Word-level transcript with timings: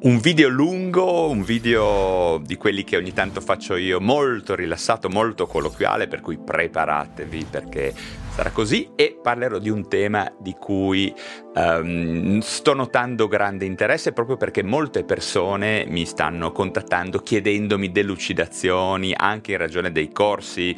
Un 0.00 0.20
video 0.20 0.48
lungo, 0.48 1.28
un 1.28 1.42
video 1.42 2.40
di 2.44 2.54
quelli 2.54 2.84
che 2.84 2.96
ogni 2.96 3.12
tanto 3.12 3.40
faccio 3.40 3.74
io, 3.74 4.00
molto 4.00 4.54
rilassato, 4.54 5.08
molto 5.08 5.48
colloquiale, 5.48 6.06
per 6.06 6.20
cui 6.20 6.38
preparatevi 6.38 7.46
perché 7.50 7.92
sarà 8.30 8.52
così. 8.52 8.90
E 8.94 9.18
parlerò 9.20 9.58
di 9.58 9.70
un 9.70 9.88
tema 9.88 10.32
di 10.38 10.54
cui 10.56 11.12
um, 11.52 12.38
sto 12.38 12.74
notando 12.74 13.26
grande 13.26 13.64
interesse 13.64 14.12
proprio 14.12 14.36
perché 14.36 14.62
molte 14.62 15.02
persone 15.02 15.84
mi 15.88 16.06
stanno 16.06 16.52
contattando 16.52 17.18
chiedendomi 17.18 17.90
delucidazioni 17.90 19.12
anche 19.16 19.50
in 19.50 19.58
ragione 19.58 19.90
dei 19.90 20.12
corsi 20.12 20.76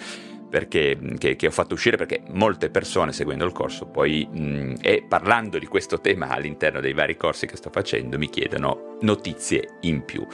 perché, 0.50 0.98
che, 1.16 1.36
che, 1.36 1.46
ho 1.46 1.50
fatto 1.50 1.74
uscire 1.74 1.96
perché 1.96 2.22
molte 2.32 2.68
persone 2.68 3.12
seguendo 3.12 3.44
il 3.44 3.52
corso 3.52 3.86
poi 3.86 4.28
mh, 4.30 4.74
e 4.82 5.04
parlando 5.08 5.58
di 5.58 5.66
questo 5.66 6.00
tema 6.00 6.28
all'interno 6.28 6.80
dei 6.80 6.92
vari 6.92 7.16
corsi 7.16 7.46
che 7.46 7.56
sto 7.56 7.70
facendo 7.70 8.18
mi 8.18 8.28
chiedono 8.28 8.98
notizie 9.00 9.76
in 9.82 10.04
più. 10.04 10.26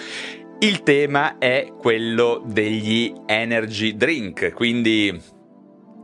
Il 0.59 0.83
tema 0.83 1.37
è 1.37 1.70
quello 1.79 2.42
degli 2.47 3.12
energy 3.27 3.95
drink, 3.95 4.52
quindi 4.55 5.20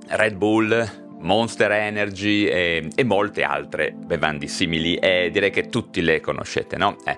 Red 0.09 0.37
Bull, 0.37 1.01
Monster 1.21 1.71
Energy 1.71 2.45
e, 2.45 2.89
e 2.95 3.05
molte 3.05 3.45
altre 3.45 3.93
bevande 3.93 4.47
simili 4.49 4.97
e 4.97 5.31
direi 5.33 5.51
che 5.51 5.69
tutti 5.69 6.03
le 6.03 6.21
conoscete, 6.21 6.77
no? 6.77 6.97
Eh. 7.07 7.17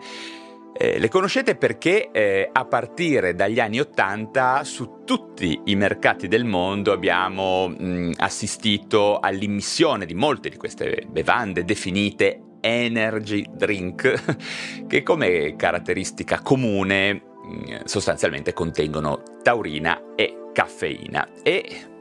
Eh, 0.76 0.98
le 0.98 1.08
conoscete 1.08 1.54
perché 1.54 2.10
eh, 2.10 2.48
a 2.52 2.64
partire 2.64 3.36
dagli 3.36 3.60
anni 3.60 3.78
Ottanta 3.78 4.64
su 4.64 5.02
tutti 5.04 5.60
i 5.66 5.76
mercati 5.76 6.26
del 6.26 6.44
mondo 6.44 6.90
abbiamo 6.90 7.68
mh, 7.68 8.14
assistito 8.16 9.20
all'immissione 9.20 10.04
di 10.04 10.14
molte 10.14 10.48
di 10.48 10.56
queste 10.56 11.06
bevande 11.08 11.64
definite 11.64 12.40
energy 12.60 13.46
drink, 13.52 14.34
che 14.88 15.02
come 15.04 15.54
caratteristica 15.54 16.40
comune 16.40 17.12
mh, 17.14 17.84
sostanzialmente 17.84 18.52
contengono 18.52 19.22
taurina 19.42 20.14
e 20.16 20.48
caffeina. 20.52 21.28
E 21.44 21.93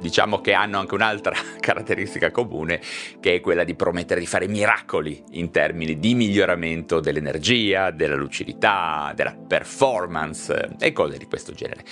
diciamo 0.00 0.40
che 0.40 0.52
hanno 0.52 0.78
anche 0.78 0.94
un'altra 0.94 1.34
caratteristica 1.60 2.30
comune, 2.30 2.80
che 3.20 3.36
è 3.36 3.40
quella 3.40 3.64
di 3.64 3.74
promettere 3.74 4.20
di 4.20 4.26
fare 4.26 4.48
miracoli 4.48 5.22
in 5.32 5.50
termini 5.50 5.98
di 5.98 6.14
miglioramento 6.14 7.00
dell'energia, 7.00 7.90
della 7.90 8.16
lucidità, 8.16 9.12
della 9.14 9.34
performance 9.34 10.76
e 10.78 10.92
cose 10.92 11.18
di 11.18 11.26
questo 11.26 11.52
genere. 11.52 11.84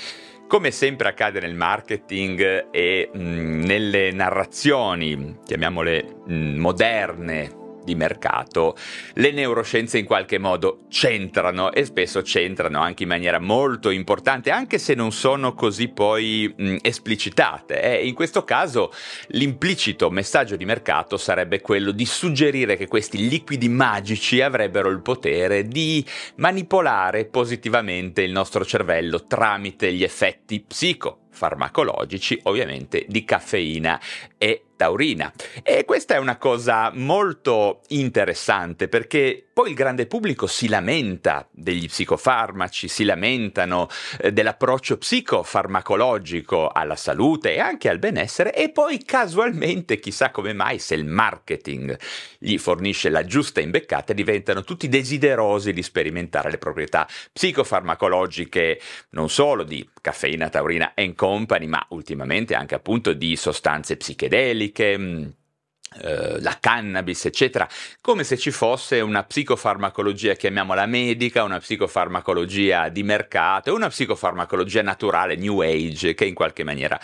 Come 0.48 0.70
sempre 0.70 1.08
accade 1.08 1.40
nel 1.40 1.56
marketing 1.56 2.68
e 2.70 3.10
mh, 3.12 3.18
nelle 3.18 4.12
narrazioni, 4.12 5.38
chiamiamole 5.44 6.20
mh, 6.24 6.34
moderne, 6.56 7.65
di 7.86 7.94
mercato, 7.94 8.76
le 9.14 9.30
neuroscienze 9.30 9.96
in 9.96 10.04
qualche 10.04 10.38
modo 10.38 10.80
c'entrano 10.90 11.72
e 11.72 11.84
spesso 11.84 12.20
c'entrano 12.20 12.80
anche 12.80 13.04
in 13.04 13.08
maniera 13.08 13.38
molto 13.38 13.90
importante, 13.90 14.50
anche 14.50 14.78
se 14.78 14.94
non 14.94 15.12
sono 15.12 15.54
così 15.54 15.88
poi 15.88 16.52
mh, 16.54 16.76
esplicitate. 16.82 17.80
Eh, 17.80 18.06
in 18.06 18.14
questo 18.14 18.42
caso 18.42 18.92
l'implicito 19.28 20.10
messaggio 20.10 20.56
di 20.56 20.64
mercato 20.64 21.16
sarebbe 21.16 21.60
quello 21.60 21.92
di 21.92 22.04
suggerire 22.04 22.76
che 22.76 22.88
questi 22.88 23.28
liquidi 23.28 23.68
magici 23.68 24.42
avrebbero 24.42 24.90
il 24.90 25.00
potere 25.00 25.68
di 25.68 26.04
manipolare 26.36 27.26
positivamente 27.26 28.22
il 28.22 28.32
nostro 28.32 28.64
cervello 28.64 29.24
tramite 29.26 29.92
gli 29.92 30.02
effetti 30.02 30.64
psicofarmacologici, 31.36 32.40
ovviamente 32.44 33.04
di 33.06 33.24
caffeina 33.24 34.00
e 34.38 34.62
taurina. 34.76 35.32
E 35.62 35.84
questa 35.84 36.14
è 36.14 36.18
una 36.18 36.36
cosa 36.36 36.90
molto 36.94 37.80
interessante 37.88 38.88
perché 38.88 39.42
poi 39.52 39.70
il 39.70 39.74
grande 39.74 40.06
pubblico 40.06 40.46
si 40.46 40.68
lamenta 40.68 41.48
degli 41.50 41.86
psicofarmaci, 41.86 42.88
si 42.88 43.04
lamentano 43.04 43.88
eh, 44.20 44.30
dell'approccio 44.30 44.98
psicofarmacologico 44.98 46.68
alla 46.68 46.94
salute 46.94 47.54
e 47.54 47.58
anche 47.58 47.88
al 47.88 47.98
benessere 47.98 48.54
e 48.54 48.70
poi 48.70 49.02
casualmente, 49.02 49.98
chissà 49.98 50.30
come 50.30 50.52
mai, 50.52 50.78
se 50.78 50.94
il 50.94 51.06
marketing 51.06 51.98
gli 52.38 52.58
fornisce 52.58 53.08
la 53.08 53.24
giusta 53.24 53.62
imbeccata, 53.62 54.12
diventano 54.12 54.62
tutti 54.62 54.88
desiderosi 54.88 55.72
di 55.72 55.82
sperimentare 55.82 56.50
le 56.50 56.58
proprietà 56.58 57.08
psicofarmacologiche 57.32 58.78
non 59.10 59.30
solo 59.30 59.62
di 59.62 59.88
caffeina, 60.02 60.50
taurina 60.50 60.92
e 60.92 61.02
company, 61.26 61.66
ma 61.66 61.84
ultimamente 61.88 62.54
anche 62.54 62.76
appunto 62.76 63.12
di 63.12 63.34
sostanze 63.34 63.96
psichedeliche 63.96 64.96
mm, 64.96 65.24
eh, 66.02 66.40
la 66.40 66.56
cannabis, 66.60 67.24
eccetera, 67.24 67.68
come 68.00 68.22
se 68.22 68.38
ci 68.38 68.52
fosse 68.52 69.00
una 69.00 69.24
psicofarmacologia, 69.24 70.34
chiamiamola 70.34 70.86
medica, 70.86 71.42
una 71.42 71.58
psicofarmacologia 71.58 72.90
di 72.90 73.02
mercato 73.02 73.74
una 73.74 73.88
psicofarmacologia 73.88 74.82
naturale, 74.82 75.34
new 75.34 75.60
age, 75.60 76.14
che 76.14 76.26
in 76.26 76.34
qualche 76.34 76.62
maniera 76.62 77.00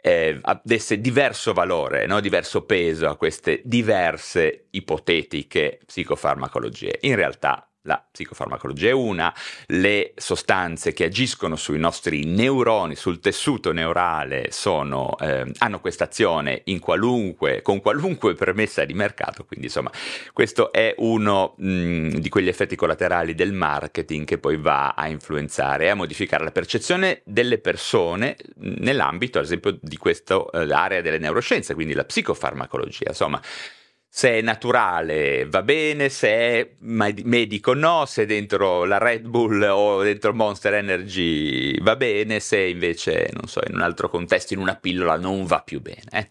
eh, 0.00 0.40
desse 0.64 1.00
diverso 1.00 1.52
valore, 1.52 2.06
no? 2.06 2.18
diverso 2.18 2.62
peso 2.62 3.08
a 3.08 3.16
queste 3.16 3.60
diverse 3.64 4.66
ipotetiche 4.70 5.78
psicofarmacologie. 5.86 6.98
In 7.02 7.14
realtà 7.14 7.69
la 7.82 8.04
psicofarmacologia 8.10 8.88
è 8.90 8.92
una, 8.92 9.34
le 9.66 10.12
sostanze 10.16 10.92
che 10.92 11.04
agiscono 11.04 11.56
sui 11.56 11.78
nostri 11.78 12.24
neuroni, 12.24 12.94
sul 12.94 13.20
tessuto 13.20 13.72
neurale, 13.72 14.48
sono, 14.50 15.16
eh, 15.18 15.50
hanno 15.58 15.80
questa 15.80 16.04
azione 16.04 16.62
qualunque, 16.80 17.62
con 17.62 17.80
qualunque 17.80 18.34
premessa 18.34 18.84
di 18.84 18.94
mercato, 18.94 19.44
quindi 19.44 19.66
insomma 19.66 19.90
questo 20.32 20.72
è 20.72 20.94
uno 20.98 21.54
mh, 21.56 22.18
di 22.18 22.28
quegli 22.28 22.48
effetti 22.48 22.76
collaterali 22.76 23.34
del 23.34 23.52
marketing 23.52 24.26
che 24.26 24.38
poi 24.38 24.56
va 24.56 24.90
a 24.90 25.08
influenzare 25.08 25.86
e 25.86 25.88
a 25.88 25.94
modificare 25.94 26.44
la 26.44 26.52
percezione 26.52 27.22
delle 27.24 27.58
persone 27.58 28.36
nell'ambito 28.56 29.38
ad 29.38 29.44
esempio 29.44 29.78
di 29.80 29.96
questa 29.96 30.42
eh, 30.52 30.72
area 30.72 31.00
delle 31.00 31.18
neuroscienze, 31.18 31.74
quindi 31.74 31.94
la 31.94 32.04
psicofarmacologia, 32.04 33.08
insomma 33.08 33.40
se 34.12 34.38
è 34.38 34.40
naturale 34.40 35.46
va 35.46 35.62
bene, 35.62 36.08
se 36.08 36.28
è 36.28 36.70
medico 36.80 37.74
no, 37.74 38.04
se 38.06 38.24
è 38.24 38.26
dentro 38.26 38.84
la 38.84 38.98
Red 38.98 39.24
Bull 39.24 39.62
o 39.62 40.02
dentro 40.02 40.34
Monster 40.34 40.74
Energy 40.74 41.80
va 41.80 41.94
bene, 41.94 42.40
se 42.40 42.58
invece, 42.58 43.30
non 43.32 43.46
so, 43.46 43.60
in 43.66 43.76
un 43.76 43.82
altro 43.82 44.10
contesto, 44.10 44.52
in 44.52 44.58
una 44.58 44.74
pillola 44.74 45.16
non 45.16 45.44
va 45.46 45.60
più 45.60 45.80
bene. 45.80 46.02
Eh. 46.10 46.28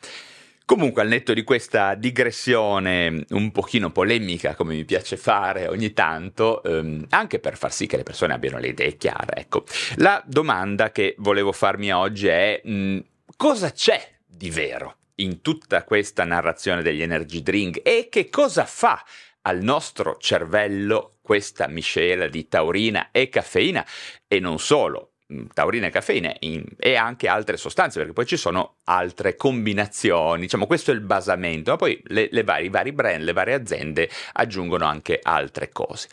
Comunque, 0.66 1.02
al 1.02 1.08
netto 1.08 1.34
di 1.34 1.44
questa 1.44 1.96
digressione 1.96 3.26
un 3.30 3.52
pochino 3.52 3.92
polemica, 3.92 4.54
come 4.56 4.76
mi 4.76 4.86
piace 4.86 5.18
fare 5.18 5.68
ogni 5.68 5.94
tanto, 5.94 6.62
ehm, 6.62 7.08
anche 7.10 7.40
per 7.40 7.58
far 7.58 7.72
sì 7.72 7.88
che 7.88 7.98
le 7.98 8.04
persone 8.04 8.34
abbiano 8.34 8.60
le 8.60 8.68
idee 8.68 8.98
chiare, 8.98 9.38
ecco, 9.38 9.64
la 9.96 10.22
domanda 10.28 10.92
che 10.92 11.16
volevo 11.18 11.54
farmi 11.54 11.92
oggi 11.92 12.28
è 12.28 12.62
mh, 12.64 12.72
mm, 12.72 13.00
cosa 13.36 13.72
c'è 13.72 14.00
di 14.28 14.52
vero 14.52 14.98
in 15.20 15.42
tutta 15.42 15.84
questa 15.84 16.24
narrazione 16.24 16.82
degli 16.82 17.02
energy 17.02 17.42
drink? 17.42 17.82
E 17.84 18.08
che 18.10 18.30
cosa 18.30 18.66
fa 18.66 19.04
al 19.42 19.62
nostro 19.62 20.18
cervello 20.20 21.18
questa 21.22 21.68
miscela 21.68 22.28
di 22.28 22.48
taurina 22.48 23.10
e 23.12 23.30
caffeina? 23.30 23.86
E 24.28 24.40
non 24.40 24.60
solo 24.60 25.14
mm, 25.32 25.48
taurina 25.54 25.88
e 25.88 25.92
caffeina 25.92 26.36
in, 26.40 26.64
e 26.78 26.96
anche 26.96 27.28
altre 27.28 27.58
sostanze, 27.58 28.00
perché 28.00 28.14
poi 28.14 28.26
ci 28.26 28.38
sono 28.38 28.78
altre 28.86 29.36
combinazioni, 29.36 30.42
diciamo 30.42 30.68
questo 30.68 30.92
è 30.92 30.94
il 30.94 31.02
basamento, 31.02 31.72
ma 31.72 31.78
poi 31.78 32.02
le, 32.06 32.30
le 32.32 32.44
vari, 32.44 32.66
i 32.66 32.70
vari 32.70 32.92
brand, 32.92 33.24
le 33.24 33.34
varie 33.34 33.54
aziende 33.54 34.10
aggiungono 34.34 34.86
anche 34.86 35.20
altre 35.22 35.70
cose. 35.70 36.10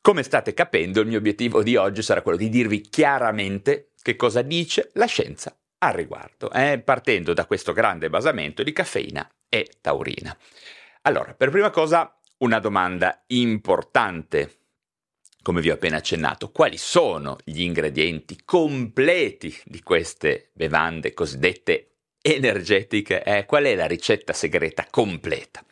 Come 0.00 0.22
state 0.22 0.52
capendo, 0.52 1.00
il 1.00 1.06
mio 1.06 1.16
obiettivo 1.16 1.62
di 1.62 1.76
oggi 1.76 2.02
sarà 2.02 2.20
quello 2.20 2.36
di 2.36 2.50
dirvi 2.50 2.82
chiaramente 2.82 3.92
che 4.02 4.16
cosa 4.16 4.42
dice 4.42 4.90
la 4.94 5.06
scienza 5.06 5.56
al 5.86 5.94
riguardo, 5.94 6.50
eh, 6.50 6.80
partendo 6.80 7.32
da 7.32 7.46
questo 7.46 7.72
grande 7.72 8.10
basamento 8.10 8.62
di 8.62 8.72
caffeina 8.72 9.28
e 9.48 9.70
taurina. 9.80 10.36
Allora, 11.02 11.34
per 11.34 11.50
prima 11.50 11.70
cosa, 11.70 12.18
una 12.38 12.58
domanda 12.58 13.22
importante. 13.28 14.58
Come 15.42 15.60
vi 15.60 15.70
ho 15.70 15.74
appena 15.74 15.98
accennato, 15.98 16.50
quali 16.50 16.78
sono 16.78 17.36
gli 17.44 17.60
ingredienti 17.60 18.40
completi 18.44 19.54
di 19.64 19.82
queste 19.82 20.50
bevande 20.54 21.12
cosiddette 21.12 21.96
energetiche? 22.22 23.22
Eh, 23.22 23.44
qual 23.44 23.64
è 23.64 23.74
la 23.74 23.86
ricetta 23.86 24.32
segreta 24.32 24.86
completa? 24.88 25.62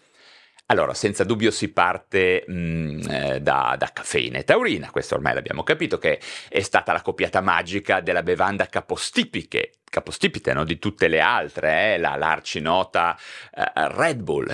Allora, 0.72 0.94
senza 0.94 1.24
dubbio 1.24 1.50
si 1.50 1.70
parte 1.70 2.44
mh, 2.46 2.54
mm, 2.54 3.00
eh, 3.10 3.40
da, 3.42 3.76
da, 3.78 3.90
caffeina 3.92 4.38
e 4.38 4.44
taurina, 4.44 4.90
questo 4.90 5.14
ormai 5.16 5.34
l'abbiamo 5.34 5.62
capito 5.62 5.98
che 5.98 6.18
è 6.48 6.60
stata 6.62 6.94
la 6.94 7.02
coppiata 7.02 7.42
magica 7.42 8.00
della 8.00 8.22
bevanda 8.22 8.64
capostipiche, 8.64 9.72
capostipite 9.84 10.54
no? 10.54 10.64
di 10.64 10.78
tutte 10.78 11.08
le 11.08 11.20
altre, 11.20 11.92
eh? 11.92 11.98
la, 11.98 12.16
l'arcinota 12.16 13.18
eh, 13.54 13.70
Red 13.74 14.22
Bull. 14.22 14.50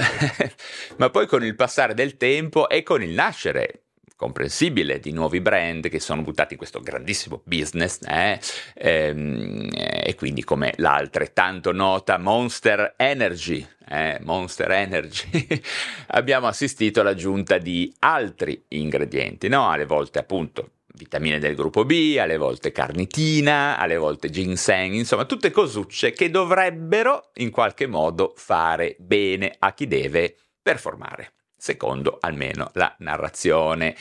Ma 0.99 1.09
poi 1.09 1.29
con 1.29 1.45
il 1.45 1.55
passare 1.55 1.95
del 1.95 2.17
tempo 2.17 2.69
e 2.69 2.83
con 2.83 3.01
il 3.01 3.11
nascere 3.11 3.85
comprensibile 4.19 4.99
di 4.99 5.13
nuovi 5.13 5.41
brand 5.41 5.89
che 5.89 6.01
sono 6.01 6.23
buttati 6.23 6.55
in 6.55 6.59
questo 6.59 6.81
grandissimo 6.81 7.41
business 7.45 8.01
eh? 8.03 8.41
ehm, 8.75 9.69
e 9.73 10.17
quindi 10.17 10.43
come 10.43 10.73
l'altrettanto 10.79 11.71
nota 11.71 12.19
Monster 12.19 12.95
Energy, 12.97 13.65
eh? 13.89 14.19
Monster 14.25 14.73
Energy 14.73 15.31
abbiamo 16.09 16.49
assistito 16.49 17.01
all'aggiunta 17.01 17.59
di 17.59 17.95
altri 18.01 18.65
ingredienti, 18.71 19.47
no? 19.47 19.71
alle 19.71 19.87
volte 19.87 20.19
appunto 20.19 20.71
vitamine 20.95 21.39
del 21.39 21.55
gruppo 21.55 21.85
B, 21.85 22.17
alle 22.19 22.39
volte 22.39 22.73
carnitina, 22.73 23.79
alle 23.79 23.97
volte 23.97 24.31
ginseng, 24.31 24.95
insomma 24.95 25.27
tutte 25.27 25.53
cosucce 25.53 26.11
che 26.11 26.29
dovrebbero 26.29 27.31
in 27.35 27.53
qualche 27.53 27.87
modo 27.87 28.33
fare 28.35 28.97
bene 28.99 29.55
a 29.61 29.73
chi 29.75 29.87
deve 29.87 30.35
performare 30.61 31.35
secondo 31.59 32.19
almeno 32.21 32.71
la 32.75 32.95
narrazione 33.01 33.95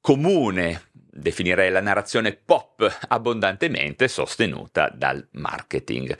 comune, 0.00 0.90
definirei 0.92 1.70
la 1.70 1.80
narrazione 1.80 2.32
pop 2.32 2.98
abbondantemente 3.08 4.06
sostenuta 4.06 4.90
dal 4.94 5.26
marketing, 5.32 6.16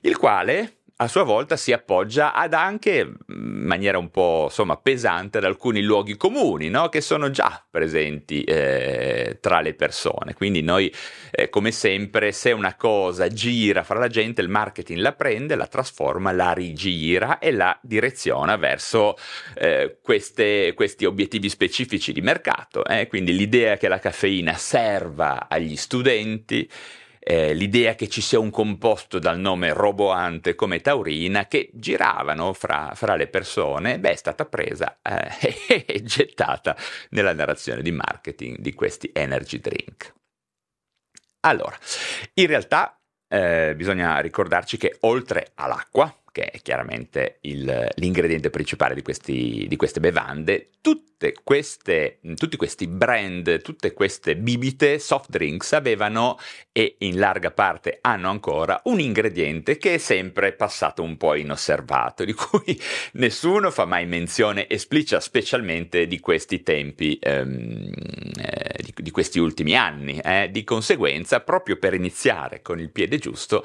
il 0.00 0.16
quale 0.16 0.79
a 1.02 1.08
sua 1.08 1.22
volta 1.22 1.56
si 1.56 1.72
appoggia 1.72 2.34
ad 2.34 2.52
anche 2.52 2.98
in 2.98 3.62
maniera 3.64 3.96
un 3.96 4.10
po' 4.10 4.44
insomma, 4.48 4.76
pesante 4.76 5.38
ad 5.38 5.44
alcuni 5.44 5.80
luoghi 5.80 6.14
comuni 6.16 6.68
no? 6.68 6.90
che 6.90 7.00
sono 7.00 7.30
già 7.30 7.64
presenti 7.70 8.44
eh, 8.44 9.38
tra 9.40 9.62
le 9.62 9.72
persone. 9.72 10.34
Quindi 10.34 10.60
noi, 10.60 10.92
eh, 11.30 11.48
come 11.48 11.70
sempre, 11.70 12.32
se 12.32 12.52
una 12.52 12.74
cosa 12.74 13.28
gira 13.28 13.82
fra 13.82 13.98
la 13.98 14.08
gente, 14.08 14.42
il 14.42 14.50
marketing 14.50 15.00
la 15.00 15.12
prende, 15.12 15.54
la 15.54 15.66
trasforma, 15.66 16.32
la 16.32 16.52
rigira 16.52 17.38
e 17.38 17.50
la 17.50 17.78
direziona 17.80 18.56
verso 18.56 19.16
eh, 19.54 19.96
queste, 20.02 20.74
questi 20.74 21.06
obiettivi 21.06 21.48
specifici 21.48 22.12
di 22.12 22.20
mercato. 22.20 22.84
Eh. 22.84 23.06
Quindi 23.06 23.34
l'idea 23.34 23.78
che 23.78 23.88
la 23.88 23.98
caffeina 23.98 24.52
serva 24.52 25.48
agli 25.48 25.76
studenti 25.76 26.68
eh, 27.22 27.52
l'idea 27.52 27.94
che 27.94 28.08
ci 28.08 28.22
sia 28.22 28.38
un 28.38 28.50
composto 28.50 29.18
dal 29.18 29.38
nome 29.38 29.74
roboante 29.74 30.54
come 30.54 30.80
taurina 30.80 31.46
che 31.46 31.68
giravano 31.74 32.54
fra, 32.54 32.92
fra 32.94 33.14
le 33.14 33.28
persone, 33.28 34.00
beh, 34.00 34.12
è 34.12 34.16
stata 34.16 34.46
presa 34.46 34.98
eh, 35.02 35.84
e 35.86 36.02
gettata 36.02 36.74
nella 37.10 37.34
narrazione 37.34 37.82
di 37.82 37.92
marketing 37.92 38.58
di 38.58 38.72
questi 38.72 39.10
energy 39.12 39.60
drink. 39.60 40.14
Allora, 41.40 41.76
in 42.34 42.46
realtà 42.46 42.98
eh, 43.28 43.74
bisogna 43.76 44.18
ricordarci 44.18 44.76
che 44.76 44.96
oltre 45.00 45.52
all'acqua, 45.54 46.19
che 46.32 46.46
è 46.46 46.60
chiaramente 46.60 47.38
il, 47.42 47.88
l'ingrediente 47.96 48.50
principale 48.50 48.94
di, 48.94 49.02
questi, 49.02 49.66
di 49.68 49.76
queste 49.76 50.00
bevande, 50.00 50.70
queste, 51.44 52.18
tutti 52.36 52.56
questi 52.56 52.86
brand, 52.86 53.60
tutte 53.60 53.92
queste 53.92 54.36
bibite 54.36 54.98
soft 54.98 55.28
drinks 55.28 55.72
avevano 55.74 56.38
e 56.72 56.96
in 57.00 57.18
larga 57.18 57.50
parte 57.50 57.98
hanno 58.00 58.30
ancora 58.30 58.80
un 58.84 59.00
ingrediente 59.00 59.76
che 59.76 59.94
è 59.94 59.98
sempre 59.98 60.52
passato 60.52 61.02
un 61.02 61.16
po' 61.18 61.34
inosservato, 61.34 62.24
di 62.24 62.32
cui 62.32 62.80
nessuno 63.14 63.70
fa 63.70 63.84
mai 63.84 64.06
menzione 64.06 64.68
esplicita, 64.68 65.20
specialmente 65.20 66.06
di 66.06 66.20
questi 66.20 66.62
tempi, 66.62 67.18
ehm, 67.20 67.90
eh, 68.38 68.82
di, 68.82 68.94
di, 68.96 69.10
questi 69.10 69.38
ultimi 69.38 69.76
anni. 69.76 70.18
Eh. 70.18 70.48
Di 70.50 70.64
conseguenza, 70.64 71.40
proprio 71.40 71.76
per 71.76 71.92
iniziare 71.92 72.62
con 72.62 72.80
il 72.80 72.90
piede 72.90 73.18
giusto, 73.18 73.62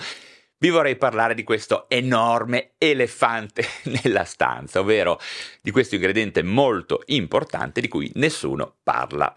vi 0.57 0.69
vorrei 0.69 0.95
parlare 0.95 1.33
di 1.33 1.43
questo 1.43 1.89
enorme 1.89 2.73
elefante 2.77 3.65
nella 4.03 4.23
stanza, 4.23 4.79
ovvero 4.79 5.19
di 5.61 5.71
questo 5.71 5.95
ingrediente 5.95 6.43
molto 6.43 7.01
importante 7.07 7.81
di 7.81 7.87
cui 7.87 8.11
nessuno 8.15 8.77
parla. 8.83 9.33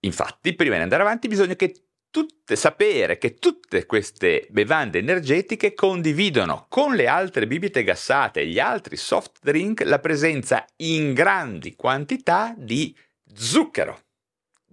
Infatti, 0.00 0.54
prima 0.54 0.76
di 0.76 0.82
andare 0.82 1.02
avanti, 1.02 1.28
bisogna 1.28 1.54
che 1.54 1.72
tutte, 2.12 2.56
sapere 2.56 3.18
che 3.18 3.34
tutte 3.34 3.86
queste 3.86 4.46
bevande 4.50 4.98
energetiche 4.98 5.74
condividono 5.74 6.66
con 6.68 6.94
le 6.94 7.06
altre 7.06 7.46
bibite 7.46 7.82
gassate 7.82 8.40
e 8.40 8.46
gli 8.46 8.58
altri 8.58 8.96
soft 8.96 9.38
drink 9.40 9.82
la 9.84 9.98
presenza 9.98 10.64
in 10.76 11.14
grandi 11.14 11.74
quantità 11.74 12.54
di 12.56 12.94
zucchero. 13.32 13.98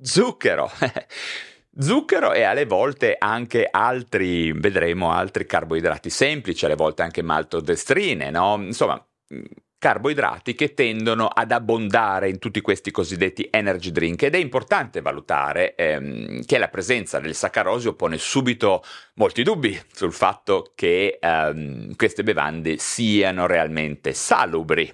Zucchero! 0.02 0.70
Zucchero 1.82 2.34
e 2.34 2.44
alle 2.44 2.66
volte 2.66 3.16
anche 3.18 3.66
altri, 3.70 4.52
vedremo, 4.52 5.12
altri 5.12 5.46
carboidrati 5.46 6.10
semplici, 6.10 6.66
alle 6.66 6.76
volte 6.76 7.04
anche 7.04 7.22
maltodestrine, 7.22 8.30
no? 8.32 8.62
Insomma, 8.62 9.02
mm, 9.34 9.44
carboidrati 9.78 10.56
che 10.56 10.74
tendono 10.74 11.28
ad 11.28 11.54
abbondare 11.54 12.28
in 12.28 12.38
tutti 12.38 12.60
questi 12.60 12.92
cosiddetti 12.92 13.48
energy 13.50 13.92
drink 13.92 14.24
ed 14.24 14.36
è 14.36 14.38
importante 14.38 15.00
valutare 15.00 15.76
ehm, 15.76 16.44
che 16.44 16.58
la 16.58 16.68
presenza 16.68 17.20
del 17.20 17.34
saccarosio 17.34 17.94
pone 17.94 18.18
subito 18.18 18.84
molti 19.14 19.42
dubbi 19.42 19.82
sul 19.94 20.12
fatto 20.12 20.74
che 20.76 21.18
ehm, 21.22 21.96
queste 21.96 22.24
bevande 22.24 22.78
siano 22.78 23.48
realmente 23.48 24.14
salubri 24.14 24.94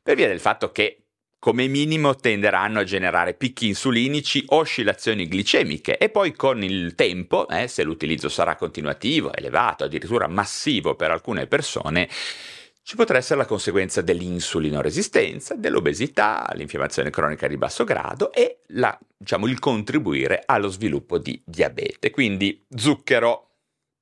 per 0.00 0.14
via 0.14 0.28
del 0.28 0.40
fatto 0.40 0.70
che 0.70 1.01
come 1.42 1.66
minimo 1.66 2.14
tenderanno 2.14 2.78
a 2.78 2.84
generare 2.84 3.34
picchi 3.34 3.66
insulinici, 3.66 4.44
oscillazioni 4.46 5.26
glicemiche 5.26 5.98
e 5.98 6.08
poi 6.08 6.30
con 6.34 6.62
il 6.62 6.94
tempo, 6.94 7.48
eh, 7.48 7.66
se 7.66 7.82
l'utilizzo 7.82 8.28
sarà 8.28 8.54
continuativo, 8.54 9.34
elevato, 9.34 9.82
addirittura 9.82 10.28
massivo 10.28 10.94
per 10.94 11.10
alcune 11.10 11.48
persone, 11.48 12.08
ci 12.84 12.94
potrà 12.94 13.18
essere 13.18 13.40
la 13.40 13.46
conseguenza 13.46 14.02
dell'insulinoresistenza, 14.02 15.56
dell'obesità, 15.56 16.48
l'infiammazione 16.54 17.10
cronica 17.10 17.48
di 17.48 17.56
basso 17.56 17.82
grado 17.82 18.32
e 18.32 18.60
la, 18.68 18.96
diciamo, 19.16 19.48
il 19.48 19.58
contribuire 19.58 20.44
allo 20.46 20.68
sviluppo 20.68 21.18
di 21.18 21.42
diabete. 21.44 22.10
Quindi 22.10 22.64
zucchero 22.72 23.48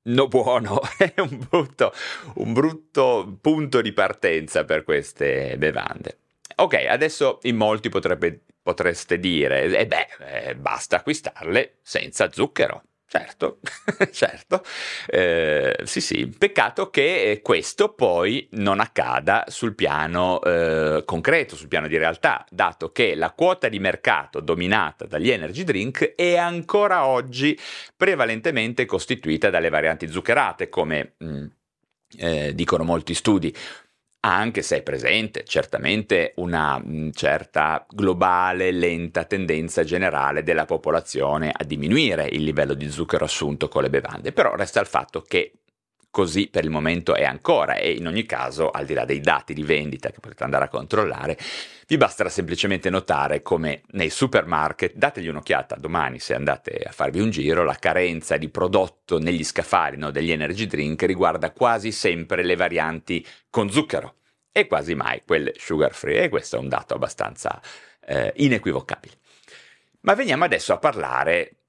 no 0.03 0.27
buono 0.27 0.79
è 0.95 1.19
un 1.19 1.43
brutto, 1.49 1.91
un 2.35 2.53
brutto 2.53 3.35
punto 3.41 3.81
di 3.81 3.93
partenza 3.93 4.63
per 4.63 4.83
queste 4.83 5.55
bevande. 5.57 6.17
Ok, 6.55 6.73
adesso 6.87 7.39
in 7.43 7.55
molti 7.55 7.89
potrebbe, 7.89 8.41
potreste 8.61 9.19
dire, 9.19 9.63
eh 9.63 9.87
beh, 9.87 10.07
eh, 10.19 10.55
basta 10.55 10.97
acquistarle 10.97 11.77
senza 11.81 12.31
zucchero. 12.31 12.83
Certo, 13.11 13.59
certo, 14.13 14.63
eh, 15.07 15.77
sì 15.83 15.99
sì, 15.99 16.27
peccato 16.27 16.89
che 16.89 17.41
questo 17.43 17.93
poi 17.93 18.47
non 18.51 18.79
accada 18.79 19.43
sul 19.49 19.75
piano 19.75 20.41
eh, 20.41 21.03
concreto, 21.03 21.57
sul 21.57 21.67
piano 21.67 21.89
di 21.89 21.97
realtà, 21.97 22.45
dato 22.49 22.93
che 22.93 23.13
la 23.15 23.31
quota 23.31 23.67
di 23.67 23.79
mercato 23.79 24.39
dominata 24.39 25.05
dagli 25.07 25.29
energy 25.29 25.65
drink 25.65 26.15
è 26.15 26.37
ancora 26.37 27.05
oggi 27.05 27.59
prevalentemente 27.97 28.85
costituita 28.85 29.49
dalle 29.49 29.67
varianti 29.67 30.07
zuccherate, 30.07 30.69
come 30.69 31.15
mh, 31.17 31.25
mm, 31.27 31.45
eh, 32.17 32.55
dicono 32.55 32.83
molti 32.85 33.13
studi 33.13 33.53
anche 34.21 34.61
se 34.61 34.77
è 34.77 34.81
presente 34.83 35.43
certamente 35.45 36.33
una 36.35 36.79
mm, 36.79 37.09
certa 37.11 37.85
globale, 37.89 38.71
lenta 38.71 39.23
tendenza 39.25 39.83
generale 39.83 40.43
della 40.43 40.65
popolazione 40.65 41.51
a 41.53 41.63
diminuire 41.63 42.27
il 42.27 42.43
livello 42.43 42.73
di 42.73 42.89
zucchero 42.89 43.25
assunto 43.25 43.67
con 43.67 43.83
le 43.83 43.89
bevande, 43.89 44.31
però 44.31 44.55
resta 44.55 44.79
il 44.79 44.87
fatto 44.87 45.21
che 45.21 45.53
così 46.11 46.47
per 46.47 46.65
il 46.65 46.69
momento 46.69 47.15
è 47.15 47.23
ancora 47.23 47.75
e 47.75 47.91
in 47.91 48.05
ogni 48.05 48.25
caso, 48.25 48.69
al 48.69 48.85
di 48.85 48.93
là 48.93 49.05
dei 49.05 49.21
dati 49.21 49.53
di 49.53 49.63
vendita 49.63 50.11
che 50.11 50.19
potete 50.19 50.43
andare 50.43 50.65
a 50.65 50.67
controllare, 50.67 51.37
vi 51.87 51.97
basterà 51.97 52.29
semplicemente 52.29 52.89
notare 52.89 53.41
come 53.41 53.81
nei 53.91 54.09
supermarket, 54.09 54.93
dategli 54.95 55.27
un'occhiata 55.27 55.75
domani 55.77 56.19
se 56.19 56.35
andate 56.35 56.83
a 56.85 56.91
farvi 56.91 57.21
un 57.21 57.29
giro, 57.31 57.63
la 57.63 57.75
carenza 57.75 58.37
di 58.37 58.49
prodotto 58.49 59.19
negli 59.19 59.43
scaffali 59.43 59.97
no, 59.97 60.11
degli 60.11 60.31
energy 60.31 60.67
drink 60.67 61.01
riguarda 61.03 61.51
quasi 61.51 61.91
sempre 61.91 62.43
le 62.43 62.55
varianti 62.55 63.25
con 63.49 63.71
zucchero 63.71 64.15
e 64.51 64.67
quasi 64.67 64.95
mai 64.95 65.23
quelle 65.25 65.53
sugar 65.55 65.93
free 65.93 66.23
e 66.23 66.29
questo 66.29 66.57
è 66.57 66.59
un 66.59 66.67
dato 66.67 66.93
abbastanza 66.93 67.59
eh, 68.05 68.33
inequivocabile. 68.35 69.13
Ma 70.01 70.13
veniamo 70.13 70.43
adesso 70.43 70.73
a 70.73 70.77
parlare 70.77 71.60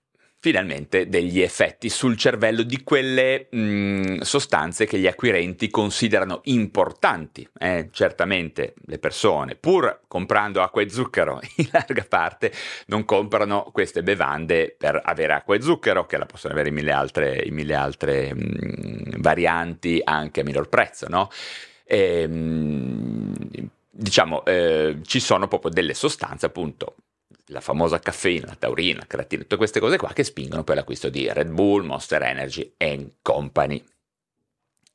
finalmente 0.43 1.09
degli 1.09 1.41
effetti 1.41 1.89
sul 1.89 2.17
cervello 2.17 2.65
di 2.65 2.83
quelle 2.83 3.47
mh, 3.49 3.59
mm, 3.61 4.21
sostanze 4.23 4.87
che 4.87 4.99
gli 4.99 5.07
acquirenti 5.07 5.71
considerano 5.71 6.41
importanti. 6.47 7.49
Eh, 7.61 7.91
certamente 7.93 8.75
le 8.87 8.99
persone, 8.99 9.55
pur 9.55 10.01
comprando 10.09 10.61
acqua 10.61 10.83
e 10.83 10.91
zucchero, 10.91 11.41
in 11.59 11.69
larga 11.71 12.05
parte 12.09 12.53
non 12.87 13.05
comprano 13.05 13.71
queste 13.73 14.03
bevande 14.03 14.75
per 14.77 15.01
avere 15.05 15.35
acqua 15.35 15.55
e 15.55 15.63
zucchero, 15.63 16.07
che 16.07 16.19
la 16.19 16.27
possono 16.27 16.55
avere 16.55 16.71
in 16.71 16.75
mille 16.75 16.91
altre, 16.91 17.41
in 17.45 17.55
mille 17.55 17.75
altre 17.77 18.35
mh, 18.35 18.41
mm, 18.41 19.21
varianti 19.21 20.01
anche 20.03 20.41
a 20.41 20.45
minor 20.45 20.69
prezzo, 20.69 21.07
no? 21.09 21.31
E, 21.85 22.23
ehm, 22.23 23.33
diciamo, 23.93 24.45
eh, 24.45 24.97
ci 25.05 25.21
sono 25.21 25.47
proprio 25.47 25.71
delle 25.71 25.95
sostanze 25.95 26.47
appunto 26.47 26.97
la 27.53 27.61
famosa 27.61 28.01
caffeina, 28.01 28.47
la 28.47 28.57
taurina, 28.57 29.01
la 29.01 29.07
creatina, 29.07 29.43
tutte 29.43 29.57
queste 29.57 29.79
cose 29.79 29.97
qua 29.97 30.13
che 30.13 30.25
spingono 30.25 30.65
per 30.65 30.77
l'acquisto 30.77 31.09
di 31.09 31.31
Red 31.33 31.51
Bull, 31.51 31.85
Monster 31.85 32.23
Energy 32.23 32.75
e 32.77 33.17
Company. 33.23 33.85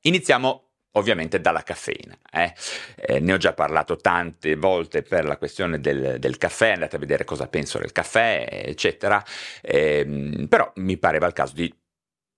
Iniziamo 0.02 0.64
ovviamente 0.92 1.40
dalla 1.40 1.64
caffeina. 1.64 2.18
Eh. 2.32 2.54
Eh, 2.96 3.20
ne 3.20 3.34
ho 3.34 3.38
già 3.38 3.54
parlato 3.54 3.96
tante 3.96 4.56
volte 4.56 5.04
per 5.04 5.26
la 5.26 5.38
questione 5.38 5.80
del, 5.80 6.20
del, 6.20 6.38
caffè, 6.38 6.72
andate 6.72 6.96
a 6.96 7.00
vedere 7.00 7.24
cosa 7.24 7.48
penso 7.48 7.78
del 7.78 7.92
caffè, 7.92 8.48
eccetera, 8.66 9.24
eh, 9.62 10.46
però 10.50 10.72
mi 10.76 10.98
pareva 10.98 11.28
il 11.28 11.34
caso 11.34 11.54
di 11.54 11.74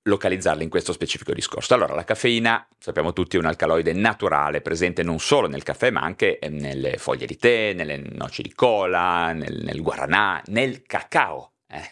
localizzarla 0.03 0.63
in 0.63 0.69
questo 0.69 0.93
specifico 0.93 1.33
discorso. 1.33 1.73
Allora, 1.73 1.93
la 1.93 2.03
caffeina, 2.03 2.65
sappiamo 2.77 3.13
tutti, 3.13 3.35
è 3.35 3.39
un 3.39 3.45
alcaloide 3.45 3.93
naturale 3.93 4.61
presente 4.61 5.03
non 5.03 5.19
solo 5.19 5.47
nel 5.47 5.63
caffè, 5.63 5.91
ma 5.91 6.01
anche 6.01 6.39
eh, 6.39 6.49
nelle 6.49 6.97
foglie 6.97 7.25
di 7.25 7.37
tè, 7.37 7.73
nelle 7.73 7.97
noci 7.97 8.41
di 8.41 8.53
cola, 8.53 9.33
nel, 9.33 9.61
nel 9.63 9.81
guaranà, 9.81 10.41
nel 10.47 10.83
cacao. 10.83 11.53
Eh, 11.71 11.87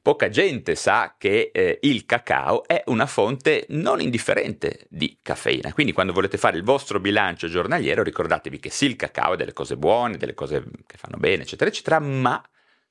poca 0.00 0.30
gente 0.30 0.74
sa 0.74 1.16
che 1.18 1.50
eh, 1.52 1.78
il 1.82 2.06
cacao 2.06 2.66
è 2.66 2.82
una 2.86 3.04
fonte 3.04 3.66
non 3.70 4.00
indifferente 4.00 4.86
di 4.88 5.18
caffeina, 5.20 5.74
quindi 5.74 5.92
quando 5.92 6.14
volete 6.14 6.38
fare 6.38 6.56
il 6.56 6.62
vostro 6.62 6.98
bilancio 6.98 7.46
giornaliero 7.46 8.02
ricordatevi 8.02 8.58
che 8.58 8.70
sì, 8.70 8.86
il 8.86 8.96
cacao 8.96 9.34
è 9.34 9.36
delle 9.36 9.52
cose 9.52 9.76
buone, 9.76 10.16
delle 10.16 10.32
cose 10.32 10.64
che 10.86 10.96
fanno 10.96 11.18
bene, 11.18 11.42
eccetera, 11.42 11.68
eccetera, 11.68 11.98
ma 11.98 12.42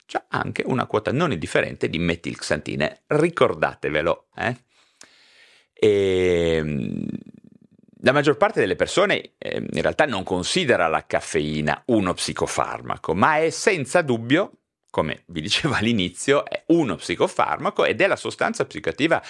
c'è 0.08 0.24
anche 0.30 0.64
una 0.66 0.88
quota 0.88 1.12
non 1.12 1.32
indifferente 1.32 1.90
di 1.90 2.00
metilxantine, 2.00 3.04
ricordatevelo. 3.08 4.28
Eh? 4.36 4.58
E, 5.74 6.56
ehm, 6.56 7.06
la 8.02 8.12
maggior 8.14 8.38
parte 8.38 8.60
delle 8.60 8.76
persone 8.76 9.34
eh, 9.38 9.58
in 9.58 9.82
realtà 9.82 10.06
non 10.06 10.24
considera 10.24 10.88
la 10.88 11.06
caffeina 11.06 11.84
uno 11.88 12.14
psicofarmaco, 12.14 13.14
ma 13.14 13.38
è 13.38 13.50
senza 13.50 14.02
dubbio 14.02 14.52
come 14.90 15.24
vi 15.28 15.42
dicevo 15.42 15.76
all'inizio, 15.78 16.46
è 16.46 16.64
uno 16.68 16.96
psicofarmaco 16.96 17.86
ed 17.86 18.02
è 18.02 18.08
la 18.08 18.16
sostanza 18.16 18.66
psicoattiva 18.66 19.22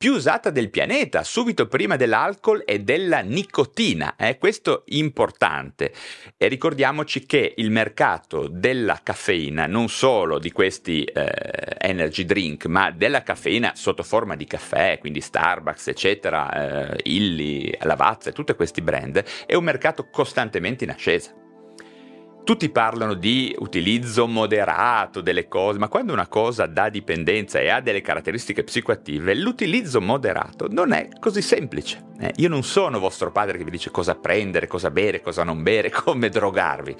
più 0.00 0.14
usata 0.14 0.48
del 0.48 0.70
pianeta, 0.70 1.22
subito 1.22 1.68
prima 1.68 1.96
dell'alcol 1.96 2.62
e 2.64 2.80
della 2.80 3.20
nicotina. 3.20 4.16
Eh? 4.16 4.38
Questo 4.38 4.84
importante. 4.86 5.92
E 6.38 6.48
ricordiamoci 6.48 7.26
che 7.26 7.52
il 7.58 7.70
mercato 7.70 8.48
della 8.48 9.00
caffeina, 9.02 9.66
non 9.66 9.90
solo 9.90 10.38
di 10.38 10.52
questi 10.52 11.04
eh, 11.04 11.76
energy 11.80 12.24
drink, 12.24 12.64
ma 12.64 12.90
della 12.90 13.22
caffeina 13.22 13.72
sotto 13.74 14.02
forma 14.02 14.36
di 14.36 14.46
caffè, 14.46 14.96
quindi 14.98 15.20
Starbucks, 15.20 15.88
eccetera, 15.88 16.94
eh, 16.94 17.00
Illy, 17.02 17.70
Lavazza 17.82 18.30
e 18.30 18.32
tutti 18.32 18.54
questi 18.54 18.80
brand, 18.80 19.22
è 19.44 19.54
un 19.54 19.64
mercato 19.64 20.08
costantemente 20.08 20.84
in 20.84 20.90
ascesa. 20.92 21.34
Tutti 22.50 22.68
parlano 22.68 23.14
di 23.14 23.54
utilizzo 23.60 24.26
moderato 24.26 25.20
delle 25.20 25.46
cose, 25.46 25.78
ma 25.78 25.86
quando 25.86 26.12
una 26.12 26.26
cosa 26.26 26.66
dà 26.66 26.88
dipendenza 26.88 27.60
e 27.60 27.68
ha 27.68 27.80
delle 27.80 28.00
caratteristiche 28.00 28.64
psicoattive, 28.64 29.36
l'utilizzo 29.36 30.00
moderato 30.00 30.66
non 30.68 30.90
è 30.90 31.10
così 31.20 31.42
semplice. 31.42 32.06
Eh, 32.18 32.32
io 32.38 32.48
non 32.48 32.64
sono 32.64 32.98
vostro 32.98 33.30
padre 33.30 33.56
che 33.56 33.62
vi 33.62 33.70
dice 33.70 33.92
cosa 33.92 34.16
prendere, 34.16 34.66
cosa 34.66 34.90
bere, 34.90 35.20
cosa 35.20 35.44
non 35.44 35.62
bere, 35.62 35.90
come 35.94 36.28
drogarvi. 36.28 36.96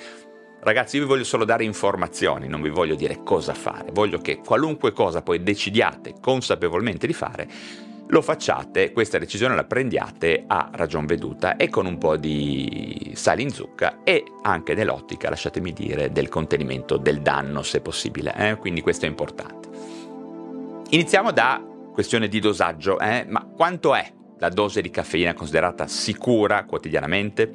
Ragazzi, 0.60 0.98
io 0.98 1.02
vi 1.02 1.08
voglio 1.08 1.24
solo 1.24 1.44
dare 1.44 1.64
informazioni, 1.64 2.46
non 2.46 2.62
vi 2.62 2.70
voglio 2.70 2.94
dire 2.94 3.24
cosa 3.24 3.52
fare. 3.52 3.90
Voglio 3.90 4.18
che 4.18 4.38
qualunque 4.38 4.92
cosa 4.92 5.20
poi 5.20 5.42
decidiate 5.42 6.14
consapevolmente 6.20 7.08
di 7.08 7.12
fare, 7.12 7.48
lo 8.10 8.22
facciate, 8.22 8.92
questa 8.92 9.18
decisione 9.18 9.54
la 9.54 9.64
prendiate 9.64 10.44
a 10.46 10.70
ragion 10.72 11.06
veduta 11.06 11.56
e 11.56 11.68
con 11.68 11.86
un 11.86 11.96
po' 11.96 12.16
di 12.16 13.12
sale 13.14 13.42
in 13.42 13.50
zucca 13.50 14.00
e 14.02 14.24
anche 14.42 14.74
nell'ottica, 14.74 15.28
lasciatemi 15.28 15.72
dire, 15.72 16.10
del 16.10 16.28
contenimento 16.28 16.96
del 16.96 17.20
danno 17.20 17.62
se 17.62 17.80
possibile, 17.80 18.34
eh? 18.36 18.56
quindi 18.56 18.80
questo 18.80 19.06
è 19.06 19.08
importante. 19.08 19.68
Iniziamo 20.90 21.30
da 21.30 21.64
questione 21.92 22.26
di 22.26 22.40
dosaggio, 22.40 22.98
eh? 22.98 23.24
ma 23.28 23.44
quanto 23.44 23.94
è 23.94 24.12
la 24.38 24.48
dose 24.48 24.80
di 24.80 24.90
caffeina 24.90 25.34
considerata 25.34 25.86
sicura 25.86 26.64
quotidianamente? 26.64 27.52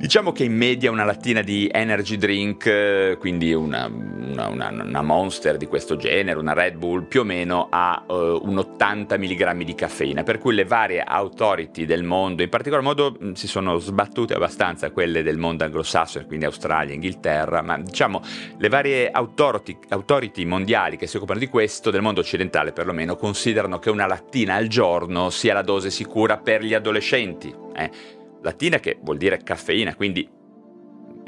Diciamo 0.00 0.32
che 0.32 0.44
in 0.44 0.56
media 0.56 0.90
una 0.90 1.04
lattina 1.04 1.42
di 1.42 1.68
energy 1.70 2.16
drink, 2.16 3.18
quindi 3.18 3.52
una, 3.52 3.84
una, 3.84 4.48
una, 4.48 4.70
una 4.70 5.02
monster 5.02 5.58
di 5.58 5.66
questo 5.66 5.96
genere, 5.96 6.38
una 6.38 6.54
Red 6.54 6.76
Bull, 6.76 7.04
più 7.06 7.20
o 7.20 7.24
meno 7.24 7.66
ha 7.68 8.02
uh, 8.08 8.14
un 8.14 8.56
80 8.56 9.18
mg 9.18 9.62
di 9.62 9.74
caffeina, 9.74 10.22
per 10.22 10.38
cui 10.38 10.54
le 10.54 10.64
varie 10.64 11.02
authority 11.02 11.84
del 11.84 12.02
mondo, 12.02 12.42
in 12.42 12.48
particolar 12.48 12.82
modo 12.82 13.14
si 13.34 13.46
sono 13.46 13.76
sbattute 13.76 14.32
abbastanza 14.32 14.90
quelle 14.90 15.22
del 15.22 15.36
mondo 15.36 15.64
anglosassone, 15.64 16.24
quindi 16.24 16.46
Australia, 16.46 16.94
Inghilterra, 16.94 17.60
ma 17.60 17.78
diciamo 17.78 18.22
le 18.56 18.68
varie 18.70 19.10
authority, 19.10 19.76
authority 19.90 20.46
mondiali 20.46 20.96
che 20.96 21.06
si 21.06 21.18
occupano 21.18 21.38
di 21.38 21.46
questo, 21.48 21.90
del 21.90 22.00
mondo 22.00 22.20
occidentale 22.20 22.72
perlomeno, 22.72 23.16
considerano 23.16 23.78
che 23.78 23.90
una 23.90 24.06
lattina 24.06 24.54
al 24.54 24.66
giorno 24.66 25.28
sia 25.28 25.52
la 25.52 25.62
dose 25.62 25.90
sicura 25.90 26.38
per 26.38 26.64
gli 26.64 26.72
adolescenti. 26.72 27.54
Eh 27.76 28.18
Lattina 28.42 28.78
che 28.78 28.98
vuol 29.02 29.16
dire 29.16 29.38
caffeina, 29.42 29.94
quindi 29.94 30.28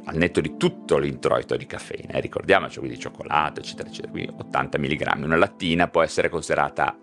al 0.04 0.16
netto 0.16 0.40
di 0.40 0.56
tutto 0.56 0.98
l'introito 0.98 1.56
di 1.56 1.66
caffeina, 1.66 2.14
eh, 2.14 2.20
ricordiamoci, 2.20 2.78
quindi 2.78 2.98
cioccolato, 2.98 3.60
eccetera, 3.60 3.88
eccetera, 3.88 4.10
quindi 4.10 4.32
80 4.36 4.78
mg, 4.78 5.24
una 5.24 5.36
lattina 5.36 5.88
può 5.88 6.02
essere 6.02 6.28
considerata 6.28 6.96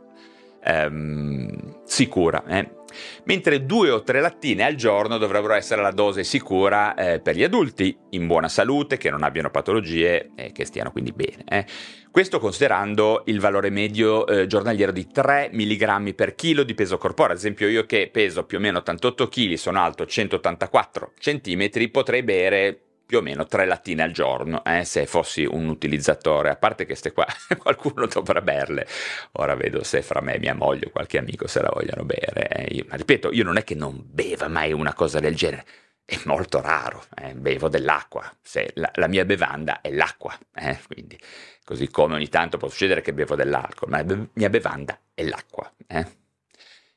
ehm, 0.64 1.82
sicura, 1.86 2.44
eh. 2.46 2.78
Mentre 3.26 3.66
due 3.66 3.90
o 3.90 4.04
tre 4.04 4.22
lattine 4.22 4.64
al 4.64 4.76
giorno 4.76 5.18
dovrebbero 5.18 5.54
essere 5.54 5.82
la 5.82 5.92
dose 5.92 6.24
sicura 6.24 6.96
eh, 6.96 7.20
per 7.20 7.36
gli 7.36 7.44
adulti 7.44 7.96
in 8.12 8.28
buona 8.28 8.48
salute, 8.48 8.98
che 8.98 9.10
non 9.10 9.24
abbiano 9.24 9.50
patologie 9.50 10.32
e 10.36 10.52
che 10.52 10.66
stiano 10.66 10.92
quindi 10.92 11.12
bene. 11.12 11.44
Eh. 11.48 11.66
Questo 12.12 12.40
considerando 12.40 13.22
il 13.28 13.40
valore 13.40 13.70
medio 13.70 14.26
eh, 14.26 14.48
giornaliero 14.48 14.92
di 14.92 15.08
3 15.08 15.52
mg 15.54 16.16
per 16.16 16.34
chilo 16.34 16.64
di 16.64 16.74
peso 16.74 16.98
corporeo. 16.98 17.34
Ad 17.34 17.38
esempio 17.38 17.68
io 17.68 17.86
che 17.86 18.10
peso 18.12 18.46
più 18.46 18.58
o 18.58 18.62
meno 18.62 18.80
88 18.80 19.28
kg, 19.28 19.54
sono 19.54 19.80
alto 19.80 20.06
184 20.08 21.14
cm, 21.20 21.90
potrei 21.92 22.24
bere 22.24 22.82
più 23.10 23.18
o 23.18 23.22
meno 23.22 23.48
tre 23.48 23.66
lattine 23.66 24.04
al 24.04 24.12
giorno, 24.12 24.64
eh, 24.64 24.86
se 24.86 25.08
fossi 25.08 25.44
un 25.44 25.68
utilizzatore, 25.68 26.52
a 26.52 26.56
parte 26.56 26.86
che 26.86 26.94
ste 26.94 27.12
qua 27.12 27.26
qualcuno 27.58 28.06
dovrà 28.06 28.40
berle, 28.40 28.86
ora 29.32 29.56
vedo 29.56 29.84
se 29.84 30.04
fra 30.04 30.22
me 30.22 30.36
e 30.36 30.40
mia 30.40 30.54
moglie 30.54 30.86
o 30.86 30.90
qualche 30.92 31.18
amico 31.18 31.48
se 31.48 31.60
la 31.60 31.72
vogliono 31.74 32.06
bere, 32.06 32.48
eh. 32.50 32.76
io, 32.76 32.86
ma 32.88 32.96
ripeto, 32.96 33.32
io 33.32 33.44
non 33.44 33.58
è 33.58 33.64
che 33.64 33.74
non 33.74 34.00
beva 34.06 34.48
mai 34.48 34.74
una 34.74 34.94
cosa 34.94 35.20
del 35.20 35.34
genere, 35.34 35.66
è 36.06 36.20
molto 36.26 36.62
raro, 36.62 37.04
eh, 37.16 37.34
bevo 37.34 37.68
dell'acqua, 37.68 38.32
se 38.44 38.70
la, 38.76 38.92
la, 38.94 39.08
mia 39.08 39.26
bevanda 39.26 39.82
è 39.82 39.90
l'acqua, 39.90 40.38
eh, 40.54 40.78
quindi 40.86 41.20
così 41.64 41.90
come 41.90 42.14
ogni 42.14 42.30
tanto 42.30 42.58
può 42.58 42.70
succedere 42.70 43.02
che 43.02 43.12
bevo 43.12 43.34
dell'alcol, 43.34 43.90
ma 43.90 44.04
la 44.04 44.28
mia 44.34 44.50
bevanda 44.52 44.96
è 45.16 45.24
l'acqua, 45.24 45.68
eh. 45.88 46.06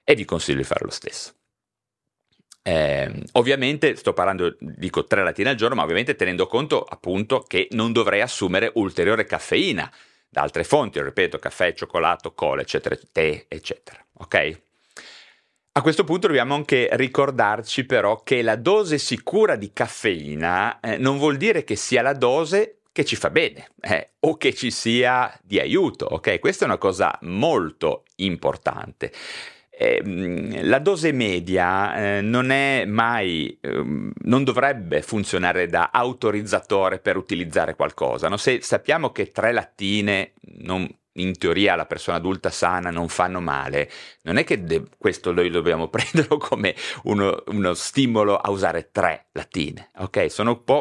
e 0.05 0.15
vi 0.15 0.27
consiglio 0.27 0.59
di 0.59 0.65
fare 0.65 0.85
lo 0.85 0.91
stesso. 0.91 1.33
Eh, 2.63 3.25
ovviamente 3.33 3.97
sto 3.97 4.13
parlando, 4.13 4.57
dico 4.61 5.05
tre 5.05 5.25
lattine 5.25 5.51
al 5.51 5.57
giorno, 5.57 5.75
ma 5.75 5.83
ovviamente 5.83 6.15
tenendo 6.15 6.47
conto 6.47 6.83
appunto 6.83 7.41
che 7.41 7.69
non 7.73 7.93
dovrei 7.93 8.21
assumere 8.21 8.71
ulteriore 8.75 9.25
caffeina 9.25 9.91
da 10.29 10.43
altre 10.43 10.65
fonti, 10.65 11.03
ripeto, 11.03 11.39
caffè, 11.39 11.75
cioccolato, 11.75 12.33
cola, 12.33 12.63
eccetera, 12.63 12.97
tè, 13.11 13.45
eccetera. 13.49 14.03
Ok? 14.15 14.61
A 15.75 15.81
questo 15.81 16.05
punto 16.05 16.27
dobbiamo 16.27 16.55
anche 16.55 16.89
ricordarci 16.93 17.85
però 17.85 18.23
che 18.23 18.43
la 18.43 18.57
dose 18.57 18.99
sicura 18.99 19.57
di 19.57 19.73
caffeina 19.73 20.81
eh, 20.81 20.99
non 20.99 21.17
vuol 21.17 21.39
dire 21.39 21.65
che 21.65 21.77
sia 21.77 22.03
la 22.03 22.13
dose 22.13 22.81
che 22.93 23.07
ci 23.07 23.17
fa 23.17 23.31
bene 23.31 23.71
eh, 23.81 24.11
o 24.21 24.37
che 24.37 24.53
ci 24.53 24.71
sia 24.71 25.35
di 25.43 25.59
aiuto, 25.59 26.05
ok? 26.05 26.39
Questa 26.39 26.65
è 26.65 26.69
una 26.69 26.77
cosa 26.77 27.19
molto 27.23 28.05
importante. 28.17 29.11
Ehm, 29.83 30.69
la 30.69 30.79
dose 30.79 31.11
media 31.11 32.19
eh, 32.19 32.21
non 32.21 32.51
è 32.51 32.85
mai, 32.85 33.59
eh, 33.61 33.85
non 34.15 34.45
dovrebbe 34.45 35.03
funzionare 35.03 35.67
da 35.67 35.91
autorizzatore 35.93 37.01
per 37.01 37.17
utilizzare 37.17 37.75
qualcosa. 37.75 38.29
No? 38.29 38.37
Se 38.37 38.61
sappiamo 38.63 39.11
che 39.11 39.33
tre 39.33 39.53
lattine 39.53 40.33
non 40.59 40.89
in 41.15 41.37
teoria 41.37 41.75
alla 41.75 41.87
persona 41.87 42.17
adulta 42.17 42.51
sana 42.51 42.91
non 42.91 43.09
fanno 43.09 43.41
male, 43.41 43.91
non 44.23 44.37
è 44.37 44.45
che 44.45 44.65
de- 44.65 44.85
questo 44.99 45.33
noi 45.33 45.51
dobbiamo 45.51 45.89
prenderlo 45.91 46.39
come 46.39 46.75
uno, 47.05 47.43
uno, 47.47 47.75
stimolo 47.75 48.37
a 48.37 48.51
usare 48.51 48.91
tre 48.93 49.27
lattine, 49.33 49.91
ok? 49.99 50.17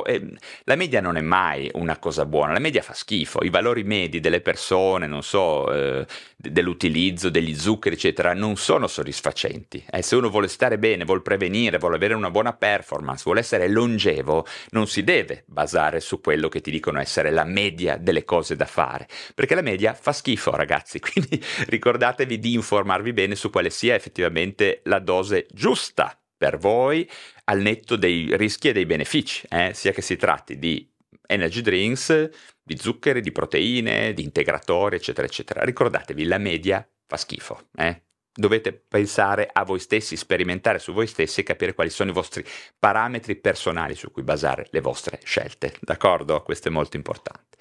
Eh, 0.06 0.34
la 0.66 0.76
media 0.76 1.02
non 1.02 1.18
è 1.18 1.22
mai 1.22 1.70
una 1.74 1.98
cosa 1.98 2.26
buona, 2.26 2.54
la 2.54 2.60
media 2.60 2.82
fa 2.82 2.94
schifo, 2.94 3.44
i 3.44 3.50
valori 3.50 3.84
medi 3.84 4.20
delle 4.20 4.42
persone, 4.42 5.08
non 5.08 5.24
so, 5.24 5.72
eh, 5.72 6.06
dell'utilizzo 6.36 7.30
degli 7.30 7.56
zuccheri, 7.56 7.96
eccetera, 7.96 8.34
non 8.34 8.56
sono 8.58 8.88
soddisfacenti. 8.88 9.84
Eh, 9.90 10.02
se 10.02 10.16
uno 10.16 10.30
vuole 10.30 10.48
stare 10.48 10.78
bene, 10.78 11.06
vuole 11.06 11.22
prevenire, 11.22 11.78
vuole 11.78 11.96
avere 11.96 12.14
una 12.14 12.32
buona 12.32 12.54
performance, 12.54 13.24
vuole 13.24 13.42
essere 13.42 13.68
longevo, 13.68 14.46
non 14.72 14.88
si 14.88 15.04
deve 15.04 15.44
basare 15.46 16.00
su 16.00 16.22
quello 16.22 16.50
che 16.50 16.62
ti 16.62 16.72
dicono 16.72 17.00
essere 17.00 17.32
la 17.32 17.44
media 17.44 17.98
delle 17.98 18.24
cose 18.24 18.56
da 18.56 18.66
fare, 18.66 19.08
perché 19.34 19.56
la 19.56 19.62
media 19.62 19.94
fa 19.94 20.12
schifo, 20.12 20.21
ragazzi, 20.52 21.00
quindi 21.02 21.42
ricordatevi 21.68 22.40
di 22.40 22.54
informarvi 22.54 23.14
bene 23.14 23.36
su 23.36 23.50
quale 23.50 23.70
sia 23.70 23.96
effettivamente 23.96 24.82
la 24.86 25.00
dose 25.00 25.48
giusta 25.52 26.18
per 26.38 26.58
voi 26.58 27.10
al 27.46 27.60
netto 27.60 27.96
dei 27.96 28.36
rischi 28.38 28.70
e 28.70 28.74
dei 28.74 28.86
benefici, 28.86 29.46
eh? 29.50 29.74
sia 29.74 29.92
che 29.92 30.02
si 30.02 30.16
tratti 30.16 30.58
di 30.58 30.90
energy 31.28 31.62
drinks, 31.62 32.30
di 32.64 32.78
zuccheri, 32.78 33.22
di 33.22 33.32
proteine, 33.32 34.14
di 34.14 34.24
integratori, 34.24 34.96
eccetera, 34.96 35.28
eccetera. 35.28 35.64
Ricordatevi, 35.64 36.26
la 36.26 36.38
media 36.38 36.88
fa 37.06 37.18
schifo. 37.18 37.68
Eh? 37.78 38.02
dovete 38.34 38.72
pensare 38.72 39.50
a 39.52 39.64
voi 39.64 39.80
stessi, 39.80 40.16
sperimentare 40.16 40.80
su 40.80 40.94
voi 40.94 41.08
stessi 41.08 41.42
e 41.42 41.44
capire 41.44 41.74
quali 41.74 41.90
sono 41.90 42.12
i 42.12 42.14
vostri 42.14 42.46
parametri 42.78 43.36
personali 43.36 43.96
su 43.96 44.12
cui 44.12 44.24
basare 44.24 44.68
le 44.72 44.80
vostre 44.80 45.20
scelte. 45.24 45.74
D'accordo? 45.82 46.42
Questo 46.42 46.70
è 46.70 46.72
molto 46.72 46.96
importante. 46.96 47.58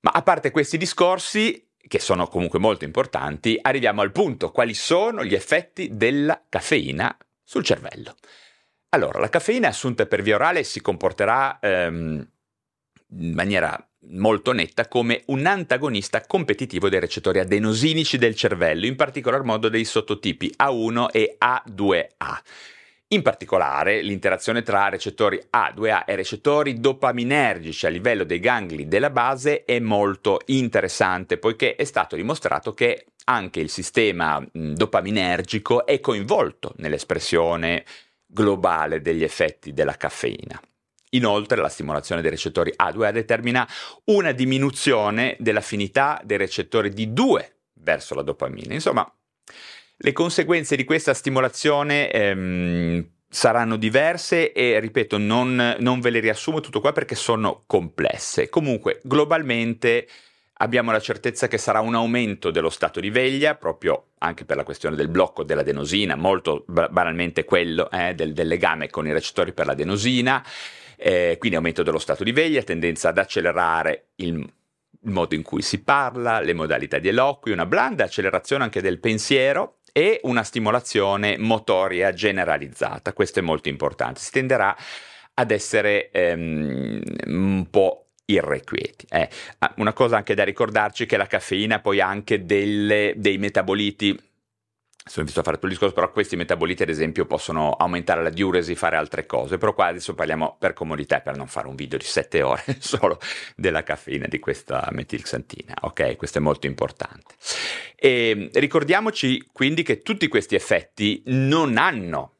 Ma 0.00 0.10
a 0.12 0.22
parte 0.22 0.50
questi 0.50 0.78
discorsi, 0.78 1.68
che 1.76 1.98
sono 1.98 2.26
comunque 2.26 2.58
molto 2.58 2.84
importanti, 2.84 3.58
arriviamo 3.60 4.00
al 4.00 4.12
punto, 4.12 4.50
quali 4.50 4.74
sono 4.74 5.24
gli 5.24 5.34
effetti 5.34 5.90
della 5.92 6.42
caffeina 6.48 7.16
sul 7.42 7.64
cervello. 7.64 8.14
Allora, 8.90 9.18
la 9.18 9.28
caffeina 9.28 9.68
assunta 9.68 10.06
per 10.06 10.22
via 10.22 10.36
orale 10.36 10.64
si 10.64 10.80
comporterà 10.80 11.58
ehm, 11.60 12.28
in 13.18 13.32
maniera 13.34 13.84
molto 14.08 14.52
netta 14.52 14.88
come 14.88 15.22
un 15.26 15.46
antagonista 15.46 16.24
competitivo 16.26 16.88
dei 16.88 17.00
recettori 17.00 17.38
adenosinici 17.38 18.18
del 18.18 18.34
cervello, 18.34 18.86
in 18.86 18.96
particolar 18.96 19.42
modo 19.42 19.68
dei 19.68 19.84
sottotipi 19.84 20.52
A1 20.58 21.08
e 21.12 21.36
A2A. 21.38 22.38
In 23.12 23.22
particolare, 23.22 24.02
l'interazione 24.02 24.62
tra 24.62 24.88
recettori 24.88 25.40
A2A 25.52 26.04
e 26.06 26.14
recettori 26.14 26.78
dopaminergici 26.78 27.84
a 27.86 27.88
livello 27.88 28.22
dei 28.22 28.38
gangli 28.38 28.84
della 28.84 29.10
base 29.10 29.64
è 29.64 29.80
molto 29.80 30.38
interessante, 30.46 31.36
poiché 31.36 31.74
è 31.74 31.82
stato 31.82 32.14
dimostrato 32.14 32.72
che 32.72 33.06
anche 33.24 33.58
il 33.58 33.68
sistema 33.68 34.40
dopaminergico 34.52 35.86
è 35.86 35.98
coinvolto 35.98 36.72
nell'espressione 36.76 37.84
globale 38.24 39.00
degli 39.00 39.24
effetti 39.24 39.72
della 39.72 39.96
caffeina. 39.96 40.60
Inoltre 41.10 41.60
la 41.60 41.68
stimolazione 41.68 42.20
dei 42.20 42.30
recettori 42.30 42.72
A2A 42.76 43.10
determina 43.10 43.68
una 44.04 44.30
diminuzione 44.30 45.34
dell'affinità 45.40 46.20
dei 46.22 46.36
recettori 46.36 46.90
D2 46.90 47.44
verso 47.72 48.14
la 48.14 48.22
dopamina. 48.22 48.72
Insomma, 48.72 49.12
le 50.02 50.12
conseguenze 50.12 50.76
di 50.76 50.84
questa 50.84 51.14
stimolazione 51.14 52.10
ehm, 52.10 53.06
saranno 53.28 53.76
diverse 53.76 54.52
e, 54.52 54.80
ripeto, 54.80 55.18
non, 55.18 55.76
non 55.78 56.00
ve 56.00 56.10
le 56.10 56.20
riassumo 56.20 56.60
tutto 56.60 56.80
qua 56.80 56.92
perché 56.92 57.14
sono 57.14 57.64
complesse. 57.66 58.48
Comunque, 58.48 59.00
globalmente 59.02 60.08
abbiamo 60.54 60.90
la 60.92 61.00
certezza 61.00 61.48
che 61.48 61.58
sarà 61.58 61.80
un 61.80 61.94
aumento 61.94 62.50
dello 62.50 62.70
stato 62.70 63.00
di 63.00 63.10
veglia, 63.10 63.54
proprio 63.54 64.12
anche 64.18 64.44
per 64.44 64.56
la 64.56 64.64
questione 64.64 64.96
del 64.96 65.08
blocco 65.08 65.42
dell'adenosina, 65.42 66.16
molto 66.16 66.64
banalmente 66.66 67.44
quello 67.44 67.90
eh, 67.90 68.14
del, 68.14 68.32
del 68.32 68.48
legame 68.48 68.88
con 68.88 69.06
i 69.06 69.12
recettori 69.12 69.52
per 69.52 69.66
l'adenosina 69.66 70.44
eh, 71.02 71.36
quindi 71.38 71.56
aumento 71.56 71.82
dello 71.82 71.98
stato 71.98 72.24
di 72.24 72.32
veglia, 72.32 72.62
tendenza 72.62 73.08
ad 73.08 73.16
accelerare 73.16 74.10
il, 74.16 74.34
il 75.02 75.10
modo 75.10 75.34
in 75.34 75.42
cui 75.42 75.62
si 75.62 75.82
parla, 75.82 76.40
le 76.40 76.52
modalità 76.52 76.98
di 76.98 77.08
eloqui, 77.08 77.52
una 77.52 77.64
blanda 77.64 78.04
accelerazione 78.04 78.64
anche 78.64 78.82
del 78.82 79.00
pensiero 79.00 79.78
e 79.92 80.20
una 80.24 80.42
stimolazione 80.42 81.36
motoria 81.38 82.12
generalizzata. 82.12 83.12
Questo 83.12 83.38
è 83.38 83.42
molto 83.42 83.68
importante. 83.68 84.20
Si 84.20 84.30
tenderà 84.30 84.76
ad 85.34 85.50
essere 85.50 86.10
ehm, 86.10 87.00
un 87.26 87.66
po' 87.70 88.10
irrequieti. 88.26 89.06
Eh. 89.08 89.28
Ah, 89.58 89.74
una 89.76 89.92
cosa 89.92 90.16
anche 90.16 90.34
da 90.34 90.44
ricordarci 90.44 91.04
è 91.04 91.06
che 91.06 91.16
la 91.16 91.26
caffeina 91.26 91.80
poi 91.80 92.00
ha 92.00 92.06
anche 92.06 92.44
delle, 92.44 93.14
dei 93.16 93.38
metaboliti 93.38 94.29
sono 95.04 95.24
visto 95.24 95.40
a 95.40 95.42
fare 95.42 95.56
tutto 95.56 95.66
il 95.66 95.72
discorso, 95.72 95.94
però 95.94 96.10
questi 96.10 96.36
metaboliti 96.36 96.82
ad 96.82 96.90
esempio 96.90 97.24
possono 97.24 97.72
aumentare 97.72 98.22
la 98.22 98.28
diuresi, 98.28 98.74
fare 98.74 98.96
altre 98.96 99.24
cose, 99.24 99.56
però 99.56 99.72
qua 99.72 99.86
adesso 99.86 100.14
parliamo 100.14 100.56
per 100.58 100.74
comodità 100.74 101.20
per 101.20 101.36
non 101.36 101.46
fare 101.46 101.68
un 101.68 101.74
video 101.74 101.98
di 101.98 102.04
7 102.04 102.42
ore 102.42 102.64
solo 102.80 103.18
della 103.56 103.82
caffeina 103.82 104.26
di 104.26 104.38
questa 104.38 104.86
metilxantina, 104.92 105.74
ok? 105.80 106.16
Questo 106.16 106.38
è 106.38 106.40
molto 106.40 106.66
importante. 106.66 107.34
E 107.96 108.50
ricordiamoci 108.52 109.48
quindi 109.52 109.82
che 109.82 110.02
tutti 110.02 110.28
questi 110.28 110.54
effetti 110.54 111.22
non 111.26 111.78
hanno 111.78 112.34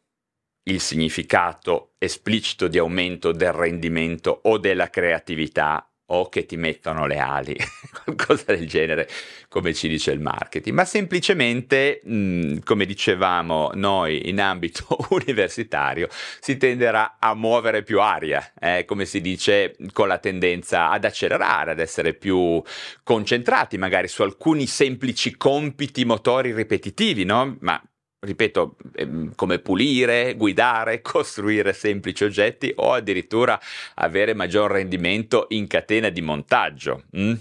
il 0.64 0.80
significato 0.80 1.94
esplicito 1.98 2.68
di 2.68 2.78
aumento 2.78 3.32
del 3.32 3.52
rendimento 3.52 4.40
o 4.44 4.58
della 4.58 4.90
creatività 4.90 5.89
o 6.12 6.28
che 6.28 6.46
ti 6.46 6.56
mettono 6.56 7.06
le 7.06 7.18
ali, 7.18 7.56
qualcosa 8.04 8.54
del 8.54 8.66
genere, 8.66 9.08
come 9.48 9.74
ci 9.74 9.88
dice 9.88 10.12
il 10.12 10.20
marketing, 10.20 10.74
ma 10.74 10.84
semplicemente, 10.84 12.00
mh, 12.02 12.58
come 12.64 12.86
dicevamo 12.86 13.70
noi 13.74 14.28
in 14.28 14.40
ambito 14.40 14.86
universitario, 15.10 16.08
si 16.40 16.56
tenderà 16.56 17.16
a 17.18 17.34
muovere 17.34 17.82
più 17.82 18.00
aria, 18.00 18.52
eh, 18.58 18.84
come 18.84 19.04
si 19.04 19.20
dice, 19.20 19.76
con 19.92 20.08
la 20.08 20.18
tendenza 20.18 20.90
ad 20.90 21.04
accelerare, 21.04 21.72
ad 21.72 21.80
essere 21.80 22.14
più 22.14 22.62
concentrati 23.02 23.78
magari 23.78 24.08
su 24.08 24.22
alcuni 24.22 24.66
semplici 24.66 25.36
compiti 25.36 26.04
motori 26.04 26.52
ripetitivi, 26.52 27.24
no? 27.24 27.56
Ma 27.60 27.80
ripeto, 28.20 28.76
ehm, 28.96 29.34
come 29.34 29.58
pulire, 29.58 30.34
guidare, 30.36 31.00
costruire 31.02 31.72
semplici 31.72 32.24
oggetti 32.24 32.72
o 32.76 32.92
addirittura 32.92 33.58
avere 33.94 34.34
maggior 34.34 34.70
rendimento 34.72 35.46
in 35.50 35.66
catena 35.66 36.08
di 36.10 36.20
montaggio. 36.20 37.04
Mm? 37.16 37.34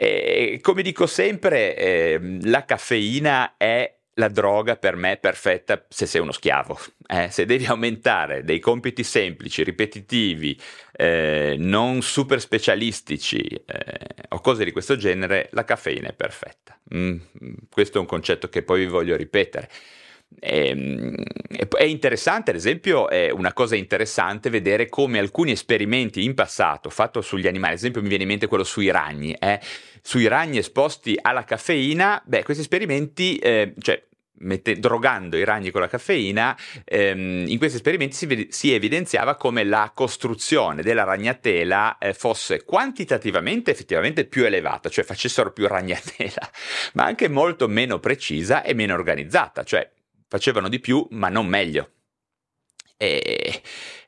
E, 0.00 0.58
come 0.62 0.82
dico 0.82 1.06
sempre, 1.06 1.76
eh, 1.76 2.38
la 2.42 2.64
caffeina 2.64 3.56
è 3.56 3.97
la 4.18 4.28
droga 4.28 4.76
per 4.76 4.96
me 4.96 5.16
perfetta 5.16 5.84
se 5.88 6.06
sei 6.06 6.20
uno 6.20 6.32
schiavo. 6.32 6.78
Eh, 7.06 7.30
se 7.30 7.46
devi 7.46 7.64
aumentare 7.66 8.44
dei 8.44 8.58
compiti 8.58 9.02
semplici, 9.02 9.62
ripetitivi, 9.62 10.60
eh, 10.92 11.56
non 11.58 12.02
super 12.02 12.40
specialistici 12.40 13.40
eh, 13.40 13.98
o 14.30 14.40
cose 14.40 14.64
di 14.64 14.72
questo 14.72 14.96
genere, 14.96 15.48
la 15.52 15.64
caffeina 15.64 16.08
è 16.08 16.12
perfetta. 16.12 16.78
Mm, 16.94 17.16
questo 17.70 17.98
è 17.98 18.00
un 18.00 18.06
concetto 18.06 18.48
che 18.48 18.62
poi 18.62 18.80
vi 18.80 18.86
voglio 18.86 19.16
ripetere. 19.16 19.70
Ehm, 20.40 21.14
è 21.76 21.84
interessante, 21.84 22.50
ad 22.50 22.56
esempio, 22.56 23.08
è 23.08 23.30
una 23.30 23.52
cosa 23.52 23.76
interessante 23.76 24.50
vedere 24.50 24.88
come 24.88 25.18
alcuni 25.18 25.52
esperimenti 25.52 26.24
in 26.24 26.34
passato 26.34 26.90
fatto 26.90 27.22
sugli 27.22 27.46
animali, 27.46 27.72
ad 27.72 27.78
esempio 27.78 28.02
mi 28.02 28.08
viene 28.08 28.24
in 28.24 28.28
mente 28.28 28.46
quello 28.46 28.64
sui 28.64 28.90
ragni, 28.90 29.32
eh, 29.32 29.58
sui 30.02 30.26
ragni 30.26 30.58
esposti 30.58 31.18
alla 31.20 31.44
caffeina, 31.44 32.22
beh, 32.24 32.42
questi 32.42 32.62
esperimenti, 32.62 33.36
eh, 33.38 33.74
cioè 33.78 34.02
Mette, 34.40 34.78
drogando 34.78 35.36
i 35.36 35.44
ragni 35.44 35.70
con 35.70 35.80
la 35.80 35.88
caffeina, 35.88 36.56
ehm, 36.84 37.44
in 37.48 37.58
questi 37.58 37.76
esperimenti 37.76 38.14
si, 38.14 38.46
si, 38.50 38.72
evidenziava 38.72 39.34
come 39.34 39.64
la 39.64 39.90
costruzione 39.94 40.82
della 40.82 41.04
ragnatela 41.04 41.98
eh, 41.98 42.14
fosse 42.14 42.64
quantitativamente 42.64 43.70
effettivamente 43.70 44.24
più 44.26 44.44
elevata, 44.44 44.88
cioè 44.88 45.04
facessero 45.04 45.52
più 45.52 45.66
ragnatela, 45.66 46.50
ma 46.94 47.04
anche 47.04 47.28
molto 47.28 47.66
meno 47.68 47.98
precisa 47.98 48.62
e 48.62 48.74
meno 48.74 48.94
organizzata, 48.94 49.64
cioè 49.64 49.90
facevano 50.28 50.68
di 50.68 50.78
più 50.78 51.06
ma 51.10 51.28
non 51.28 51.46
meglio. 51.46 51.92
E, 52.96 53.62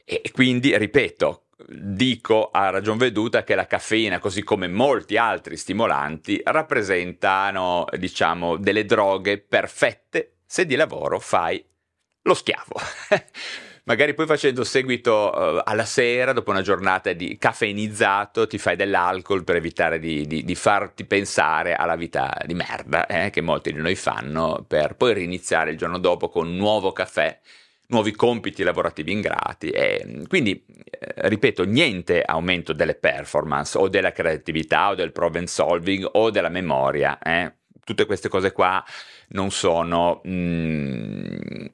e 0.04 0.30
quindi, 0.32 0.76
ripeto, 0.76 1.44
dico 1.68 2.50
a 2.50 2.70
ragion 2.70 2.98
veduta 2.98 3.44
che 3.44 3.54
la 3.54 3.66
caffeina, 3.66 4.18
così 4.18 4.42
come 4.42 4.68
molti 4.68 5.16
altri 5.16 5.56
stimolanti, 5.56 6.40
rappresentano, 6.44 7.86
diciamo, 7.96 8.56
delle 8.56 8.84
droghe 8.84 9.38
perfette 9.38 10.38
se 10.46 10.66
di 10.66 10.76
lavoro 10.76 11.18
fai 11.20 11.64
lo 12.22 12.34
schiavo. 12.34 12.74
Magari 13.84 14.14
poi 14.14 14.26
facendo 14.26 14.62
seguito 14.62 15.32
uh, 15.34 15.62
alla 15.64 15.84
sera, 15.84 16.32
dopo 16.32 16.50
una 16.50 16.62
giornata 16.62 17.12
di 17.12 17.36
caffeinizzato, 17.38 18.46
ti 18.46 18.58
fai 18.58 18.76
dell'alcol 18.76 19.42
per 19.42 19.56
evitare 19.56 19.98
di, 19.98 20.26
di, 20.26 20.44
di 20.44 20.54
farti 20.54 21.04
pensare 21.04 21.74
alla 21.74 21.96
vita 21.96 22.36
di 22.44 22.54
merda 22.54 23.06
eh, 23.06 23.30
che 23.30 23.40
molti 23.40 23.72
di 23.72 23.80
noi 23.80 23.96
fanno, 23.96 24.64
per 24.68 24.94
poi 24.96 25.14
riniziare 25.14 25.70
il 25.70 25.78
giorno 25.78 25.98
dopo 25.98 26.28
con 26.28 26.46
un 26.46 26.56
nuovo 26.56 26.92
caffè 26.92 27.36
nuovi 27.90 28.12
compiti 28.12 28.62
lavorativi 28.62 29.12
ingrati 29.12 29.70
e 29.70 30.24
quindi 30.28 30.64
eh, 30.64 31.28
ripeto 31.28 31.64
niente 31.64 32.22
aumento 32.22 32.72
delle 32.72 32.94
performance 32.94 33.76
o 33.78 33.88
della 33.88 34.12
creatività 34.12 34.90
o 34.90 34.94
del 34.94 35.12
problem 35.12 35.44
solving 35.44 36.08
o 36.12 36.30
della 36.30 36.48
memoria 36.48 37.18
eh. 37.18 37.52
tutte 37.84 38.06
queste 38.06 38.28
cose 38.28 38.52
qua 38.52 38.82
non 39.28 39.50
sono 39.50 40.20
mm, 40.26 41.66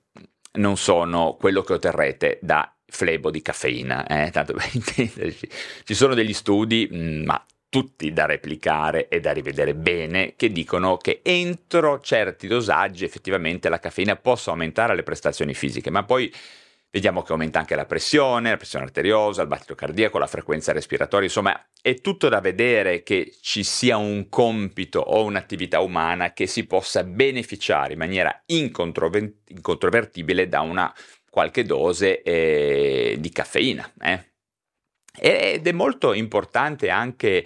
non 0.53 0.77
sono 0.77 1.37
quello 1.39 1.63
che 1.63 1.75
otterrete 1.75 2.39
da 2.43 2.71
flebo 2.89 3.31
di 3.31 3.43
caffeina, 3.43 4.07
eh? 4.07 4.31
tanto 4.31 4.55
per 4.55 4.69
intenderci. 4.73 5.49
Ci 5.85 5.95
sono 5.95 6.15
degli 6.15 6.33
studi, 6.33 6.89
mm, 6.93 7.25
ma 7.25 7.45
tutti 7.77 8.11
da 8.11 8.25
replicare 8.25 9.09
e 9.09 9.21
da 9.21 9.33
rivedere 9.33 9.75
bene, 9.75 10.33
che 10.35 10.51
dicono 10.51 10.97
che 10.97 11.21
entro 11.23 12.01
certi 12.01 12.47
dosaggi 12.47 13.05
effettivamente 13.05 13.69
la 13.69 13.79
caffeina 13.79 14.17
possa 14.17 14.51
aumentare 14.51 14.95
le 14.95 15.03
prestazioni 15.03 15.53
fisiche, 15.53 15.91
ma 15.91 16.03
poi 16.03 16.33
vediamo 16.91 17.21
che 17.21 17.33
aumenta 17.33 17.59
anche 17.59 17.75
la 17.75 17.85
pressione, 17.85 18.49
la 18.49 18.57
pressione 18.57 18.87
arteriosa, 18.87 19.43
il 19.43 19.49
battito 19.49 19.75
cardiaco, 19.75 20.17
la 20.17 20.27
frequenza 20.27 20.73
respiratoria, 20.73 21.27
insomma 21.27 21.67
è 21.83 21.97
tutto 21.97 22.31
da 22.31 22.41
vedere 22.41 23.03
che 23.03 23.35
ci 23.43 23.63
sia 23.63 23.99
un 23.99 24.31
compito 24.31 25.01
o 25.01 25.25
un'attività 25.25 25.81
umana 25.81 26.33
che 26.33 26.47
si 26.47 26.65
possa 26.65 27.05
beneficiare 27.05 27.93
in 27.93 27.99
maniera 27.99 28.43
incontrovertibile 28.47 30.49
da 30.49 30.63
una 30.63 30.91
qualche 31.29 31.65
dose 31.65 32.23
eh, 32.23 33.17
di 33.19 33.29
caffeina. 33.29 33.93
Eh? 34.01 34.36
Ed 35.19 35.67
è 35.67 35.73
molto 35.73 36.13
importante 36.13 36.91
anche 36.91 37.45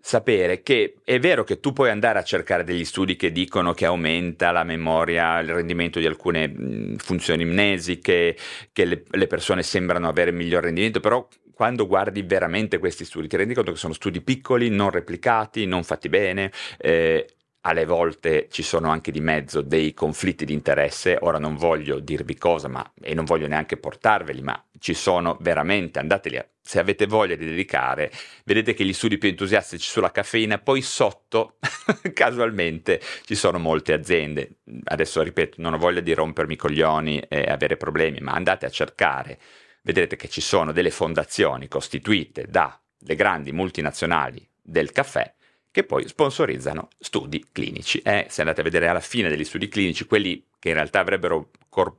sapere 0.00 0.62
che 0.62 0.94
è 1.04 1.18
vero 1.18 1.44
che 1.44 1.60
tu 1.60 1.72
puoi 1.72 1.90
andare 1.90 2.18
a 2.18 2.22
cercare 2.22 2.64
degli 2.64 2.84
studi 2.84 3.16
che 3.16 3.30
dicono 3.30 3.72
che 3.72 3.84
aumenta 3.84 4.50
la 4.52 4.64
memoria, 4.64 5.38
il 5.40 5.52
rendimento 5.52 5.98
di 5.98 6.06
alcune 6.06 6.48
mh, 6.48 6.96
funzioni 6.96 7.44
mnesiche, 7.44 8.36
che 8.72 8.84
le, 8.84 9.02
le 9.10 9.26
persone 9.26 9.62
sembrano 9.62 10.08
avere 10.08 10.32
miglior 10.32 10.62
rendimento, 10.62 11.00
però 11.00 11.26
quando 11.52 11.86
guardi 11.86 12.22
veramente 12.22 12.78
questi 12.78 13.04
studi 13.04 13.26
ti 13.26 13.36
rendi 13.36 13.52
conto 13.52 13.72
che 13.72 13.78
sono 13.78 13.92
studi 13.92 14.20
piccoli, 14.20 14.68
non 14.70 14.90
replicati, 14.90 15.66
non 15.66 15.82
fatti 15.82 16.08
bene, 16.08 16.52
eh, 16.78 17.26
alle 17.68 17.84
volte 17.84 18.48
ci 18.50 18.62
sono 18.62 18.88
anche 18.88 19.10
di 19.10 19.20
mezzo 19.20 19.60
dei 19.60 19.92
conflitti 19.92 20.46
di 20.46 20.54
interesse, 20.54 21.18
ora 21.20 21.38
non 21.38 21.54
voglio 21.54 21.98
dirvi 21.98 22.34
cosa 22.36 22.66
ma, 22.66 22.92
e 23.00 23.12
non 23.12 23.26
voglio 23.26 23.46
neanche 23.46 23.76
portarveli, 23.76 24.40
ma 24.40 24.62
ci 24.78 24.94
sono 24.94 25.36
veramente, 25.40 25.98
andateli 25.98 26.38
a, 26.38 26.46
se 26.60 26.78
avete 26.78 27.06
voglia 27.06 27.34
di 27.34 27.44
dedicare, 27.44 28.10
vedete 28.44 28.72
che 28.72 28.84
gli 28.84 28.92
studi 28.94 29.18
più 29.18 29.28
entusiastici 29.28 29.86
sulla 29.86 30.10
caffeina, 30.10 30.58
poi 30.58 30.80
sotto 30.80 31.56
casualmente 32.14 33.02
ci 33.24 33.34
sono 33.34 33.58
molte 33.58 33.92
aziende, 33.92 34.60
adesso 34.84 35.20
ripeto, 35.20 35.60
non 35.60 35.74
ho 35.74 35.78
voglia 35.78 36.00
di 36.00 36.14
rompermi 36.14 36.54
i 36.54 36.56
coglioni 36.56 37.20
e 37.28 37.42
avere 37.42 37.76
problemi, 37.76 38.20
ma 38.20 38.32
andate 38.32 38.64
a 38.64 38.70
cercare, 38.70 39.38
vedrete 39.82 40.16
che 40.16 40.28
ci 40.28 40.40
sono 40.40 40.72
delle 40.72 40.90
fondazioni 40.90 41.68
costituite 41.68 42.46
dalle 42.48 43.14
grandi 43.14 43.52
multinazionali 43.52 44.46
del 44.62 44.90
caffè 44.90 45.34
che 45.70 45.84
poi 45.84 46.08
sponsorizzano 46.08 46.88
studi 46.98 47.46
clinici. 47.52 47.98
Eh, 48.00 48.26
se 48.28 48.40
andate 48.40 48.60
a 48.60 48.64
vedere 48.64 48.88
alla 48.88 49.00
fine 49.00 49.28
degli 49.28 49.44
studi 49.44 49.68
clinici, 49.68 50.06
quelli 50.06 50.46
che 50.58 50.68
in 50.68 50.74
realtà 50.74 51.00
avrebbero 51.00 51.50
cor- 51.68 51.98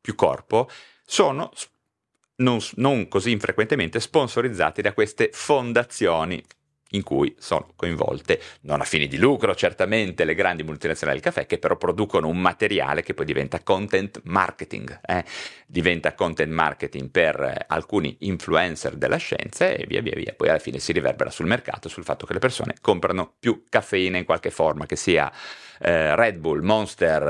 più 0.00 0.14
corpo, 0.14 0.68
sono 1.04 1.52
non, 2.36 2.58
non 2.76 3.08
così 3.08 3.30
infrequentemente 3.30 4.00
sponsorizzati 4.00 4.82
da 4.82 4.92
queste 4.92 5.30
fondazioni 5.32 6.42
in 6.90 7.02
cui 7.02 7.34
sono 7.38 7.72
coinvolte, 7.76 8.40
non 8.62 8.80
a 8.80 8.84
fini 8.84 9.06
di 9.06 9.18
lucro 9.18 9.54
certamente, 9.54 10.24
le 10.24 10.34
grandi 10.34 10.62
multinazionali 10.62 11.20
del 11.20 11.32
caffè, 11.32 11.46
che 11.46 11.58
però 11.58 11.76
producono 11.76 12.28
un 12.28 12.38
materiale 12.40 13.02
che 13.02 13.14
poi 13.14 13.26
diventa 13.26 13.60
content 13.62 14.20
marketing, 14.24 15.00
eh? 15.04 15.24
diventa 15.66 16.14
content 16.14 16.52
marketing 16.52 17.10
per 17.10 17.40
eh, 17.40 17.64
alcuni 17.68 18.16
influencer 18.20 18.96
della 18.96 19.16
scienza 19.16 19.68
e 19.68 19.84
via 19.86 20.00
via 20.00 20.14
via, 20.14 20.34
poi 20.36 20.48
alla 20.48 20.58
fine 20.58 20.78
si 20.78 20.92
riverbera 20.92 21.30
sul 21.30 21.46
mercato 21.46 21.88
sul 21.88 22.04
fatto 22.04 22.26
che 22.26 22.32
le 22.32 22.38
persone 22.38 22.74
comprano 22.80 23.34
più 23.38 23.64
caffeina 23.68 24.18
in 24.18 24.24
qualche 24.24 24.50
forma, 24.50 24.86
che 24.86 24.96
sia 24.96 25.32
eh, 25.78 26.14
Red 26.16 26.38
Bull, 26.38 26.62
Monster, 26.62 27.22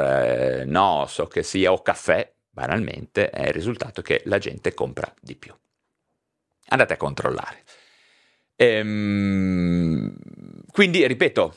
eh, 0.60 0.64
NOS 0.64 1.18
o 1.18 1.26
che 1.26 1.42
sia 1.42 1.72
o 1.72 1.82
caffè, 1.82 2.32
banalmente 2.50 3.30
è 3.30 3.48
il 3.48 3.52
risultato 3.52 4.02
che 4.02 4.22
la 4.24 4.38
gente 4.38 4.74
compra 4.74 5.12
di 5.20 5.36
più. 5.36 5.54
Andate 6.68 6.92
a 6.92 6.96
controllare. 6.96 7.64
Ehm, 8.62 10.14
quindi, 10.70 11.06
ripeto, 11.06 11.56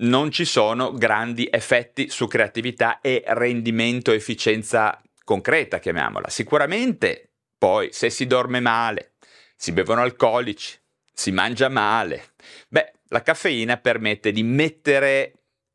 non 0.00 0.30
ci 0.30 0.44
sono 0.44 0.92
grandi 0.92 1.48
effetti 1.50 2.10
su 2.10 2.26
creatività 2.26 3.00
e 3.00 3.22
rendimento, 3.28 4.12
efficienza 4.12 5.00
concreta, 5.24 5.78
chiamiamola. 5.78 6.28
Sicuramente, 6.28 7.30
poi, 7.56 7.88
se 7.92 8.10
si 8.10 8.26
dorme 8.26 8.60
male, 8.60 9.14
si 9.56 9.72
bevono 9.72 10.02
alcolici, 10.02 10.78
si 11.10 11.30
mangia 11.30 11.70
male, 11.70 12.34
beh, 12.68 12.92
la 13.08 13.22
caffeina 13.22 13.78
permette 13.78 14.30
di 14.30 14.42
mettere 14.42 15.32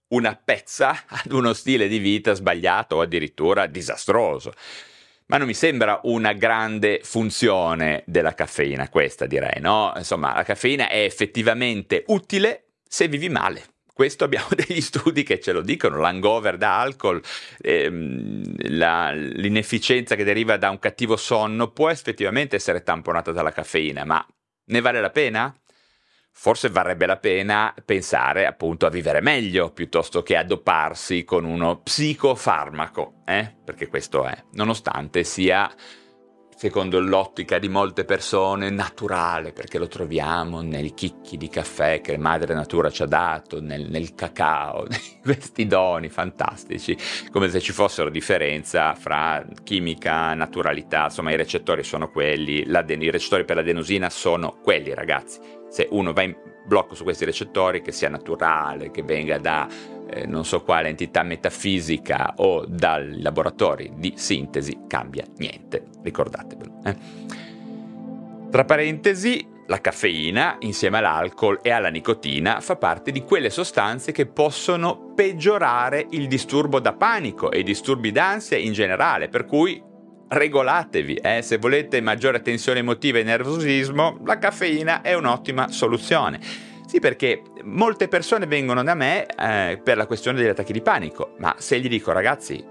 una 0.10 0.36
pezza 0.36 1.06
ad 1.10 1.32
uno 1.32 1.54
stile 1.54 1.88
di 1.88 1.98
vita 1.98 2.34
sbagliato 2.34 2.98
o 2.98 3.02
addirittura 3.02 3.66
disastroso 3.66 4.54
ma 5.30 5.38
non 5.38 5.48
mi 5.48 5.54
sembra 5.54 6.00
una 6.04 6.34
grande 6.34 7.02
funzione 7.04 8.04
della 8.06 8.34
caffeina 8.34 8.90
questa 8.90 9.28
direi, 9.28 9.62
no? 9.62 9.94
Insomma, 9.96 10.34
la 10.34 10.44
caffeina 10.44 10.90
è 10.90 11.04
effettivamente 11.04 12.04
utile 12.08 12.66
se 12.88 13.08
vivi 13.08 13.30
male. 13.30 13.64
Questo 13.94 14.24
abbiamo 14.24 14.48
degli 14.56 14.82
studi 14.82 15.22
che 15.22 15.40
ce 15.40 15.52
lo 15.52 15.62
dicono, 15.62 15.98
l'hangover 15.98 16.58
da 16.58 16.80
alcol, 16.80 17.22
ehm, 17.62 18.78
la, 18.78 19.12
l'inefficienza 19.12 20.16
che 20.16 20.24
deriva 20.24 20.58
da 20.58 20.72
un 20.72 20.80
cattivo 20.80 21.16
sonno 21.16 21.70
può 21.72 21.90
effettivamente 21.90 22.56
essere 22.56 22.82
tamponata 22.82 23.32
dalla 23.32 23.52
caffeina, 23.52 24.06
ma 24.06 24.26
ne 24.66 24.82
vale 24.82 25.00
la 25.00 25.12
pena? 25.12 25.56
Forse 26.42 26.70
varrebbe 26.70 27.06
la 27.06 27.18
pena 27.18 27.76
pensare 27.84 28.46
appunto 28.46 28.86
a 28.86 28.90
vivere 28.90 29.20
meglio 29.20 29.72
piuttosto 29.72 30.24
che 30.24 30.38
a 30.38 30.44
con 31.26 31.44
uno 31.44 31.82
psicofarmaco, 31.82 33.24
eh? 33.26 33.58
perché 33.62 33.90
questo 33.90 34.26
è, 34.26 34.42
nonostante 34.54 35.26
sia 35.26 35.70
secondo 36.60 37.00
l'ottica 37.00 37.58
di 37.58 37.70
molte 37.70 38.04
persone, 38.04 38.70
naturale, 38.70 39.54
perché 39.54 39.78
lo 39.78 39.88
troviamo 39.88 40.60
nei 40.60 40.94
chicchi 40.94 41.38
di 41.38 41.48
caffè 41.48 42.02
che 42.02 42.18
madre 42.18 42.54
natura 42.54 42.90
ci 42.90 43.02
ha 43.02 43.06
dato, 43.06 43.62
nel, 43.62 43.90
nel 43.90 44.14
cacao, 44.14 44.84
nei 44.92 45.00
questi 45.24 45.68
doni 45.68 46.10
fantastici, 46.10 46.98
come 47.32 47.48
se 47.48 47.62
ci 47.62 47.72
fossero 47.72 48.10
differenza 48.10 48.94
fra 48.94 49.42
chimica, 49.64 50.34
naturalità, 50.34 51.06
insomma 51.06 51.32
i 51.32 51.38
recettori 51.38 51.82
sono 51.82 52.12
quelli, 52.12 52.66
i 52.68 53.10
recettori 53.10 53.46
per 53.46 53.56
l'adenosina 53.56 54.10
sono 54.10 54.58
quelli 54.62 54.94
ragazzi. 54.94 55.40
Se 55.70 55.88
uno 55.92 56.12
va 56.12 56.24
in 56.24 56.36
blocco 56.66 56.94
su 56.94 57.04
questi 57.04 57.24
recettori, 57.24 57.82
che 57.82 57.94
sia 57.94 58.10
naturale, 58.10 58.92
che 58.92 59.02
venga 59.02 59.38
da 59.38 59.66
eh, 60.10 60.26
non 60.26 60.46
so 60.46 60.62
quale 60.64 60.90
entità 60.90 61.24
metafisica 61.24 62.34
o 62.38 62.66
dai 62.66 63.22
laboratori 63.22 63.92
di 63.96 64.14
sintesi, 64.16 64.82
cambia 64.88 65.26
niente, 65.38 65.86
ricordatevelo. 66.02 66.82
Eh. 66.84 66.96
Tra 68.50 68.66
parentesi, 68.66 69.48
la 69.68 69.80
caffeina, 69.80 70.58
insieme 70.62 70.98
all'alcol 70.98 71.60
e 71.62 71.70
alla 71.70 71.90
nicotina, 71.90 72.60
fa 72.60 72.76
parte 72.76 73.12
di 73.12 73.22
quelle 73.22 73.52
sostanze 73.52 74.12
che 74.12 74.26
possono 74.26 75.14
peggiorare 75.14 76.08
il 76.12 76.28
disturbo 76.28 76.80
da 76.80 76.94
panico 76.94 77.52
e 77.52 77.60
i 77.60 77.64
disturbi 77.64 78.12
d'ansia 78.12 78.58
in 78.58 78.74
generale, 78.74 79.30
per 79.30 79.46
cui 79.46 79.80
regolatevi, 80.28 81.16
eh? 81.16 81.42
se 81.42 81.58
volete 81.58 82.02
maggiore 82.02 82.42
tensione 82.42 82.80
emotiva 82.80 83.20
e 83.20 83.24
nervosismo, 83.24 84.20
la 84.26 84.38
caffeina 84.38 85.02
è 85.02 85.14
un'ottima 85.14 85.70
soluzione. 85.70 86.69
Sì, 86.90 87.00
perché 87.00 87.44
molte 87.66 88.08
persone 88.08 88.48
vengono 88.48 88.82
da 88.82 88.96
me 88.96 89.28
eh, 89.28 89.80
per 89.84 89.96
la 89.96 90.08
questione 90.08 90.40
degli 90.40 90.48
attacchi 90.48 90.74
di 90.74 90.82
panico, 90.82 91.36
ma 91.38 91.54
se 91.60 91.80
gli 91.80 91.88
dico 91.88 92.12
ragazzi, 92.12 92.66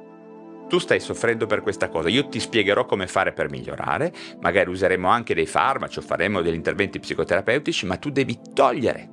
tu 0.68 0.78
stai 0.78 0.98
soffrendo 0.98 1.46
per 1.46 1.62
questa 1.62 1.88
cosa, 1.88 2.08
io 2.08 2.26
ti 2.26 2.40
spiegherò 2.40 2.84
come 2.84 3.06
fare 3.06 3.32
per 3.32 3.48
migliorare, 3.48 4.12
magari 4.40 4.70
useremo 4.70 5.06
anche 5.06 5.34
dei 5.34 5.46
farmaci 5.46 6.00
o 6.00 6.02
faremo 6.02 6.42
degli 6.42 6.56
interventi 6.56 6.98
psicoterapeutici, 6.98 7.86
ma 7.86 7.96
tu 7.96 8.10
devi 8.10 8.36
togliere 8.52 9.08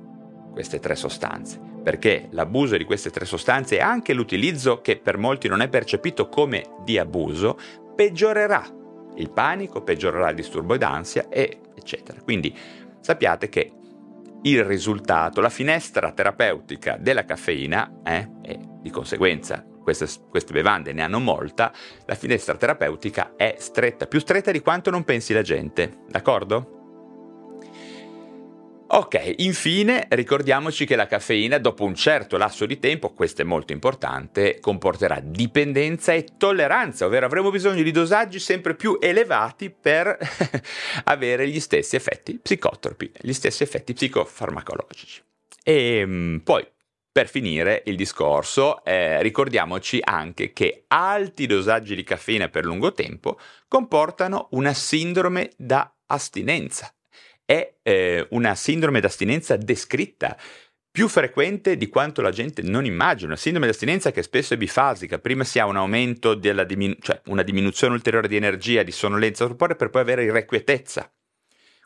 queste 0.50 0.80
tre 0.80 0.96
sostanze, 0.96 1.60
perché 1.84 2.26
l'abuso 2.32 2.76
di 2.76 2.82
queste 2.82 3.10
tre 3.10 3.26
sostanze 3.26 3.76
e 3.76 3.80
anche 3.82 4.12
l'utilizzo 4.12 4.80
che 4.80 4.96
per 4.96 5.18
molti 5.18 5.46
non 5.46 5.60
è 5.60 5.68
percepito 5.68 6.28
come 6.28 6.64
di 6.82 6.98
abuso, 6.98 7.56
peggiorerà 7.94 8.64
il 9.14 9.30
panico, 9.30 9.82
peggiorerà 9.82 10.30
il 10.30 10.34
disturbo 10.34 10.76
d'ansia, 10.76 11.28
e 11.28 11.60
eccetera. 11.76 12.20
Quindi 12.22 12.52
sappiate 12.98 13.48
che 13.48 13.70
il 14.46 14.64
risultato, 14.64 15.40
la 15.40 15.48
finestra 15.48 16.12
terapeutica 16.12 16.96
della 16.98 17.24
caffeina, 17.24 18.00
eh, 18.04 18.28
e 18.42 18.58
di 18.80 18.90
conseguenza 18.90 19.64
queste, 19.82 20.06
queste, 20.28 20.52
bevande 20.52 20.92
ne 20.92 21.02
hanno 21.02 21.20
molta, 21.20 21.72
la 22.06 22.14
finestra 22.14 22.56
terapeutica 22.56 23.34
è 23.36 23.54
stretta, 23.58 24.06
più 24.06 24.18
stretta 24.18 24.50
di 24.50 24.60
quanto 24.60 24.90
non 24.90 25.04
pensi 25.04 25.32
la 25.32 25.42
gente, 25.42 25.98
d'accordo? 26.08 26.75
Ok, 28.96 29.34
infine 29.40 30.06
ricordiamoci 30.08 30.86
che 30.86 30.96
la 30.96 31.06
caffeina 31.06 31.58
dopo 31.58 31.84
un 31.84 31.94
certo 31.94 32.38
lasso 32.38 32.64
di 32.64 32.78
tempo, 32.78 33.12
questo 33.12 33.42
è 33.42 33.44
molto 33.44 33.74
importante, 33.74 34.58
comporterà 34.58 35.20
dipendenza 35.22 36.14
e 36.14 36.24
tolleranza, 36.38 37.04
ovvero 37.04 37.26
avremo 37.26 37.50
bisogno 37.50 37.82
di 37.82 37.90
dosaggi 37.90 38.38
sempre 38.38 38.74
più 38.74 38.96
elevati 38.98 39.68
per 39.68 40.16
avere 41.04 41.46
gli 41.46 41.60
stessi 41.60 41.94
effetti 41.94 42.38
psicotropi, 42.38 43.12
gli 43.20 43.34
stessi 43.34 43.62
effetti 43.64 43.92
psicofarmacologici. 43.92 45.22
E 45.62 45.98
ehm, 45.98 46.40
poi, 46.42 46.66
per 47.12 47.28
finire 47.28 47.82
il 47.84 47.96
discorso, 47.96 48.82
eh, 48.82 49.20
ricordiamoci 49.20 50.00
anche 50.02 50.54
che 50.54 50.84
alti 50.88 51.44
dosaggi 51.44 51.94
di 51.94 52.02
caffeina 52.02 52.48
per 52.48 52.64
lungo 52.64 52.92
tempo 52.92 53.38
comportano 53.68 54.48
una 54.52 54.72
sindrome 54.72 55.50
da 55.58 55.94
astinenza 56.06 56.90
è 57.46 57.76
eh, 57.82 58.26
una 58.30 58.54
sindrome 58.54 59.00
d'astinenza 59.00 59.56
descritta 59.56 60.36
più 60.90 61.08
frequente 61.08 61.76
di 61.76 61.88
quanto 61.88 62.22
la 62.22 62.30
gente 62.30 62.62
non 62.62 62.84
immagina, 62.84 63.28
una 63.28 63.36
sindrome 63.36 63.66
d'astinenza 63.66 64.10
che 64.10 64.22
spesso 64.22 64.54
è 64.54 64.56
bifasica, 64.56 65.18
prima 65.18 65.44
si 65.44 65.58
ha 65.58 65.66
un 65.66 65.76
aumento 65.76 66.34
della 66.34 66.64
diminu- 66.64 66.98
cioè 67.02 67.20
una 67.26 67.42
diminuzione 67.42 67.94
ulteriore 67.94 68.28
di 68.28 68.36
energia, 68.36 68.82
di 68.82 68.92
sonnolenza 68.92 69.46
corporea 69.46 69.76
per 69.76 69.90
poi 69.90 70.00
avere 70.00 70.24
irrequietezza. 70.24 71.10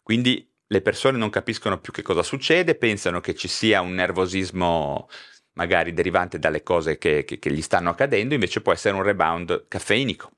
Quindi 0.03 0.49
le 0.65 0.81
persone 0.81 1.19
non 1.19 1.29
capiscono 1.29 1.81
più 1.81 1.93
che 1.93 2.03
cosa 2.03 2.23
succede, 2.23 2.77
pensano 2.77 3.21
che 3.21 3.35
ci 3.35 3.49
sia 3.49 3.81
un 3.81 3.95
nervosismo 3.95 5.09
magari 5.55 5.93
derivante 5.93 6.39
dalle 6.39 6.63
cose 6.63 6.97
che, 6.97 7.25
che, 7.25 7.41
che 7.41 7.53
gli 7.53 7.63
stanno 7.63 7.91
accadendo, 7.91 8.35
invece 8.35 8.61
può 8.61 8.73
essere 8.73 8.95
un 8.95 9.03
rebound 9.03 9.67
caffeinico. 9.67 10.31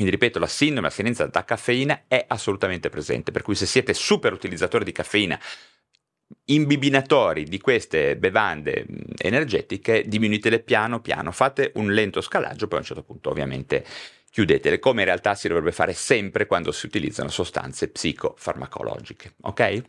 Quindi 0.00 0.16
ripeto, 0.16 0.38
la 0.38 0.46
sindrome 0.46 0.86
astinenza 0.86 1.26
da 1.26 1.44
caffeina 1.44 2.04
è 2.08 2.24
assolutamente 2.26 2.88
presente, 2.88 3.32
per 3.32 3.42
cui 3.42 3.54
se 3.54 3.66
siete 3.66 3.92
super 3.92 4.32
utilizzatori 4.32 4.82
di 4.82 4.92
caffeina, 4.92 5.38
imbibinatori 6.46 7.44
di 7.44 7.60
queste 7.60 8.16
bevande 8.16 8.86
energetiche, 9.18 10.04
diminuitele 10.06 10.60
piano 10.60 11.02
piano, 11.02 11.32
fate 11.32 11.72
un 11.74 11.92
lento 11.92 12.22
scalaggio, 12.22 12.66
poi 12.66 12.78
a 12.78 12.80
un 12.80 12.86
certo 12.86 13.02
punto 13.02 13.28
ovviamente 13.28 13.84
chiudetele, 14.30 14.78
come 14.78 15.00
in 15.00 15.06
realtà 15.06 15.34
si 15.34 15.48
dovrebbe 15.48 15.72
fare 15.72 15.92
sempre 15.92 16.46
quando 16.46 16.72
si 16.72 16.86
utilizzano 16.86 17.28
sostanze 17.28 17.88
psicofarmacologiche, 17.88 19.34
ok? 19.42 19.82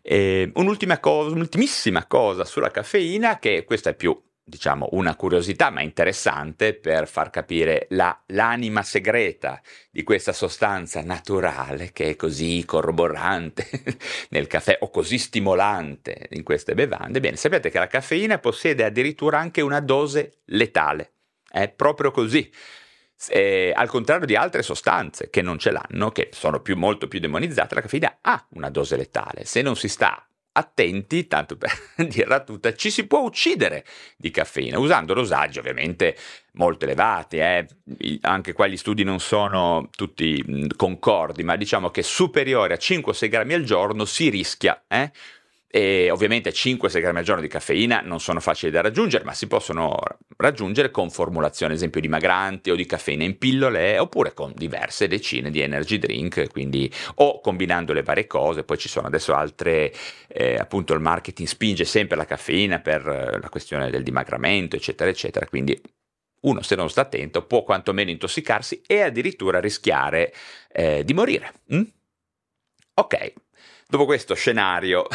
E 0.00 0.50
un'ultima 0.54 0.98
cosa, 0.98 1.34
un'ultimissima 1.34 2.06
cosa 2.06 2.46
sulla 2.46 2.70
caffeina, 2.70 3.38
che 3.38 3.64
questa 3.64 3.90
è 3.90 3.94
più 3.94 4.18
diciamo, 4.48 4.90
una 4.92 5.16
curiosità, 5.16 5.70
ma 5.70 5.82
interessante 5.82 6.72
per 6.72 7.08
far 7.08 7.30
capire 7.30 7.88
la, 7.90 8.16
l'anima 8.26 8.84
segreta 8.84 9.60
di 9.90 10.04
questa 10.04 10.32
sostanza 10.32 11.02
naturale 11.02 11.90
che 11.92 12.10
è 12.10 12.16
così 12.16 12.62
corroborante 12.64 13.68
nel 14.30 14.46
caffè 14.46 14.78
o 14.82 14.90
così 14.90 15.18
stimolante 15.18 16.28
in 16.30 16.44
queste 16.44 16.74
bevande. 16.74 17.18
Bene, 17.18 17.34
sapete 17.34 17.70
che 17.70 17.80
la 17.80 17.88
caffeina 17.88 18.38
possiede 18.38 18.84
addirittura 18.84 19.40
anche 19.40 19.62
una 19.62 19.80
dose 19.80 20.42
letale. 20.44 21.10
È 21.50 21.68
proprio 21.68 22.12
così. 22.12 22.48
Eh, 23.28 23.72
al 23.74 23.88
contrario 23.88 24.26
di 24.26 24.36
altre 24.36 24.62
sostanze 24.62 25.28
che 25.28 25.42
non 25.42 25.58
ce 25.58 25.72
l'hanno, 25.72 26.12
che 26.12 26.28
sono 26.30 26.60
più, 26.60 26.76
molto 26.76 27.08
più 27.08 27.18
demonizzate, 27.18 27.74
la 27.74 27.80
caffeina 27.80 28.18
ha 28.20 28.46
una 28.50 28.70
dose 28.70 28.96
letale. 28.96 29.44
Se 29.44 29.60
non 29.60 29.74
si 29.74 29.88
sta 29.88 30.24
attenti, 30.56 31.26
tanto 31.26 31.56
per 31.56 31.70
dirla 32.08 32.40
tutta, 32.40 32.74
ci 32.74 32.90
si 32.90 33.06
può 33.06 33.20
uccidere 33.20 33.84
di 34.16 34.30
caffeina, 34.30 34.78
usando 34.78 35.14
dosaggi 35.14 35.58
ovviamente 35.58 36.16
molto 36.52 36.84
elevati, 36.86 37.36
eh. 37.36 37.66
anche 38.22 38.52
qua 38.52 38.66
gli 38.66 38.76
studi 38.76 39.04
non 39.04 39.20
sono 39.20 39.88
tutti 39.94 40.66
concordi, 40.76 41.42
ma 41.44 41.56
diciamo 41.56 41.90
che 41.90 42.02
superiore 42.02 42.74
a 42.74 42.78
5-6 42.78 43.28
grammi 43.28 43.54
al 43.54 43.64
giorno 43.64 44.04
si 44.04 44.30
rischia 44.30 44.84
eh, 44.88 45.12
e 45.76 46.10
ovviamente 46.10 46.52
5-6 46.52 47.00
grammi 47.00 47.18
al 47.18 47.24
giorno 47.24 47.42
di 47.42 47.48
caffeina 47.48 48.00
non 48.00 48.18
sono 48.18 48.40
facili 48.40 48.72
da 48.72 48.80
raggiungere, 48.80 49.24
ma 49.24 49.34
si 49.34 49.46
possono 49.46 49.98
raggiungere 50.38 50.90
con 50.90 51.10
formulazioni, 51.10 51.72
ad 51.72 51.76
esempio, 51.76 52.00
dimagranti 52.00 52.70
o 52.70 52.74
di 52.74 52.86
caffeina 52.86 53.24
in 53.24 53.36
pillole, 53.36 53.98
oppure 53.98 54.32
con 54.32 54.54
diverse 54.56 55.06
decine 55.06 55.50
di 55.50 55.60
energy 55.60 55.98
drink, 55.98 56.50
quindi 56.50 56.90
o 57.16 57.42
combinando 57.42 57.92
le 57.92 58.02
varie 58.02 58.26
cose, 58.26 58.64
poi 58.64 58.78
ci 58.78 58.88
sono 58.88 59.08
adesso 59.08 59.34
altre, 59.34 59.92
eh, 60.28 60.56
appunto 60.56 60.94
il 60.94 61.00
marketing 61.00 61.46
spinge 61.46 61.84
sempre 61.84 62.16
la 62.16 62.24
caffeina 62.24 62.78
per 62.78 63.06
eh, 63.06 63.38
la 63.38 63.48
questione 63.50 63.90
del 63.90 64.02
dimagramento, 64.02 64.76
eccetera, 64.76 65.10
eccetera, 65.10 65.44
quindi 65.44 65.78
uno 66.40 66.62
se 66.62 66.74
non 66.74 66.88
sta 66.88 67.02
attento 67.02 67.44
può 67.44 67.64
quantomeno 67.64 68.08
intossicarsi 68.08 68.80
e 68.86 69.02
addirittura 69.02 69.60
rischiare 69.60 70.32
eh, 70.72 71.04
di 71.04 71.12
morire. 71.12 71.52
Mm? 71.74 71.82
Ok, 72.94 73.32
Dopo 73.88 74.04
questo 74.04 74.34
scenario, 74.34 75.06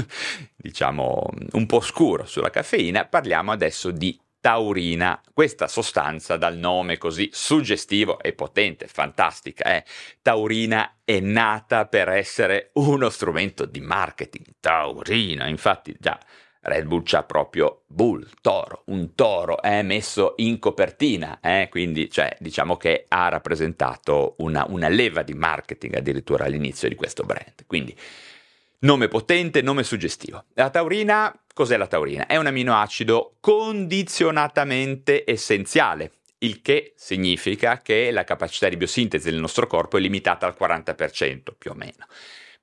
diciamo, 0.56 1.28
un 1.52 1.66
po' 1.66 1.80
scuro 1.80 2.24
sulla 2.24 2.48
caffeina, 2.48 3.04
parliamo 3.04 3.52
adesso 3.52 3.90
di 3.90 4.18
taurina, 4.40 5.20
questa 5.34 5.68
sostanza 5.68 6.38
dal 6.38 6.56
nome 6.56 6.96
così 6.96 7.28
suggestivo 7.30 8.18
e 8.20 8.32
potente, 8.32 8.86
fantastica, 8.86 9.74
eh? 9.74 9.84
taurina 10.22 10.98
è 11.04 11.20
nata 11.20 11.86
per 11.86 12.08
essere 12.08 12.70
uno 12.74 13.10
strumento 13.10 13.66
di 13.66 13.80
marketing, 13.80 14.46
taurina, 14.60 15.46
infatti 15.46 15.94
già 15.98 16.18
Red 16.66 16.86
Bull 16.86 17.02
c'ha 17.04 17.22
proprio 17.22 17.82
Bull, 17.86 18.28
toro, 18.40 18.82
un 18.86 19.14
toro 19.14 19.62
eh, 19.62 19.82
messo 19.82 20.34
in 20.38 20.58
copertina, 20.58 21.38
eh? 21.40 21.68
quindi 21.70 22.10
cioè, 22.10 22.36
diciamo 22.40 22.76
che 22.76 23.04
ha 23.08 23.28
rappresentato 23.28 24.34
una, 24.38 24.66
una 24.68 24.88
leva 24.88 25.22
di 25.22 25.34
marketing 25.34 25.96
addirittura 25.96 26.44
all'inizio 26.44 26.88
di 26.88 26.96
questo 26.96 27.22
brand. 27.22 27.64
Quindi 27.66 27.96
nome 28.80 29.08
potente, 29.08 29.62
nome 29.62 29.84
suggestivo. 29.84 30.44
La 30.54 30.70
taurina, 30.70 31.32
cos'è 31.54 31.76
la 31.76 31.86
taurina? 31.86 32.26
È 32.26 32.36
un 32.36 32.46
aminoacido 32.46 33.36
condizionatamente 33.38 35.22
essenziale, 35.24 36.10
il 36.38 36.62
che 36.62 36.94
significa 36.96 37.80
che 37.80 38.10
la 38.10 38.24
capacità 38.24 38.68
di 38.68 38.76
biosintesi 38.76 39.30
del 39.30 39.40
nostro 39.40 39.66
corpo 39.66 39.96
è 39.96 40.00
limitata 40.00 40.46
al 40.46 40.56
40% 40.58 41.52
più 41.56 41.70
o 41.70 41.74
meno 41.74 42.06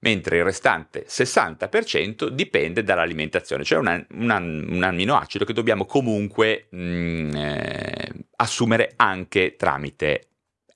mentre 0.04 0.38
il 0.38 0.44
restante 0.44 1.06
60% 1.08 2.28
dipende 2.28 2.84
dall'alimentazione, 2.84 3.64
cioè 3.64 3.80
una, 3.80 4.06
una, 4.12 4.38
un 4.38 4.84
amminoacido 4.84 5.46
che 5.46 5.54
dobbiamo 5.54 5.86
comunque 5.86 6.68
mh, 6.70 6.78
mm, 6.78 7.36
eh, 7.36 8.12
assumere 8.36 8.94
anche 8.98 9.56
tramite 9.56 10.28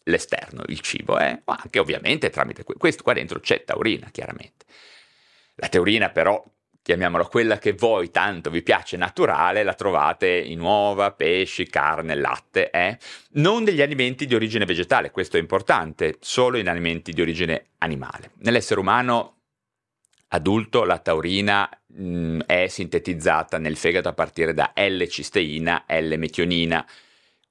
l'esterno, 0.04 0.64
il 0.68 0.80
cibo, 0.80 1.20
eh? 1.20 1.42
anche 1.44 1.80
ovviamente 1.80 2.30
tramite 2.30 2.64
questo 2.64 3.04
qua 3.04 3.12
dentro 3.12 3.42
c'è 3.42 3.66
taurina, 3.66 4.08
chiaramente. 4.12 4.66
La 5.56 5.68
taurina 5.68 6.10
però 6.10 6.42
chiamiamola 6.88 7.26
quella 7.26 7.58
che 7.58 7.74
voi 7.74 8.12
tanto 8.12 8.50
vi 8.50 8.62
piace 8.62 8.96
naturale, 8.96 9.64
la 9.64 9.74
trovate 9.74 10.30
in 10.30 10.62
uova, 10.62 11.12
pesci, 11.12 11.68
carne, 11.68 12.16
latte, 12.16 12.70
eh? 12.70 12.98
non 13.32 13.66
degli 13.66 13.82
alimenti 13.82 14.26
di 14.26 14.34
origine 14.34 14.64
vegetale, 14.64 15.12
questo 15.12 15.36
è 15.36 15.42
importante, 15.42 16.16
solo 16.22 16.58
in 16.58 16.70
alimenti 16.70 17.12
di 17.12 17.20
origine 17.20 17.72
animale. 17.80 18.32
Nell'essere 18.38 18.80
umano 18.80 19.36
adulto 20.30 20.86
la 20.86 21.00
taurina 21.00 21.70
mh, 21.88 22.08
mm, 22.08 22.40
è 22.46 22.68
sintetizzata 22.68 23.58
nel 23.58 23.76
fegato 23.76 24.08
a 24.08 24.14
partire 24.14 24.54
da 24.54 24.72
L-cisteina, 24.74 25.84
L-metionina, 25.90 26.88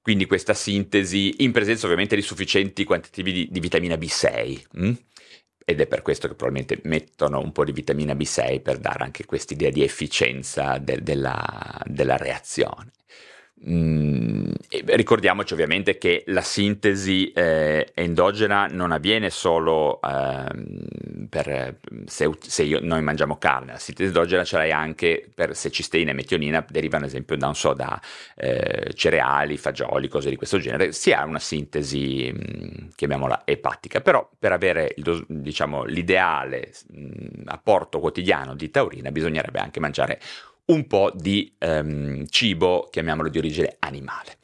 quindi 0.00 0.24
questa 0.24 0.54
sintesi 0.54 1.42
in 1.42 1.52
presenza 1.52 1.84
ovviamente 1.84 2.16
di 2.16 2.22
sufficienti 2.22 2.84
quantitativi 2.84 3.32
di, 3.32 3.48
di 3.50 3.60
vitamina 3.60 3.96
B6. 3.96 4.62
Mh? 4.72 4.92
Ed 5.68 5.80
è 5.80 5.86
per 5.88 6.02
questo 6.02 6.28
che 6.28 6.34
probabilmente 6.36 6.80
mettono 6.84 7.40
un 7.40 7.50
po' 7.50 7.64
di 7.64 7.72
vitamina 7.72 8.14
B6 8.14 8.62
per 8.62 8.78
dare 8.78 9.02
anche 9.02 9.24
quest'idea 9.24 9.70
di 9.70 9.82
efficienza 9.82 10.78
de- 10.78 11.02
della, 11.02 11.82
della 11.86 12.16
reazione. 12.16 12.92
Mm, 13.58 14.50
ricordiamoci 14.84 15.54
ovviamente 15.54 15.96
che 15.96 16.24
la 16.26 16.42
sintesi 16.42 17.32
eh, 17.32 17.90
endogena 17.94 18.66
non 18.66 18.92
avviene 18.92 19.30
solo 19.30 19.98
eh, 20.02 20.46
per, 21.30 21.78
se, 22.04 22.30
se 22.38 22.62
io, 22.64 22.80
noi 22.82 23.00
mangiamo 23.00 23.38
carne, 23.38 23.72
la 23.72 23.78
sintesi 23.78 24.08
endogena 24.08 24.44
ce 24.44 24.58
l'hai 24.58 24.72
anche 24.72 25.26
per 25.34 25.56
se 25.56 25.70
cisteina 25.70 26.10
e 26.10 26.14
metionina 26.14 26.64
derivano 26.68 27.04
ad 27.04 27.10
esempio 27.10 27.34
da, 27.36 27.54
so, 27.54 27.72
da 27.72 27.98
eh, 28.36 28.92
cereali, 28.92 29.56
fagioli, 29.56 30.08
cose 30.08 30.28
di 30.28 30.36
questo 30.36 30.58
genere, 30.58 30.92
si 30.92 31.12
ha 31.12 31.24
una 31.24 31.38
sintesi, 31.38 32.30
mh, 32.30 32.38
mm, 32.38 32.88
chiamiamola 32.94 33.42
epatica, 33.46 34.02
però 34.02 34.28
per 34.38 34.52
avere 34.52 34.92
il, 34.96 35.24
diciamo, 35.28 35.84
l'ideale 35.84 36.72
mh, 36.88 37.00
mm, 37.00 37.42
apporto 37.46 38.00
quotidiano 38.00 38.54
di 38.54 38.68
taurina 38.70 39.10
bisognerebbe 39.10 39.60
anche 39.60 39.80
mangiare 39.80 40.20
un 40.66 40.86
po' 40.86 41.12
di 41.14 41.54
ehm, 41.58 42.26
cibo, 42.28 42.88
chiamiamolo 42.90 43.28
di 43.28 43.38
origine 43.38 43.76
animale. 43.80 44.38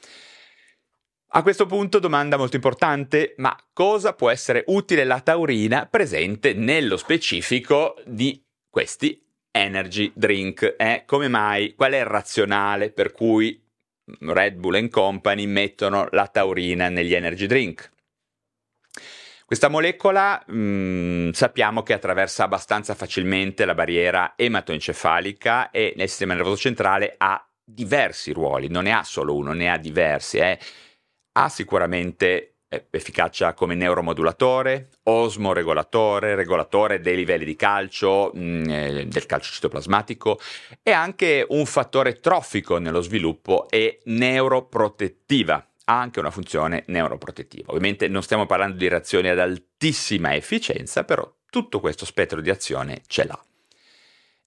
A 1.35 1.43
questo 1.43 1.65
punto 1.65 1.99
domanda 1.99 2.37
molto 2.37 2.57
importante, 2.57 3.35
ma 3.39 3.57
cosa 3.73 4.13
può 4.13 4.29
essere 4.29 4.65
utile 4.67 5.05
la 5.05 5.21
taurina 5.21 5.87
presente 5.87 6.53
nello 6.53 6.99
specifico 6.99 7.97
di 8.05 8.45
questi 8.69 9.25
energy 9.51 10.13
drink? 10.15 10.75
Eh? 10.77 11.05
Come 11.07 11.29
mai? 11.29 11.75
Qual 11.75 11.93
è 11.93 12.01
il 12.01 12.05
razionale 12.05 12.91
per 12.91 13.13
cui 13.13 13.59
Red 14.21 14.57
Bull 14.57 14.89
Company 14.91 15.47
mettono 15.47 16.07
la 16.11 16.27
taurina 16.27 16.91
negli 16.91 17.15
energy 17.15 17.47
drink? 17.47 17.91
Questa 19.53 19.69
molecola 19.69 20.43
mh, 20.47 20.55
mm, 20.57 21.31
sappiamo 21.33 21.83
che 21.83 21.93
attraversa 21.93 22.45
abbastanza 22.45 22.95
facilmente 22.95 23.67
la 23.67 23.75
barriera 23.75 24.33
ematoencefalica 24.35 25.71
e 25.71 25.93
nel 25.95 26.09
sistema 26.09 26.33
nervoso 26.33 26.57
centrale 26.57 27.17
ha 27.19 27.47
diversi 27.63 28.33
ruoli, 28.33 28.69
non 28.69 28.85
ne 28.85 28.95
ha 28.95 29.03
solo 29.03 29.37
uno, 29.37 29.53
ne 29.53 29.71
ha 29.71 29.77
diversi. 29.77 30.39
Eh. 30.39 30.59
Ha 31.33 31.51
sicuramente 31.51 32.61
eh, 32.67 32.87
efficacia 32.89 33.53
come 33.53 33.75
neuromodulatore, 33.75 34.89
osmoregolatore, 35.03 36.35
regolatore 36.35 37.01
dei 37.01 37.17
livelli 37.17 37.45
di 37.45 37.55
calcio, 37.55 38.33
mm, 38.35 38.71
eh, 38.71 39.07
del 39.07 39.27
calcio 39.27 39.53
citoplasmatico 39.53 40.41
e 40.83 40.93
anche 40.93 41.45
un 41.47 41.67
fattore 41.67 42.21
trofico 42.21 42.79
nello 42.79 43.03
sviluppo 43.03 43.69
e 43.69 44.01
neuroprotettiva 44.05 45.72
ha 45.85 45.99
anche 45.99 46.21
una 46.21 46.31
funzione 46.31 46.85
neuroprotettiva. 46.87 47.69
Ovviamente 47.69 48.09
non 48.09 48.23
stiamo 48.23 48.47
parlando 48.47 48.77
di 48.77 48.89
reazioni 48.89 49.29
ad 49.29 49.39
altissima 49.39 50.35
efficienza, 50.35 51.05
però 51.05 51.31
tutto 51.51 51.81
questo 51.81 52.05
spettro 52.05 52.41
di 52.41 52.51
azione 52.51 53.03
ce 53.07 53.25
l'ha. 53.25 53.45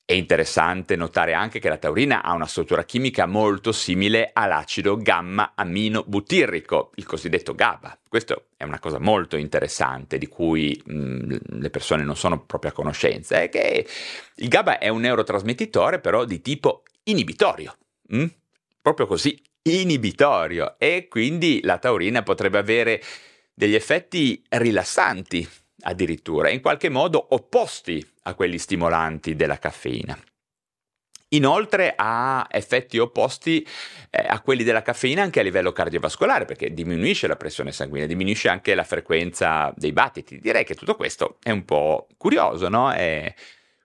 È 0.07 0.13
interessante 0.13 0.95
notare 0.95 1.33
anche 1.33 1.57
che 1.57 1.67
la 1.67 1.77
taurina 1.77 2.21
ha 2.21 2.33
una 2.33 2.45
struttura 2.45 2.83
chimica 2.83 3.25
molto 3.25 3.71
simile 3.71 4.29
all'acido 4.33 4.97
gamma-aminobutirrico, 4.97 6.91
il 6.95 7.07
cosiddetto 7.07 7.55
GABA. 7.55 8.01
Questa 8.07 8.39
è 8.55 8.63
una 8.65 8.77
cosa 8.77 8.99
molto 8.99 9.35
interessante 9.35 10.19
di 10.19 10.27
cui 10.27 10.79
mh, 10.85 11.37
le 11.59 11.69
persone 11.71 12.03
non 12.03 12.15
sono 12.15 12.43
proprio 12.45 12.69
a 12.69 12.73
conoscenza, 12.75 13.41
è 13.41 13.49
che 13.49 13.87
il 14.35 14.47
GABA 14.47 14.77
è 14.77 14.89
un 14.89 15.01
neurotrasmettitore 15.01 15.99
però 15.99 16.23
di 16.23 16.39
tipo 16.39 16.83
inibitorio. 17.05 17.75
Mh? 18.09 18.25
Proprio 18.79 19.07
così, 19.07 19.41
inibitorio 19.67 20.75
e 20.77 21.07
quindi 21.09 21.61
la 21.63 21.77
taurina 21.77 22.23
potrebbe 22.23 22.57
avere 22.57 23.01
degli 23.53 23.75
effetti 23.75 24.43
rilassanti 24.49 25.47
addirittura, 25.81 26.49
in 26.49 26.61
qualche 26.61 26.89
modo 26.89 27.25
opposti 27.29 28.05
a 28.23 28.33
quelli 28.33 28.57
stimolanti 28.57 29.35
della 29.35 29.57
caffeina. 29.57 30.17
Inoltre 31.29 31.93
ha 31.95 32.47
effetti 32.49 32.97
opposti 32.97 33.65
eh, 34.09 34.25
a 34.27 34.39
quelli 34.41 34.63
della 34.63 34.83
caffeina 34.83 35.23
anche 35.23 35.39
a 35.39 35.43
livello 35.43 35.71
cardiovascolare 35.71 36.45
perché 36.45 36.73
diminuisce 36.73 37.27
la 37.27 37.35
pressione 37.35 37.71
sanguigna, 37.71 38.05
diminuisce 38.05 38.47
anche 38.47 38.75
la 38.75 38.83
frequenza 38.83 39.73
dei 39.75 39.91
battiti. 39.91 40.39
Direi 40.39 40.63
che 40.63 40.75
tutto 40.75 40.95
questo 40.95 41.37
è 41.41 41.49
un 41.49 41.65
po' 41.65 42.07
curioso, 42.17 42.69
no? 42.69 42.91
È 42.91 43.33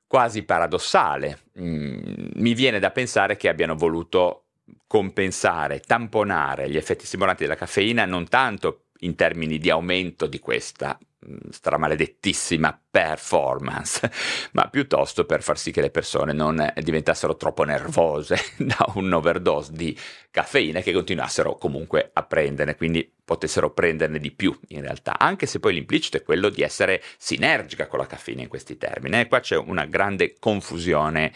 quasi 0.07 0.43
paradossale. 0.43 1.40
Mm, 1.59 1.99
mi 2.35 2.55
viene 2.55 2.79
da 2.79 2.90
pensare 2.90 3.37
che 3.37 3.49
abbiano 3.49 3.75
voluto 3.75 4.50
compensare, 4.90 5.79
tamponare 5.79 6.68
gli 6.68 6.76
effetti 6.76 7.07
stimolanti 7.07 7.44
della 7.44 7.55
caffeina 7.55 8.05
non 8.07 8.26
tanto 8.26 8.87
in 9.03 9.14
termini 9.14 9.59
di 9.59 9.70
aumento 9.70 10.26
di 10.26 10.40
questa 10.40 10.98
mm, 10.98 11.50
stramaledettissima 11.50 12.76
performance, 12.90 14.11
ma 14.50 14.68
piuttosto 14.68 15.26
per 15.26 15.44
far 15.44 15.59
sì 15.59 15.70
che 15.70 15.81
le 15.81 15.90
persone 15.90 16.33
non 16.33 16.72
diventassero 16.74 17.37
troppo 17.37 17.62
nervose 17.62 18.37
da 18.59 18.85
un 18.96 19.12
overdose 19.12 19.70
di 19.74 19.96
caffeina 20.29 20.81
e 20.81 20.83
che 20.83 20.92
continuassero 20.92 21.55
comunque 21.55 22.11
a 22.12 22.24
prenderne, 22.24 22.74
quindi 22.74 23.09
potessero 23.24 23.70
prenderne 23.70 24.18
di 24.18 24.33
più 24.33 24.59
in 24.70 24.81
realtà, 24.81 25.20
anche 25.20 25.46
se 25.46 25.61
poi 25.61 25.74
l'implicito 25.74 26.16
è 26.16 26.24
quello 26.24 26.48
di 26.48 26.62
essere 26.62 27.00
sinergica 27.16 27.87
con 27.87 28.00
la 28.00 28.07
caffeina 28.07 28.42
in 28.42 28.48
questi 28.48 28.76
termini. 28.76 29.20
E 29.20 29.29
qua 29.29 29.38
c'è 29.38 29.57
una 29.57 29.85
grande 29.85 30.35
confusione 30.40 31.31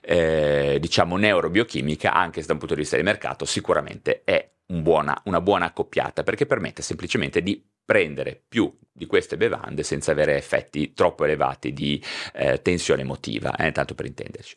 eh, 0.00 0.49
diciamo 0.78 1.16
neurobiochimica, 1.16 2.12
anche 2.12 2.42
da 2.42 2.52
un 2.52 2.58
punto 2.58 2.74
di 2.74 2.80
vista 2.80 2.96
di 2.96 3.02
mercato 3.02 3.44
sicuramente 3.44 4.22
è 4.24 4.50
un 4.66 4.82
buona, 4.82 5.20
una 5.24 5.40
buona 5.40 5.66
accoppiata 5.66 6.22
perché 6.22 6.46
permette 6.46 6.82
semplicemente 6.82 7.42
di 7.42 7.64
prendere 7.84 8.40
più 8.48 8.72
di 8.92 9.06
queste 9.06 9.36
bevande 9.36 9.82
senza 9.82 10.12
avere 10.12 10.36
effetti 10.36 10.92
troppo 10.92 11.24
elevati 11.24 11.72
di 11.72 12.02
eh, 12.34 12.62
tensione 12.62 13.02
emotiva, 13.02 13.54
eh, 13.56 13.72
tanto 13.72 13.94
per 13.94 14.06
intenderci. 14.06 14.56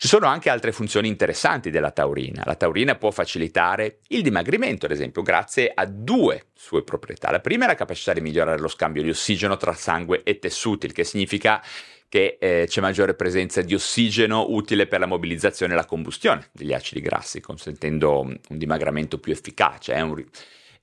Ci 0.00 0.06
sono 0.06 0.26
anche 0.26 0.48
altre 0.48 0.70
funzioni 0.70 1.08
interessanti 1.08 1.70
della 1.70 1.90
taurina. 1.90 2.44
La 2.46 2.54
taurina 2.54 2.94
può 2.94 3.10
facilitare 3.10 3.98
il 4.08 4.22
dimagrimento, 4.22 4.86
ad 4.86 4.92
esempio, 4.92 5.22
grazie 5.22 5.72
a 5.74 5.86
due 5.86 6.50
sue 6.54 6.84
proprietà. 6.84 7.32
La 7.32 7.40
prima 7.40 7.64
è 7.64 7.66
la 7.66 7.74
capacità 7.74 8.12
di 8.12 8.20
migliorare 8.20 8.60
lo 8.60 8.68
scambio 8.68 9.02
di 9.02 9.08
ossigeno 9.08 9.56
tra 9.56 9.72
sangue 9.72 10.22
e 10.22 10.38
tessuti, 10.38 10.86
il 10.86 10.92
che 10.92 11.02
significa 11.02 11.60
che 12.08 12.38
eh, 12.40 12.64
c'è 12.66 12.80
maggiore 12.80 13.14
presenza 13.14 13.60
di 13.60 13.74
ossigeno 13.74 14.46
utile 14.48 14.86
per 14.86 15.00
la 15.00 15.06
mobilizzazione 15.06 15.74
e 15.74 15.76
la 15.76 15.84
combustione 15.84 16.48
degli 16.52 16.72
acidi 16.72 17.00
grassi, 17.00 17.40
consentendo 17.40 18.20
un 18.20 18.38
dimagramento 18.48 19.18
più 19.18 19.32
efficace. 19.32 19.92
Eh, 19.92 20.00
un, 20.00 20.24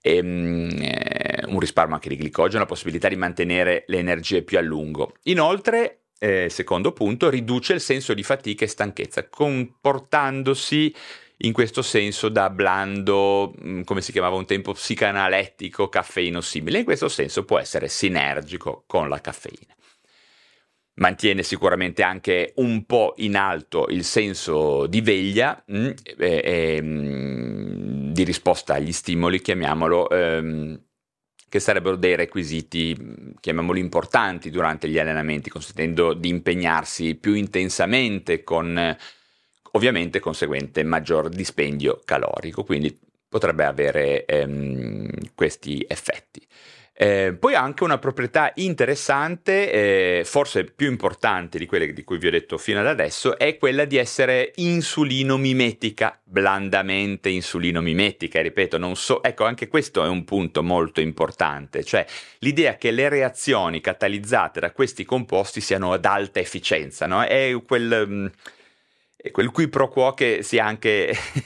ehm, 0.02 0.70
eh, 0.82 1.44
un 1.48 1.60
risparmio 1.60 1.96
anche 1.96 2.10
di 2.10 2.18
glicogeno, 2.18 2.60
la 2.60 2.66
possibilità 2.68 3.10
di 3.10 3.16
mantenere 3.16 3.86
le 3.88 3.98
energie 3.98 4.44
più 4.44 4.60
a 4.60 4.62
lungo. 4.62 5.14
Inoltre, 5.24 6.02
eh, 6.20 6.48
secondo 6.50 6.92
punto, 6.92 7.30
riduce 7.30 7.74
il 7.74 7.82
senso 7.82 8.14
di 8.14 8.24
fatica 8.24 8.64
e 8.64 8.68
stanchezza, 8.68 9.28
comportandosi 9.28 10.94
in 11.40 11.52
questo 11.54 11.82
senso 11.82 12.30
da 12.30 12.50
blando, 12.52 13.54
mm, 13.62 13.82
come 13.82 14.02
si 14.02 14.12
chiamava 14.12 14.36
un 14.36 14.46
tempo, 14.46 14.74
psicanaletico, 14.74 15.90
caffeino 15.90 16.40
simile. 16.40 16.80
In 16.80 16.86
questo 16.86 17.10
senso 17.10 17.44
può 17.44 17.58
essere 17.58 17.88
sinergico 17.88 18.84
con 18.86 19.10
la 19.10 19.20
caffeina 19.20 19.76
mantiene 20.96 21.44
sicuramente 21.44 22.04
anche 22.04 22.54
un 22.58 22.86
po' 22.86 23.14
in 23.18 23.36
alto 23.36 23.88
il 23.90 24.04
senso 24.04 24.86
di 24.88 25.02
veglia, 25.02 25.62
mh, 25.66 25.78
mm, 25.78 25.90
e, 26.18 26.42
e, 26.44 26.82
mm, 26.82 28.12
di 28.12 28.24
risposta 28.24 28.76
agli 28.76 28.92
stimoli, 28.92 29.42
chiamiamolo, 29.42 30.10
ehm, 30.10 30.80
che 31.50 31.60
sarebbero 31.60 31.96
dei 31.96 32.16
requisiti, 32.16 32.96
mm, 33.00 33.32
chiamiamoli 33.40 33.80
importanti 33.80 34.50
durante 34.50 34.88
gli 34.88 35.00
allenamenti, 35.00 35.50
consentendo 35.50 36.14
di 36.14 36.30
impegnarsi 36.30 37.16
più 37.16 37.34
intensamente 37.34 38.44
con 38.44 38.98
ovviamente 39.72 40.20
conseguente 40.20 40.84
maggior 40.84 41.30
dispendio 41.30 42.02
calorico, 42.06 42.64
quindi 42.64 42.98
potrebbe 43.28 43.66
avere 43.66 44.26
ehm, 44.26 45.10
questi 45.36 45.86
effetti. 45.88 46.46
Eh, 46.98 47.36
poi 47.38 47.56
ha 47.56 47.62
anche 47.62 47.84
una 47.84 47.98
proprietà 47.98 48.54
interessante, 48.56 49.70
eh, 50.20 50.24
forse 50.24 50.64
più 50.64 50.90
importante 50.90 51.58
di 51.58 51.66
quelle 51.66 51.92
di 51.92 52.06
cui 52.06 52.18
vi 52.18 52.28
ho 52.28 52.32
detto 52.32 52.58
fino 52.58 52.80
ad 52.80 52.88
adesso, 52.88 53.38
è 53.38 53.58
quella 53.58 53.84
di 53.84 53.98
essere 53.98 54.54
insulino-mimetica, 54.56 56.18
blandamente 56.24 57.28
insulino-mimetica. 57.28 58.42
Ripeto, 58.42 58.78
non 58.78 58.96
so, 58.96 59.22
ecco, 59.22 59.44
anche 59.44 59.68
questo 59.68 60.06
è 60.06 60.08
un 60.08 60.24
punto 60.24 60.64
molto 60.64 61.02
importante, 61.02 61.84
cioè 61.84 62.06
l'idea 62.40 62.78
che 62.78 62.92
le 62.92 63.10
reazioni 63.10 63.82
catalizzate 63.82 64.62
da 64.62 64.72
questi 64.72 65.04
composti 65.04 65.60
siano 65.60 65.92
ad 65.92 66.06
alta 66.06 66.40
efficienza, 66.40 67.06
no? 67.08 67.22
È 67.24 67.54
quel... 67.66 68.06
Mh, 68.08 68.14
mm, 68.14 68.26
quel 69.32 69.52
qui 69.52 69.68
pro 69.68 69.88
quo 69.90 70.14
che 70.14 70.40
si 70.42 70.58
ha 70.58 70.66
anche 70.66 71.16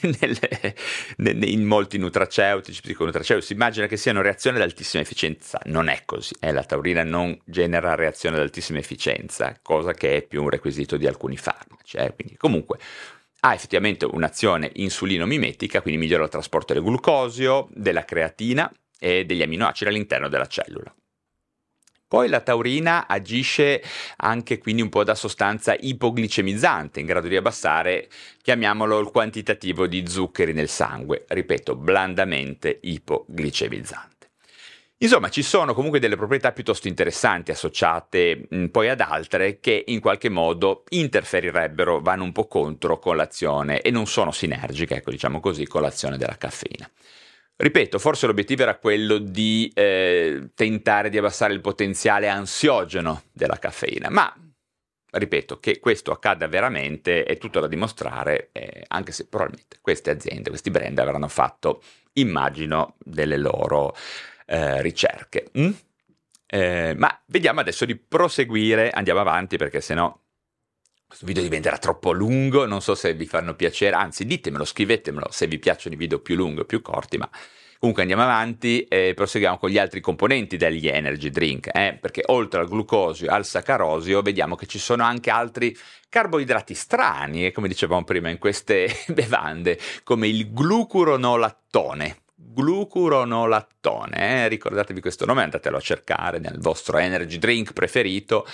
nel, 1.16 1.42
in 1.44 1.64
molti 1.64 1.98
nutraceutici, 1.98 2.80
psiconutraceutici, 2.80 3.48
si 3.48 3.52
immagina 3.52 3.86
che 3.86 3.96
siano 3.96 4.22
reazioni 4.22 4.56
ad 4.56 4.62
altissima 4.62 5.02
efficienza, 5.02 5.60
non 5.64 5.88
è 5.88 6.02
così, 6.04 6.34
eh, 6.40 6.52
la 6.52 6.64
taurina 6.64 7.02
non 7.02 7.38
genera 7.44 7.94
reazione 7.94 8.36
ad 8.36 8.42
altissima 8.42 8.78
efficienza, 8.78 9.58
cosa 9.62 9.92
che 9.92 10.16
è 10.16 10.22
più 10.22 10.42
un 10.42 10.50
requisito 10.50 10.96
di 10.96 11.06
alcuni 11.06 11.36
farmaci, 11.36 11.96
eh, 11.96 12.14
quindi 12.14 12.36
comunque 12.36 12.78
ha 13.40 13.54
effettivamente 13.54 14.04
un'azione 14.04 14.70
insulino-mimetica, 14.74 15.80
quindi 15.80 16.00
migliora 16.00 16.24
il 16.24 16.30
trasporto 16.30 16.74
del 16.74 16.82
glucosio, 16.82 17.68
della 17.70 18.04
creatina 18.04 18.70
e 18.98 19.24
degli 19.24 19.42
aminoacidi 19.42 19.88
all'interno 19.88 20.28
della 20.28 20.46
cellula. 20.46 20.94
Poi 22.10 22.28
la 22.28 22.40
taurina 22.40 23.06
agisce 23.06 23.80
anche 24.16 24.58
quindi 24.58 24.82
un 24.82 24.88
po' 24.88 25.04
da 25.04 25.14
sostanza 25.14 25.76
ipoglicemizzante, 25.78 26.98
in 26.98 27.06
grado 27.06 27.28
di 27.28 27.36
abbassare, 27.36 28.08
chiamiamolo, 28.42 28.98
il 28.98 29.12
quantitativo 29.12 29.86
di 29.86 30.04
zuccheri 30.08 30.52
nel 30.52 30.68
sangue, 30.68 31.24
ripeto, 31.28 31.76
blandamente 31.76 32.80
ipoglicemizzante. 32.82 34.30
Insomma, 34.96 35.28
ci 35.28 35.42
sono 35.42 35.72
comunque 35.72 36.00
delle 36.00 36.16
proprietà 36.16 36.50
piuttosto 36.50 36.88
interessanti 36.88 37.52
associate 37.52 38.44
mh, 38.48 38.66
poi 38.66 38.88
ad 38.88 39.00
altre 39.00 39.60
che 39.60 39.84
in 39.86 40.00
qualche 40.00 40.30
modo 40.30 40.82
interferirebbero, 40.88 42.00
vanno 42.00 42.24
un 42.24 42.32
po' 42.32 42.48
contro 42.48 42.98
con 42.98 43.14
l'azione 43.14 43.82
e 43.82 43.92
non 43.92 44.08
sono 44.08 44.32
sinergiche, 44.32 44.96
ecco 44.96 45.12
diciamo 45.12 45.38
così, 45.38 45.64
con 45.64 45.82
l'azione 45.82 46.18
della 46.18 46.36
caffeina. 46.36 46.90
Ripeto, 47.62 47.98
forse 47.98 48.26
l'obiettivo 48.26 48.62
era 48.62 48.78
quello 48.78 49.18
di 49.18 49.70
eh, 49.74 50.48
tentare 50.54 51.10
di 51.10 51.18
abbassare 51.18 51.52
il 51.52 51.60
potenziale 51.60 52.26
ansiogeno 52.26 53.24
della 53.32 53.58
caffeina, 53.58 54.08
ma 54.08 54.34
ripeto 55.10 55.60
che 55.60 55.78
questo 55.78 56.10
accada 56.10 56.48
veramente 56.48 57.22
è 57.24 57.36
tutto 57.36 57.60
da 57.60 57.66
dimostrare, 57.66 58.48
eh, 58.52 58.82
anche 58.88 59.12
se 59.12 59.26
probabilmente 59.26 59.76
queste 59.82 60.08
aziende, 60.08 60.48
questi 60.48 60.70
brand 60.70 60.98
avranno 61.00 61.28
fatto, 61.28 61.82
immagino, 62.14 62.94
delle 62.96 63.36
loro 63.36 63.94
eh, 64.46 64.80
ricerche. 64.80 65.50
Mm? 65.58 65.70
Eh, 66.46 66.94
ma 66.96 67.20
vediamo 67.26 67.60
adesso 67.60 67.84
di 67.84 67.94
proseguire, 67.94 68.88
andiamo 68.88 69.20
avanti 69.20 69.58
perché 69.58 69.82
sennò 69.82 70.18
questo 71.10 71.26
video 71.26 71.42
diventerà 71.42 71.76
troppo 71.76 72.12
lungo, 72.12 72.66
non 72.66 72.80
so 72.80 72.94
se 72.94 73.14
vi 73.14 73.26
fanno 73.26 73.54
piacere, 73.54 73.96
anzi 73.96 74.24
ditemelo, 74.24 74.64
scrivetemelo 74.64 75.26
se 75.32 75.48
vi 75.48 75.58
piacciono 75.58 75.96
i 75.96 75.98
video 75.98 76.20
più 76.20 76.36
lunghi 76.36 76.60
o 76.60 76.64
più 76.64 76.80
corti, 76.82 77.18
ma 77.18 77.28
comunque 77.80 78.02
andiamo 78.02 78.22
avanti 78.22 78.84
e 78.84 79.12
proseguiamo 79.12 79.58
con 79.58 79.70
gli 79.70 79.78
altri 79.78 80.00
componenti 80.00 80.56
degli 80.56 80.86
energy 80.86 81.30
drink, 81.30 81.68
eh? 81.72 81.98
perché 82.00 82.22
oltre 82.26 82.60
al 82.60 82.68
glucosio 82.68 83.26
e 83.26 83.32
al 83.32 83.44
saccarosio 83.44 84.22
vediamo 84.22 84.54
che 84.54 84.66
ci 84.66 84.78
sono 84.78 85.02
anche 85.02 85.30
altri 85.30 85.76
carboidrati 86.08 86.74
strani, 86.74 87.50
come 87.50 87.66
dicevamo 87.66 88.04
prima 88.04 88.28
in 88.28 88.38
queste 88.38 88.88
bevande, 89.08 89.80
come 90.04 90.28
il 90.28 90.52
glucuronolattone, 90.52 92.18
glucuronolattone, 92.36 94.44
eh? 94.44 94.48
ricordatevi 94.48 95.00
questo 95.00 95.26
nome, 95.26 95.42
andatelo 95.42 95.76
a 95.76 95.80
cercare 95.80 96.38
nel 96.38 96.60
vostro 96.60 96.98
energy 96.98 97.38
drink 97.38 97.72
preferito 97.72 98.46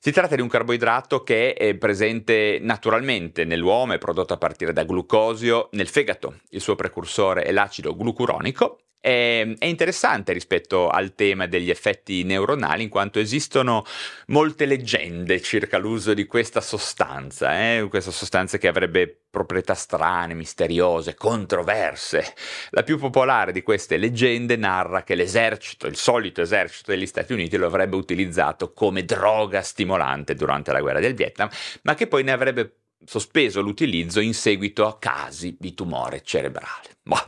si 0.00 0.12
tratta 0.12 0.34
di 0.34 0.42
un 0.42 0.48
carboidrato 0.48 1.22
che 1.22 1.54
è 1.54 1.74
presente 1.74 2.58
naturalmente 2.60 3.44
nell'uomo, 3.44 3.94
è 3.94 3.98
prodotto 3.98 4.32
a 4.32 4.38
partire 4.38 4.72
da 4.72 4.84
glucosio 4.84 5.68
nel 5.72 5.88
fegato. 5.88 6.40
Il 6.50 6.60
suo 6.60 6.74
precursore 6.74 7.42
è 7.42 7.52
l'acido 7.52 7.96
glucuronico 7.96 8.78
è, 9.08 9.66
interessante 9.66 10.34
rispetto 10.34 10.90
al 10.90 11.14
tema 11.14 11.46
degli 11.46 11.70
effetti 11.70 12.24
neuronali 12.24 12.82
in 12.82 12.88
quanto 12.90 13.18
esistono 13.18 13.84
molte 14.26 14.66
leggende 14.66 15.40
circa 15.40 15.78
l'uso 15.78 16.12
di 16.12 16.26
questa 16.26 16.60
sostanza, 16.60 17.58
eh? 17.58 17.86
questa 17.88 18.10
sostanza 18.10 18.58
che 18.58 18.68
avrebbe 18.68 19.22
proprietà 19.30 19.72
strane, 19.72 20.34
misteriose, 20.34 21.14
controverse. 21.14 22.34
La 22.70 22.82
più 22.82 22.98
popolare 22.98 23.52
di 23.52 23.62
queste 23.62 23.96
leggende 23.96 24.56
narra 24.56 25.02
che 25.04 25.14
l'esercito, 25.14 25.86
il 25.86 25.96
solito 25.96 26.42
esercito 26.42 26.90
degli 26.90 27.06
Stati 27.06 27.32
Uniti, 27.32 27.56
lo 27.56 27.66
avrebbe 27.66 27.96
utilizzato 27.96 28.72
come 28.74 29.04
droga 29.04 29.62
stimolante 29.62 30.34
durante 30.34 30.70
la 30.70 30.80
guerra 30.80 31.00
del 31.00 31.14
Vietnam, 31.14 31.48
ma 31.82 31.94
che 31.94 32.08
poi 32.08 32.24
ne 32.24 32.32
avrebbe 32.32 32.74
sospeso 33.06 33.62
l'utilizzo 33.62 34.20
in 34.20 34.34
seguito 34.34 34.86
a 34.86 34.98
casi 34.98 35.56
di 35.58 35.72
tumore 35.72 36.20
cerebrale. 36.22 36.96
Boh. 37.02 37.24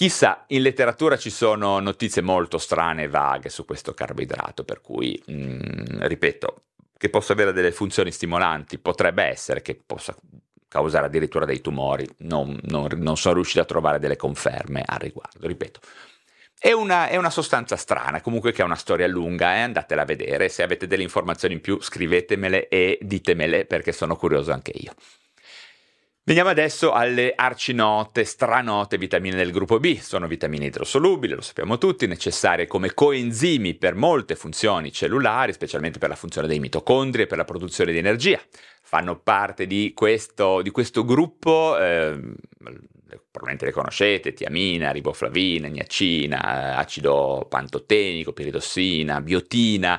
Chissà, 0.00 0.44
in 0.46 0.62
letteratura 0.62 1.18
ci 1.18 1.28
sono 1.28 1.78
notizie 1.78 2.22
molto 2.22 2.56
strane 2.56 3.02
e 3.02 3.08
vaghe 3.08 3.50
su 3.50 3.66
questo 3.66 3.92
carboidrato, 3.92 4.64
per 4.64 4.80
cui, 4.80 5.22
mh, 5.26 5.34
mm, 5.34 5.58
ripeto, 6.04 6.62
che 6.96 7.10
possa 7.10 7.34
avere 7.34 7.52
delle 7.52 7.70
funzioni 7.70 8.10
stimolanti, 8.10 8.78
potrebbe 8.78 9.24
essere 9.24 9.60
che 9.60 9.78
possa 9.84 10.16
causare 10.68 11.04
addirittura 11.04 11.44
dei 11.44 11.60
tumori, 11.60 12.08
non, 12.20 12.58
non, 12.62 12.88
non 12.96 13.18
sono 13.18 13.34
riuscito 13.34 13.60
a 13.60 13.66
trovare 13.66 13.98
delle 13.98 14.16
conferme 14.16 14.82
al 14.86 15.00
riguardo, 15.00 15.46
ripeto. 15.46 15.80
È 16.58 16.72
una, 16.72 17.08
è 17.08 17.16
una, 17.16 17.28
sostanza 17.28 17.76
strana, 17.76 18.22
comunque 18.22 18.52
che 18.52 18.62
ha 18.62 18.64
una 18.64 18.76
storia 18.76 19.06
lunga, 19.06 19.54
eh? 19.56 19.60
andatela 19.60 20.00
a 20.00 20.06
vedere, 20.06 20.48
se 20.48 20.62
avete 20.62 20.86
delle 20.86 21.02
informazioni 21.02 21.52
in 21.52 21.60
più 21.60 21.78
scrivetemele 21.78 22.68
e 22.68 22.98
ditemele 23.02 23.66
perché 23.66 23.92
sono 23.92 24.16
curioso 24.16 24.50
anche 24.50 24.72
io. 24.74 24.94
Veniamo 26.22 26.50
adesso 26.50 26.92
alle 26.92 27.32
arcinote, 27.34 28.24
stranote 28.24 28.98
vitamine 28.98 29.36
del 29.36 29.50
gruppo 29.50 29.80
B. 29.80 29.98
Sono 29.98 30.26
vitamine 30.26 30.66
idrosolubili, 30.66 31.34
lo 31.34 31.40
sappiamo 31.40 31.78
tutti, 31.78 32.06
necessarie 32.06 32.66
come 32.66 32.92
coenzimi 32.92 33.74
per 33.74 33.94
molte 33.94 34.36
funzioni 34.36 34.92
cellulari, 34.92 35.54
specialmente 35.54 35.98
per 35.98 36.10
la 36.10 36.16
funzione 36.16 36.46
dei 36.46 36.60
mitocondri 36.60 37.22
e 37.22 37.26
per 37.26 37.38
la 37.38 37.46
produzione 37.46 37.90
di 37.90 37.98
energia. 37.98 38.38
Fanno 38.82 39.18
parte 39.18 39.66
di 39.66 39.92
questo, 39.94 40.60
di 40.60 40.70
questo 40.70 41.06
gruppo, 41.06 41.78
eh, 41.78 42.20
probabilmente 43.08 43.64
le 43.64 43.72
conoscete, 43.72 44.34
tiamina, 44.34 44.90
riboflavina, 44.90 45.68
niacina, 45.68 46.76
acido 46.76 47.46
pantotenico, 47.48 48.34
piridossina, 48.34 49.22
biotina 49.22 49.98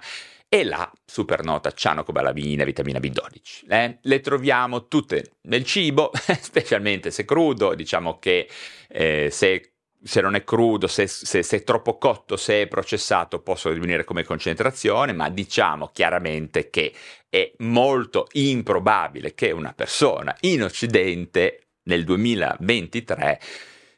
e 0.54 0.66
la 0.66 0.92
supernota 1.06 1.72
cianocobalamina, 1.72 2.66
vitamina 2.66 3.00
B12. 3.00 3.70
Eh? 3.70 4.00
Le 4.02 4.20
troviamo 4.20 4.90
tutte 4.90 5.36
nel 5.44 5.64
cibo, 5.64 6.12
specialmente 6.42 7.10
se 7.10 7.24
crudo, 7.24 7.74
diciamo 7.74 8.20
che 8.20 8.50
eh, 8.90 9.30
se, 9.32 9.76
se, 10.04 10.20
non 10.20 10.36
è 10.36 10.44
crudo, 10.44 10.88
se, 10.88 11.08
se, 11.08 11.42
se, 11.42 11.58
è 11.58 11.64
troppo 11.64 11.98
cotto, 11.98 12.36
se 12.36 12.64
è 12.64 12.68
processato 12.68 13.40
possono 13.40 13.74
diminuire 13.76 14.04
come 14.04 14.26
concentrazione, 14.26 15.14
ma 15.14 15.30
diciamo 15.30 15.90
chiaramente 15.94 16.70
che 16.70 16.92
è 17.30 17.54
molto 17.60 18.28
improbabile 18.34 19.34
che 19.34 19.52
una 19.52 19.72
persona 19.72 20.36
in 20.42 20.64
Occidente 20.64 21.68
nel 21.84 22.04
2023 22.04 23.40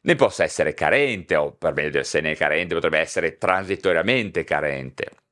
ne 0.01 0.15
possa 0.15 0.43
essere 0.43 0.75
carente 0.75 1.35
o 1.35 1.53
per 1.53 1.73
meglio 1.73 2.03
se 2.03 2.21
ne 2.21 2.33
è 2.33 2.35
carente 2.35 2.75
potrebbe 2.75 2.99
essere 2.99 3.39
transitoriamente 3.39 4.43
carente. 4.43 5.22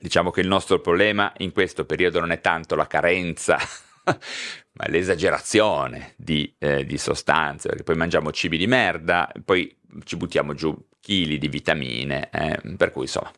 Diciamo 0.00 0.30
che 0.30 0.40
il 0.40 0.46
nostro 0.46 0.80
problema 0.80 1.32
in 1.38 1.52
questo 1.52 1.84
periodo 1.84 2.20
non 2.20 2.30
è 2.30 2.40
tanto 2.40 2.76
la 2.76 2.86
carenza, 2.86 3.58
ma 4.04 4.86
l'esagerazione 4.86 6.14
di, 6.16 6.54
eh, 6.58 6.84
di, 6.84 6.98
sostanze, 6.98 7.68
perché 7.68 7.82
poi 7.82 7.96
mangiamo 7.96 8.30
cibi 8.30 8.56
di 8.56 8.66
merda, 8.66 9.30
poi 9.44 9.76
ci 10.04 10.16
buttiamo 10.16 10.54
giù 10.54 10.76
chili 11.00 11.38
di 11.38 11.48
vitamine, 11.48 12.30
eh, 12.30 12.60
per 12.76 12.92
cui 12.92 13.02
insomma 13.02 13.32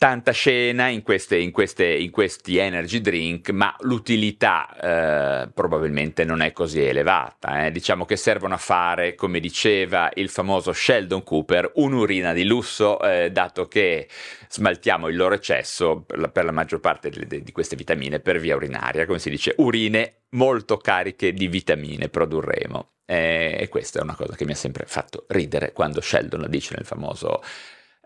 tanta 0.00 0.32
scena 0.32 0.88
in, 0.88 1.02
queste, 1.02 1.36
in, 1.36 1.50
queste, 1.50 1.84
in, 1.84 2.10
questi 2.10 2.56
energy 2.56 3.02
drink, 3.02 3.50
ma 3.50 3.76
l'utilità 3.80 5.44
eh, 5.44 5.50
probabilmente 5.52 6.24
non 6.24 6.40
è 6.40 6.52
così 6.52 6.80
elevata. 6.80 7.66
Eh. 7.66 7.70
Diciamo 7.70 8.06
che 8.06 8.16
servono 8.16 8.54
a 8.54 8.56
fare, 8.56 9.14
come 9.14 9.40
diceva 9.40 10.08
il 10.14 10.30
famoso 10.30 10.72
Sheldon 10.72 11.22
Cooper, 11.22 11.72
un'urina 11.74 12.32
di 12.32 12.44
lusso, 12.44 12.98
eh, 13.02 13.30
dato 13.30 13.68
che 13.68 14.08
smaltiamo 14.48 15.08
il 15.08 15.16
loro 15.16 15.34
eccesso 15.34 16.00
per 16.06 16.18
la, 16.18 16.32
la 16.32 16.50
maggior 16.50 16.80
parte 16.80 17.10
di, 17.10 17.42
di 17.42 17.52
queste 17.52 17.76
vitamine 17.76 18.20
per 18.20 18.38
via 18.38 18.56
urinaria, 18.56 19.04
come 19.04 19.18
si 19.18 19.28
dice, 19.28 19.52
urine 19.58 20.22
molto 20.30 20.78
cariche 20.78 21.34
di 21.34 21.46
vitamine 21.46 22.08
produrremo. 22.08 22.92
Eh, 23.04 23.54
e 23.60 23.68
questa 23.68 23.98
è 23.98 24.02
una 24.02 24.14
cosa 24.14 24.34
che 24.34 24.46
mi 24.46 24.52
ha 24.52 24.56
sempre 24.56 24.86
fatto 24.86 25.26
ridere 25.28 25.74
quando 25.74 26.00
Sheldon 26.00 26.40
lo 26.40 26.48
dice 26.48 26.72
nel 26.74 26.86
famoso 26.86 27.42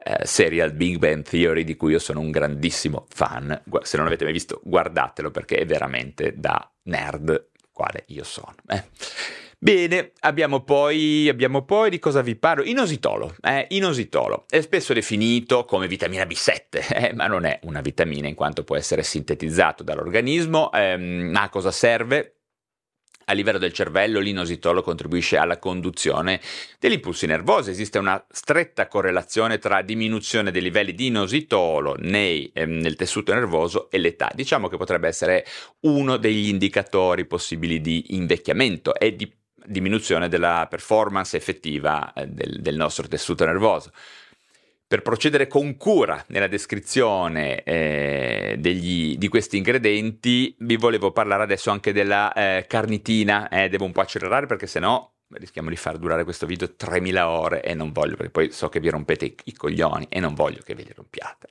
eh, 0.05 0.27
serial 0.27 0.73
Big 0.73 0.99
Bang 0.99 1.23
Theory 1.23 1.65
di 1.65 1.77
cui 1.77 1.93
io 1.93 1.99
sono 1.99 2.21
un 2.21 2.31
grandissimo 2.31 3.07
fan. 3.09 3.63
Se 3.83 3.97
non 3.97 4.05
l'avete 4.05 4.25
mai 4.25 4.35
visto, 4.35 4.61
guardatelo 4.63 5.31
perché 5.31 5.57
è 5.57 5.67
veramente 5.67 6.35
da 6.37 6.71
nerd 6.83 7.49
quale 7.73 8.05
io 8.09 8.23
sono. 8.23 8.55
Eh. 8.69 8.85
Bene, 9.59 10.13
abbiamo 10.21 10.61
poi, 10.61 11.27
abbiamo 11.27 11.65
poi, 11.65 11.89
di 11.89 11.99
cosa 11.99 12.21
vi 12.21 12.37
parlo? 12.37 12.65
Inositolo. 12.65 13.35
Eh, 13.41 13.67
inositolo 13.71 14.45
è 14.51 14.61
spesso 14.61 14.93
definito 14.93 15.65
come 15.65 15.89
vitamina 15.89 16.25
B7, 16.25 16.61
eh, 17.09 17.13
ma 17.15 17.27
non 17.27 17.47
è 17.47 17.61
una 17.63 17.81
vitamina 17.81 18.29
in 18.29 18.35
quanto 18.35 18.63
può 18.63 18.77
essere 18.77 19.03
sintetizzato 19.03 19.83
dall'organismo. 19.83 20.71
Eh, 20.71 21.31
a 21.33 21.49
cosa 21.49 21.71
serve? 21.71 22.35
A 23.27 23.33
livello 23.33 23.59
del 23.59 23.73
cervello 23.73 24.21
l'inositolo 24.21 24.83
contribuisce 24.83 25.37
alla 25.37 25.59
conduzione 25.59 26.41
degli 26.79 26.93
impulsi 26.93 27.27
nervosi, 27.27 27.71
esiste 27.71 27.99
una 27.99 28.23
stretta 28.31 28.87
correlazione 28.87 29.59
tra 29.59 29.83
diminuzione 29.83 30.51
dei 30.51 30.63
livelli 30.63 30.95
di 30.95 31.07
inositolo 31.07 31.97
nei, 31.99 32.51
ehm, 32.53 32.79
nel 32.79 32.97
tessuto 32.97 33.33
nervoso 33.33 33.91
e 33.91 33.99
l'età. 33.99 34.31
Diciamo 34.35 34.69
che 34.69 34.77
potrebbe 34.77 35.09
essere 35.09 35.47
uno 35.81 36.17
degli 36.17 36.49
indicatori 36.49 37.25
possibili 37.27 37.81
di 37.81 38.15
invecchiamento 38.15 38.95
e 38.95 39.17
di 39.17 39.31
diminuzione 39.67 40.29
della 40.29 40.67
performance 40.69 41.37
effettiva 41.37 42.13
eh, 42.13 42.27
del, 42.27 42.61
del 42.61 42.77
nostro 42.77 43.09
tessuto 43.09 43.45
nervoso. 43.45 43.93
Per 44.95 45.03
procedere 45.03 45.49
con 45.49 45.77
cura 45.77 46.25
nella 46.29 46.47
descrizione 46.47 47.65
eh, 47.65 48.55
degli, 48.61 49.19
di 49.19 49.27
questi 49.27 49.57
ingredienti, 49.57 50.55
vi 50.61 50.77
volevo 50.77 51.11
parlare 51.11 51.43
adesso 51.43 51.73
anche 51.73 51.93
della 51.93 52.33
eh, 52.33 52.67
carnitina. 52.69 53.49
Eh, 53.49 53.69
devo 53.69 53.87
un 53.87 53.91
po' 53.91 54.03
accelerare 54.03 54.47
perché 54.47 54.69
sennò 54.69 55.13
rischiamo 55.31 55.69
di 55.69 55.75
far 55.75 55.99
durare 55.99 56.23
questo 56.23 56.47
video 56.47 56.77
3000 56.77 57.29
ore 57.29 57.65
e 57.65 57.75
non 57.75 57.91
voglio, 57.91 58.15
perché 58.15 58.31
poi 58.31 58.53
so 58.53 58.69
che 58.69 58.79
vi 58.79 58.89
rompete 58.89 59.25
i, 59.25 59.35
i 59.47 59.55
coglioni 59.55 60.07
e 60.09 60.21
non 60.21 60.33
voglio 60.33 60.61
che 60.65 60.77
ve 60.77 60.85
li 60.85 60.93
rompiate. 60.95 61.49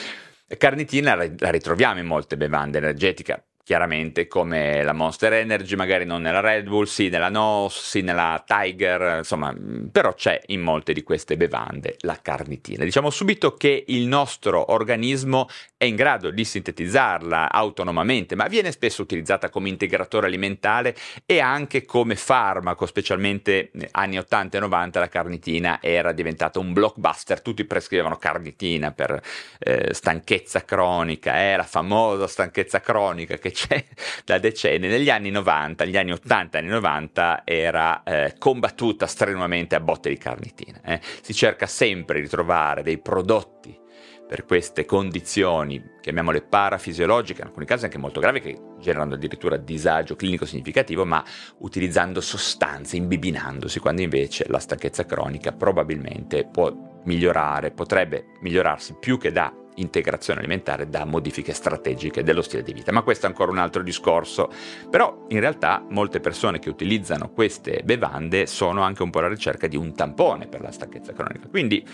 carnitina 0.56 1.14
la 1.14 1.50
ritroviamo 1.50 2.00
in 2.00 2.06
molte 2.06 2.38
bevande 2.38 2.78
energetiche, 2.78 3.48
chiaramente 3.66 4.28
come 4.28 4.84
la 4.84 4.92
Monster 4.92 5.32
Energy, 5.32 5.74
magari 5.74 6.04
non 6.04 6.22
nella 6.22 6.38
Red 6.38 6.68
Bull, 6.68 6.84
sì 6.84 7.08
nella 7.08 7.30
NOS, 7.30 7.80
sì 7.80 8.00
nella 8.00 8.40
Tiger, 8.46 9.16
insomma, 9.18 9.52
però 9.90 10.14
c'è 10.14 10.40
in 10.46 10.60
molte 10.60 10.92
di 10.92 11.02
queste 11.02 11.36
bevande 11.36 11.96
la 12.02 12.16
carnitina. 12.22 12.84
Diciamo 12.84 13.10
subito 13.10 13.56
che 13.56 13.82
il 13.88 14.06
nostro 14.06 14.70
organismo 14.70 15.48
è 15.76 15.84
in 15.84 15.96
grado 15.96 16.30
di 16.30 16.44
sintetizzarla 16.44 17.50
autonomamente, 17.50 18.36
ma 18.36 18.46
viene 18.46 18.70
spesso 18.70 19.02
utilizzata 19.02 19.50
come 19.50 19.68
integratore 19.68 20.28
alimentare 20.28 20.94
e 21.26 21.40
anche 21.40 21.84
come 21.84 22.14
farmaco, 22.14 22.86
specialmente 22.86 23.72
anni 23.90 24.16
80 24.16 24.58
e 24.58 24.60
90 24.60 25.00
la 25.00 25.08
carnitina 25.08 25.78
era 25.82 26.12
diventata 26.12 26.60
un 26.60 26.72
blockbuster, 26.72 27.42
tutti 27.42 27.64
prescrivevano 27.64 28.16
carnitina 28.16 28.92
per 28.92 29.20
eh, 29.58 29.92
stanchezza 29.92 30.64
cronica, 30.64 31.50
eh, 31.50 31.56
la 31.56 31.64
famosa 31.64 32.28
stanchezza 32.28 32.80
cronica 32.80 33.36
che 33.38 33.54
c'è 33.56 33.82
da 34.26 34.38
decenni, 34.38 34.86
negli 34.86 35.08
anni 35.08 35.30
90, 35.30 35.84
negli 35.84 35.96
anni 35.96 36.12
80, 36.12 36.58
anni 36.58 36.68
90 36.68 37.42
era 37.46 38.02
eh, 38.02 38.34
combattuta 38.38 39.06
strenuamente 39.06 39.74
a 39.74 39.80
botte 39.80 40.10
di 40.10 40.18
carnitina. 40.18 40.78
Eh. 40.84 41.00
Si 41.22 41.32
cerca 41.32 41.66
sempre 41.66 42.20
di 42.20 42.28
trovare 42.28 42.82
dei 42.82 42.98
prodotti 42.98 43.84
per 44.28 44.44
queste 44.44 44.84
condizioni, 44.84 45.82
chiamiamole 46.02 46.42
parafisiologiche, 46.42 47.40
in 47.40 47.46
alcuni 47.46 47.64
casi 47.64 47.84
anche 47.84 47.96
molto 47.96 48.20
gravi, 48.20 48.40
che 48.40 48.60
generano 48.78 49.14
addirittura 49.14 49.56
disagio 49.56 50.16
clinico 50.16 50.44
significativo, 50.44 51.06
ma 51.06 51.24
utilizzando 51.60 52.20
sostanze, 52.20 52.96
imbibinandosi, 52.96 53.78
quando 53.78 54.02
invece 54.02 54.44
la 54.48 54.58
stanchezza 54.58 55.06
cronica 55.06 55.52
probabilmente 55.52 56.44
può 56.44 57.00
migliorare, 57.04 57.70
potrebbe 57.70 58.32
migliorarsi 58.40 58.96
più 58.98 59.16
che 59.16 59.30
da 59.30 59.50
integrazione 59.76 60.40
alimentare 60.40 60.88
da 60.88 61.04
modifiche 61.04 61.52
strategiche 61.52 62.22
dello 62.22 62.42
stile 62.42 62.62
di 62.62 62.72
vita. 62.72 62.92
Ma 62.92 63.02
questo 63.02 63.26
è 63.26 63.28
ancora 63.28 63.50
un 63.50 63.58
altro 63.58 63.82
discorso. 63.82 64.50
Però 64.90 65.26
in 65.28 65.40
realtà 65.40 65.84
molte 65.88 66.20
persone 66.20 66.58
che 66.58 66.68
utilizzano 66.68 67.30
queste 67.30 67.82
bevande 67.84 68.46
sono 68.46 68.82
anche 68.82 69.02
un 69.02 69.10
po' 69.10 69.18
alla 69.18 69.28
ricerca 69.28 69.66
di 69.66 69.76
un 69.76 69.94
tampone 69.94 70.46
per 70.46 70.60
la 70.60 70.70
stanchezza 70.70 71.12
cronica. 71.12 71.48
Quindi 71.48 71.84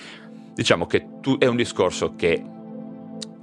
diciamo 0.55 0.87
che 0.87 1.07
tu, 1.20 1.39
è 1.39 1.47
un 1.47 1.57
discorso 1.57 2.14
che 2.16 2.35
è 2.35 2.43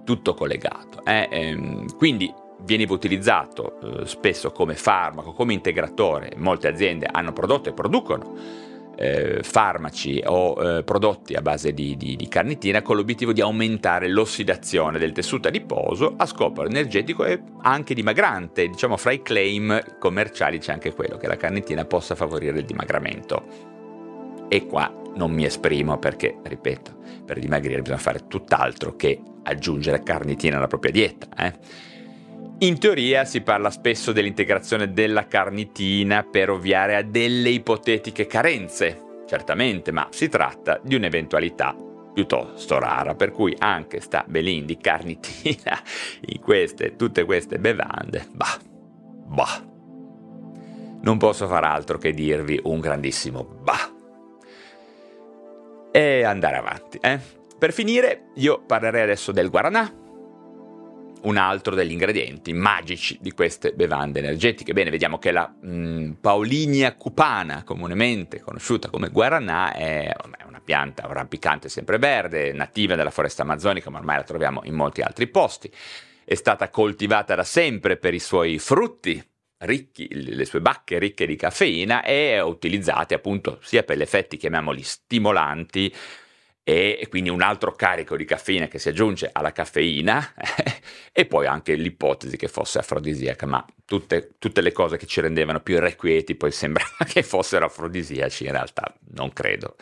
tutto 0.04 0.34
collegato. 0.34 1.04
Eh? 1.06 1.28
Ehm, 1.32 1.96
quindi 1.96 2.34
veniva 2.62 2.94
utilizzato 2.94 3.80
eh, 4.02 4.06
spesso 4.06 4.52
come 4.52 4.76
farmaco, 4.76 5.34
come 5.34 5.54
integratore. 5.54 6.34
Molte 6.38 6.68
aziende 6.68 7.08
hanno 7.10 7.34
prodotto 7.34 7.70
e 7.70 7.74
producono 7.74 8.68
eh, 9.02 9.40
farmaci 9.44 10.22
o 10.26 10.58
eh, 10.62 10.84
prodotti 10.84 11.34
a 11.34 11.42
base 11.42 11.74
di, 11.74 11.96
di, 11.96 12.18
di, 12.18 12.28
carnitina 12.28 12.82
con 12.82 12.98
l'obiettivo 12.98 13.32
di 13.32 13.40
aumentare 13.40 14.10
l'ossidazione 14.10 15.00
del 15.00 15.14
tessuto 15.14 15.48
adiposo 15.48 16.16
a 16.18 16.26
scopo 16.26 16.66
energetico 16.66 17.24
e 17.24 17.42
anche 17.62 17.94
dimagrante. 17.94 18.68
Diciamo 18.68 18.98
fra 18.98 19.12
i 19.12 19.22
claim 19.22 19.98
commerciali 20.00 20.60
c'è 20.60 20.74
anche 20.74 20.94
quello 20.94 21.16
che 21.16 21.28
la 21.28 21.38
carnitina 21.38 21.86
possa 21.86 22.14
favorire 22.14 22.60
il 22.60 22.66
dimagramento. 22.66 23.78
E 24.50 24.66
qua 24.66 24.94
non 25.16 25.32
mi 25.32 25.46
esprimo 25.46 25.98
perché, 25.98 26.38
ripeto, 26.44 26.98
per 27.26 27.40
dimagrire 27.40 27.82
bisogna 27.82 28.00
fare 28.00 28.28
tutt'altro 28.28 28.98
che 28.98 29.22
aggiungere 29.44 30.04
carnitina 30.04 30.58
alla 30.58 30.68
propria 30.68 30.92
dieta. 30.92 31.28
Eh? 31.38 31.54
In 32.62 32.78
teoria 32.78 33.24
si 33.24 33.40
parla 33.40 33.70
spesso 33.70 34.12
dell'integrazione 34.12 34.92
della 34.92 35.28
carnitina 35.28 36.24
per 36.24 36.50
ovviare 36.50 36.98
a 36.98 37.04
delle 37.04 37.48
ipotetiche 37.52 38.28
carenze, 38.28 39.24
certamente, 39.28 39.94
ma 39.94 40.10
si 40.12 40.28
tratta 40.28 40.78
di 40.84 40.96
un'eventualità 40.96 41.74
piuttosto 42.14 42.78
rara, 42.78 43.16
per 43.16 43.32
cui 43.32 43.56
anche 43.58 44.02
sta 44.02 44.26
belin 44.28 44.66
di 44.66 44.76
carnitina 44.76 45.80
in 46.28 46.42
queste, 46.42 46.98
tutte 46.98 47.24
queste 47.24 47.60
bevande, 47.60 48.28
bah, 48.34 48.58
bah. 49.26 49.66
Non 51.02 51.18
posso 51.18 51.48
far 51.48 51.64
altro 51.64 51.98
che 51.98 52.12
dirvi 52.12 52.60
un 52.64 52.82
grandissimo 52.82 53.42
bah. 53.42 53.90
E 55.94 56.24
andare 56.24 56.58
avanti, 56.58 56.98
eh? 57.00 57.20
Per 57.58 57.72
finire, 57.72 58.32
io 58.36 58.62
parlerei 58.66 59.04
adesso 59.04 59.32
del 59.32 59.50
guaranà, 59.50 59.99
un 61.22 61.38
altro 61.38 61.76
degli 61.76 61.92
ingredienti 61.92 62.54
magici 62.54 63.18
di 63.22 63.32
queste 63.32 63.74
bevande 63.74 64.20
energetiche. 64.20 64.74
Bene, 64.74 64.90
vediamo 64.90 65.18
che 65.18 65.32
la 65.32 65.48
mh, 65.48 65.70
mm, 65.70 66.12
Paulinia 66.22 66.96
cupana, 66.96 67.64
comunemente 67.64 68.40
conosciuta 68.40 68.90
come 68.90 69.10
guaranà, 69.10 69.74
è 69.74 70.14
una 70.48 70.62
pianta 70.70 71.08
rampicante 71.10 71.68
sempreverde, 71.68 72.54
nativa 72.54 72.96
della 72.96 73.10
foresta 73.10 73.42
amazzonica, 73.42 73.90
ma 73.90 73.98
ormai 73.98 74.18
la 74.18 74.24
troviamo 74.24 74.62
in 74.66 74.76
molti 74.76 75.02
altri 75.02 75.28
posti. 75.28 75.72
È 76.24 76.36
stata 76.36 76.70
coltivata 76.70 77.34
da 77.34 77.44
sempre 77.44 77.98
per 77.98 78.14
i 78.14 78.20
suoi 78.20 78.60
frutti, 78.60 79.20
ricchi, 79.60 80.08
le 80.12 80.46
sue 80.46 80.62
bacche 80.62 81.00
ricche 81.00 81.26
di 81.26 81.36
caffeina 81.36 82.04
e 82.04 82.40
utilizzate 82.40 83.16
appunto 83.16 83.60
sia 83.62 83.84
per 83.84 83.98
gli 83.98 84.02
effetti, 84.02 84.38
chiamiamoli 84.38 84.84
stimolanti, 84.84 85.94
e 86.70 87.08
quindi 87.10 87.30
un 87.30 87.42
altro 87.42 87.74
carico 87.74 88.16
di 88.16 88.26
caffeina 88.26 88.68
che 88.68 88.80
si 88.80 88.90
aggiunge 88.90 89.30
alla 89.32 89.52
caffeina 89.52 90.34
e 91.12 91.26
poi 91.26 91.46
anche 91.46 91.74
l'ipotesi 91.74 92.38
che 92.38 92.48
fosse 92.48 92.80
afrodisiaca, 92.80 93.46
ma 93.46 93.66
tutte, 93.86 94.36
tutte, 94.40 94.62
le 94.62 94.72
cose 94.72 94.98
che 94.98 95.06
ci 95.06 95.22
rendevano 95.22 95.62
più 95.62 95.76
irrequieti 95.76 96.36
poi 96.36 96.52
sembra 96.52 96.84
che 97.08 97.24
fossero 97.24 97.66
afrodisiaci, 97.66 98.46
in 98.46 98.52
realtà 98.52 98.94
non 99.12 99.34
credo 99.34 99.76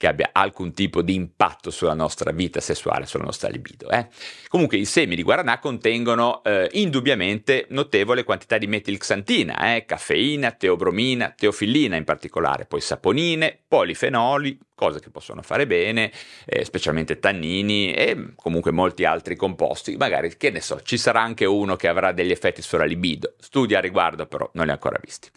che 0.00 0.06
abbia 0.06 0.30
alcun 0.32 0.72
tipo 0.72 1.02
di 1.02 1.14
impatto 1.14 1.70
sulla 1.70 1.92
nostra 1.92 2.30
vita 2.30 2.58
sessuale, 2.58 3.04
sulla 3.04 3.24
nostra 3.24 3.50
libido. 3.50 3.90
Eh? 3.90 4.08
Comunque 4.48 4.78
i 4.78 4.86
semi 4.86 5.14
di 5.14 5.22
guaranà 5.22 5.58
contengono 5.58 6.42
eh, 6.42 6.70
indubbiamente 6.72 7.66
notevole 7.68 8.24
quantità 8.24 8.56
di 8.56 8.66
metilxantina, 8.66 9.74
eh? 9.74 9.84
caffeina, 9.84 10.52
teobromina, 10.52 11.34
teofillina 11.36 11.96
in 11.96 12.04
particolare, 12.04 12.64
poi 12.64 12.80
saponine, 12.80 13.58
polifenoli, 13.68 14.58
cose 14.74 15.00
che 15.00 15.10
possono 15.10 15.42
fare 15.42 15.66
bene, 15.66 16.10
eh, 16.46 16.64
specialmente 16.64 17.18
tannini 17.18 17.92
e 17.92 18.32
comunque 18.36 18.70
molti 18.70 19.04
altri 19.04 19.36
composti. 19.36 19.98
Magari, 19.98 20.34
che 20.38 20.48
ne 20.48 20.62
so, 20.62 20.80
ci 20.80 20.96
sarà 20.96 21.20
anche 21.20 21.44
uno 21.44 21.76
che 21.76 21.88
avrà 21.88 22.12
degli 22.12 22.30
effetti 22.30 22.62
sulla 22.62 22.86
libido. 22.86 23.34
Studia 23.38 23.76
a 23.76 23.82
riguardo, 23.82 24.24
però 24.24 24.48
non 24.54 24.64
li 24.64 24.70
ho 24.70 24.72
ancora 24.72 24.98
visti. 24.98 25.28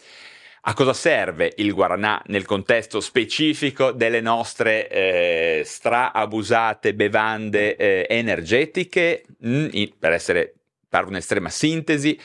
A 0.66 0.72
cosa 0.72 0.94
serve 0.94 1.52
il 1.56 1.74
guaranà 1.74 2.22
nel 2.28 2.46
contesto 2.46 3.00
specifico 3.00 3.92
delle 3.92 4.22
nostre 4.22 4.88
eh, 4.88 5.62
straabusate 5.62 6.94
bevande 6.94 7.76
eh, 7.76 8.06
energetiche? 8.08 9.24
Mm, 9.46 9.66
per 9.98 10.12
essere, 10.12 10.54
per 10.88 11.04
un'estrema 11.04 11.50
sintesi, 11.50 12.18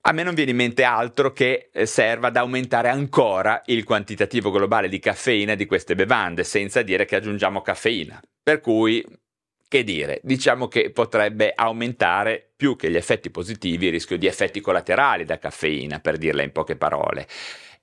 a 0.00 0.12
me 0.12 0.24
non 0.24 0.34
viene 0.34 0.50
in 0.50 0.56
mente 0.56 0.82
altro 0.82 1.32
che 1.32 1.70
eh, 1.72 1.86
serva 1.86 2.26
ad 2.26 2.36
aumentare 2.36 2.88
ancora 2.88 3.62
il 3.66 3.84
quantitativo 3.84 4.50
globale 4.50 4.88
di 4.88 4.98
caffeina 4.98 5.54
di 5.54 5.66
queste 5.66 5.94
bevande, 5.94 6.42
senza 6.42 6.82
dire 6.82 7.04
che 7.04 7.14
aggiungiamo 7.14 7.62
caffeina. 7.62 8.20
Per 8.42 8.60
cui 8.60 9.02
che 9.74 9.82
dire, 9.82 10.20
diciamo 10.22 10.68
che 10.68 10.90
potrebbe 10.90 11.52
aumentare 11.52 12.52
più 12.54 12.76
che 12.76 12.88
gli 12.88 12.96
effetti 12.96 13.28
positivi 13.30 13.86
il 13.86 13.90
rischio 13.90 14.16
di 14.16 14.28
effetti 14.28 14.60
collaterali 14.60 15.24
da 15.24 15.36
caffeina, 15.40 15.98
per 15.98 16.16
dirla 16.16 16.44
in 16.44 16.52
poche 16.52 16.76
parole. 16.76 17.26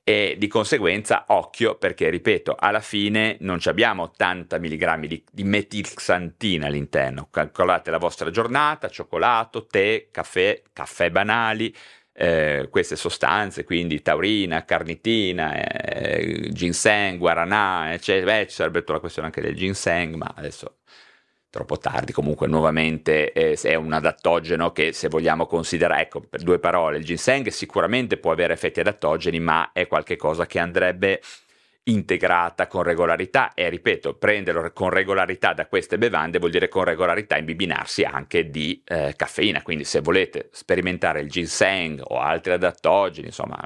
E 0.01 0.35
di 0.37 0.47
conseguenza, 0.47 1.25
occhio, 1.27 1.75
perché 1.75 2.09
ripeto, 2.09 2.55
alla 2.57 2.79
fine 2.79 3.35
non 3.41 3.59
abbiamo 3.65 4.03
80 4.03 4.57
mg 4.57 5.05
di, 5.05 5.21
di 5.29 5.43
metilxantina 5.43 6.67
all'interno. 6.67 7.27
Calcolate 7.29 7.91
la 7.91 7.97
vostra 7.97 8.29
giornata, 8.29 8.87
cioccolato, 8.87 9.65
tè, 9.65 10.07
caffè, 10.11 10.61
caffè 10.71 11.09
banali, 11.09 11.75
eh, 12.13 12.69
queste 12.71 12.95
sostanze, 12.95 13.65
quindi 13.65 14.01
taurina, 14.01 14.63
carnitina, 14.63 15.53
eh, 15.55 16.51
ginseng, 16.53 17.17
guaranà, 17.17 17.91
eccetera. 17.91 18.31
Beh, 18.31 18.47
ci 18.47 18.55
sarebbe 18.55 18.79
tutta 18.79 18.93
la 18.93 18.99
questione 18.99 19.27
anche 19.27 19.41
del 19.41 19.57
ginseng, 19.57 20.15
ma 20.15 20.33
adesso 20.37 20.77
troppo 21.51 21.77
tardi, 21.77 22.13
comunque 22.13 22.47
nuovamente 22.47 23.33
eh, 23.33 23.59
è 23.61 23.75
un 23.75 23.91
adattogeno 23.91 24.71
che 24.71 24.93
se 24.93 25.09
vogliamo 25.09 25.45
considerare, 25.45 26.03
ecco, 26.03 26.21
per 26.21 26.41
due 26.41 26.57
parole, 26.57 26.97
il 26.97 27.03
ginseng 27.03 27.47
sicuramente 27.49 28.17
può 28.17 28.31
avere 28.31 28.53
effetti 28.53 28.79
adattogeni, 28.79 29.39
ma 29.39 29.71
è 29.73 29.85
qualcosa 29.85 30.47
che 30.47 30.59
andrebbe 30.59 31.21
integrata 31.83 32.67
con 32.67 32.83
regolarità 32.83 33.53
e 33.53 33.69
ripeto, 33.69 34.15
prenderlo 34.15 34.71
con 34.71 34.89
regolarità 34.89 35.53
da 35.53 35.67
queste 35.67 35.97
bevande 35.97 36.39
vuol 36.39 36.51
dire 36.51 36.69
con 36.69 36.83
regolarità 36.83 37.37
imbibinarsi 37.37 38.03
anche 38.03 38.49
di 38.49 38.81
eh, 38.85 39.13
caffeina, 39.17 39.61
quindi 39.61 39.83
se 39.83 39.99
volete 39.99 40.49
sperimentare 40.51 41.21
il 41.21 41.29
ginseng 41.29 42.01
o 42.03 42.19
altri 42.19 42.53
adattogeni, 42.53 43.27
insomma 43.27 43.59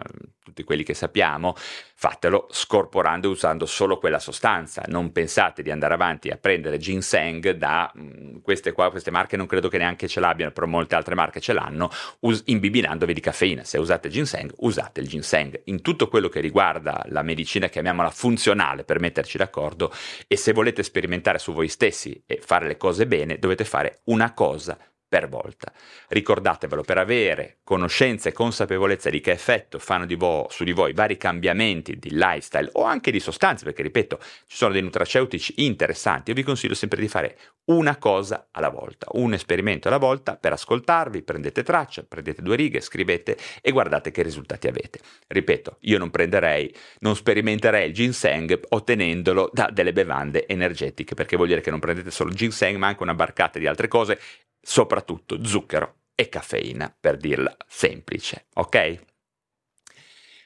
tutti 0.45 0.63
quelli 0.63 0.83
che 0.83 0.93
sappiamo, 0.93 1.55
fatelo 1.57 2.47
scorporando 2.51 3.27
e 3.27 3.31
usando 3.31 3.65
solo 3.65 3.97
quella 3.97 4.19
sostanza, 4.19 4.83
non 4.87 5.11
pensate 5.11 5.63
di 5.63 5.71
andare 5.71 5.95
avanti 5.95 6.29
a 6.29 6.37
prendere 6.37 6.77
ginseng 6.77 7.49
da 7.51 7.91
mh, 7.91 8.01
mm, 8.01 8.35
queste 8.43 8.71
qua, 8.71 8.91
queste 8.91 9.09
marche 9.09 9.35
non 9.35 9.47
credo 9.47 9.67
che 9.67 9.79
neanche 9.79 10.07
ce 10.07 10.19
l'abbiano, 10.19 10.51
però 10.51 10.67
molte 10.67 10.93
altre 10.93 11.15
marche 11.15 11.39
ce 11.39 11.53
l'hanno, 11.53 11.89
us- 12.19 12.43
imbibinandovi 12.45 13.13
di 13.13 13.21
caffeina, 13.21 13.63
se 13.63 13.79
usate 13.79 14.09
ginseng 14.09 14.53
usate 14.57 15.01
il 15.01 15.07
ginseng, 15.07 15.61
in 15.65 15.81
tutto 15.81 16.07
quello 16.07 16.29
che 16.29 16.39
riguarda 16.39 17.03
la 17.07 17.23
medicina 17.23 17.67
chiamiamola 17.67 17.93
chiamiamola 17.95 18.09
funzionale 18.09 18.83
per 18.83 18.99
metterci 18.99 19.37
d'accordo 19.37 19.91
e 20.27 20.35
se 20.35 20.51
volete 20.51 20.83
sperimentare 20.83 21.39
su 21.39 21.53
voi 21.53 21.69
stessi 21.69 22.21
e 22.25 22.39
fare 22.43 22.67
le 22.67 22.77
cose 22.77 23.07
bene 23.07 23.39
dovete 23.39 23.63
fare 23.63 24.01
una 24.05 24.33
cosa 24.33 24.77
per 25.07 25.29
volta. 25.29 25.71
Ricordatevelo, 26.09 26.81
per 26.81 26.97
avere 26.97 27.57
conoscenza 27.63 28.29
e 28.29 28.33
consapevolezza 28.33 29.09
di 29.09 29.21
che 29.21 29.31
effetto 29.31 29.79
fanno 29.79 30.05
di 30.05 30.15
vo- 30.15 30.47
su 30.49 30.63
di 30.63 30.71
voi 30.71 30.93
vari 30.93 31.17
cambiamenti 31.17 31.97
di 31.97 32.09
lifestyle 32.11 32.69
o 32.73 32.83
anche 32.83 33.11
di 33.11 33.19
sostanze, 33.19 33.63
perché 33.63 33.83
ripeto, 33.83 34.19
ci 34.47 34.57
sono 34.57 34.73
dei 34.73 34.81
nutraceutici 34.81 35.53
interessanti, 35.57 36.29
io 36.29 36.35
vi 36.35 36.43
consiglio 36.43 36.73
sempre 36.73 36.99
di 36.99 37.07
fare 37.07 37.37
una 37.65 37.97
cosa 37.97 38.47
alla 38.51 38.69
volta, 38.69 39.07
un 39.13 39.33
esperimento 39.33 39.87
alla 39.87 39.97
volta 39.97 40.35
per 40.35 40.53
ascoltarvi, 40.53 41.23
prendete 41.23 41.63
traccia, 41.63 42.03
prendete 42.07 42.41
due 42.41 42.55
righe, 42.55 42.79
scrivete 42.79 43.37
e 43.61 43.71
guardate 43.71 44.11
che 44.11 44.21
risultati 44.21 44.67
avete. 44.67 44.99
Ripeto, 45.27 45.77
io 45.81 45.97
non 45.97 46.11
prenderei, 46.11 46.73
non 46.99 47.15
sperimenterei 47.15 47.87
il 47.87 47.93
ginseng 47.93 48.59
ottenendolo 48.69 49.49
da 49.51 49.69
delle 49.71 49.93
bevande 49.93 50.45
energetiche, 50.47 51.15
perché 51.15 51.35
vuol 51.35 51.47
dire 51.47 51.61
che 51.61 51.71
non 51.71 51.79
prendete 51.79 52.11
solo 52.11 52.29
il 52.29 52.35
ginseng, 52.35 52.77
ma 52.77 52.87
anche 52.87 53.03
una 53.03 53.15
barcata 53.15 53.57
di 53.57 53.67
altre 53.67 53.87
cose 53.87 54.19
soprattutto 54.65 55.45
zucchero 55.45 55.97
e 56.15 56.27
caffeina, 56.27 56.93
per 56.97 57.17
dirla 57.17 57.55
semplice, 57.67 58.47
ok? 58.55 58.99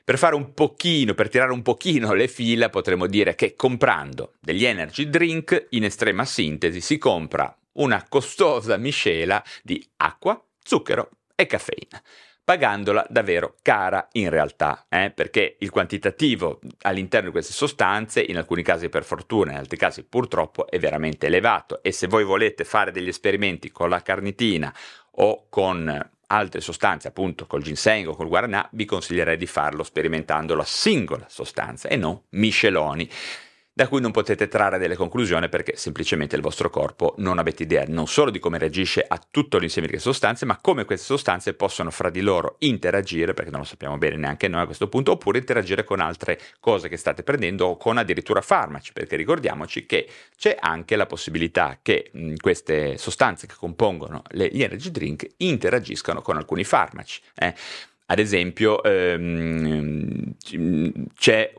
Per 0.04 0.18
fare 0.18 0.36
un 0.36 0.54
pochino, 0.54 1.14
per 1.14 1.30
tirare 1.30 1.54
un 1.54 1.62
pochino 1.62 2.14
le 2.14 2.28
fila, 2.28 2.70
potremmo 2.70 3.08
dire 3.08 3.36
che 3.36 3.56
comprando 3.56 4.34
degli 4.42 4.66
energy 4.66 5.10
drink, 5.10 5.68
in 5.70 5.86
estrema 5.86 6.26
sintesi, 6.26 6.82
si 6.82 6.98
compra 6.98 7.56
una 7.74 8.06
costosa 8.10 8.76
miscela 8.76 9.42
di 9.64 9.88
acqua, 9.98 10.44
zucchero 10.62 11.12
e 11.36 11.46
caffeina 11.46 12.02
pagandola 12.50 13.06
davvero 13.08 13.58
cara 13.62 14.08
in 14.14 14.32
realtà, 14.32 14.88
eh? 14.90 15.12
perché 15.14 15.58
il 15.60 15.70
quantitativo 15.70 16.60
all'interno 16.82 17.28
di 17.28 17.32
queste 17.32 17.54
sostanze, 17.54 18.24
in 18.24 18.38
alcuni 18.38 18.64
casi 18.64 18.90
per 18.90 19.04
fortuna, 19.04 19.52
in 19.52 19.58
altri 19.58 19.78
casi 19.78 20.04
purtroppo, 20.04 20.68
è 20.68 20.80
veramente 20.80 21.28
elevato 21.28 21.84
e 21.84 21.92
se 21.92 22.08
voi 22.08 22.24
volete 22.24 22.64
fare 22.64 22.90
degli 22.90 23.08
esperimenti 23.08 23.70
con 23.70 23.88
la 23.88 24.02
carnitina 24.02 24.74
o 25.12 25.46
con 25.48 26.10
altre 26.26 26.60
sostanze, 26.60 27.10
appunto 27.10 27.46
col 27.46 27.62
ginseng 27.62 28.08
o 28.08 28.16
col 28.16 28.28
guaranà, 28.28 28.68
vi 28.72 28.86
consiglierei 28.86 29.38
di 29.38 29.46
farlo 29.46 29.84
sperimentando 29.84 30.56
la 30.56 30.66
singola 30.66 31.28
sostanza 31.30 31.88
e 31.88 31.98
non 31.98 32.20
misceloni 32.30 33.08
da 33.80 33.88
cui 33.88 34.02
non 34.02 34.12
potete 34.12 34.50
trarre 34.50 34.78
delle 34.78 34.98
conclusioni 34.98 35.48
perché 35.48 35.78
semplicemente 35.78 36.36
il 36.36 36.42
vostro 36.42 36.70
corpo 36.70 37.16
non 37.20 37.40
avete 37.40 37.64
idea 37.64 37.86
non 37.88 38.08
solo 38.08 38.30
di 38.30 38.38
come 38.38 38.58
reagisce 38.58 39.06
a 39.08 39.18
tutto 39.32 39.58
l'insieme 39.58 39.88
di 39.88 39.94
queste 39.94 40.12
sostanze, 40.12 40.44
ma 40.44 40.60
come 40.60 40.84
queste 40.84 41.06
sostanze 41.06 41.54
possono 41.54 41.90
fra 41.90 42.10
di 42.10 42.20
loro 42.20 42.58
interagire, 42.60 43.34
perché 43.34 43.52
non 43.52 43.62
lo 43.62 43.66
sappiamo 43.66 43.98
bene 43.98 44.18
neanche 44.18 44.50
noi 44.50 44.64
a 44.64 44.66
questo 44.66 44.90
punto, 44.90 45.14
oppure 45.14 45.38
interagire 45.38 45.86
con 45.86 46.02
altre 46.02 46.42
cose 46.60 46.90
che 46.90 46.98
state 46.98 47.24
prendendo 47.24 47.68
o 47.68 47.78
con 47.78 47.98
addirittura 47.98 48.42
farmaci, 48.42 48.92
perché 48.92 49.16
ricordiamoci 49.16 49.86
che 49.86 50.10
c'è 50.36 50.58
anche 50.60 50.98
la 50.98 51.06
possibilità 51.06 51.80
che 51.82 52.10
mh, 52.12 52.34
queste 52.36 52.98
sostanze 52.98 53.48
che 53.48 53.56
compongono 53.58 54.24
le, 54.32 54.50
gli 54.52 54.62
energy 54.62 54.92
drink 54.92 55.26
interagiscano 55.38 56.22
con 56.22 56.36
alcuni 56.36 56.66
farmaci. 56.66 57.22
Eh? 57.34 57.54
Ad 58.08 58.20
esempio, 58.20 58.84
ehm, 58.84 60.34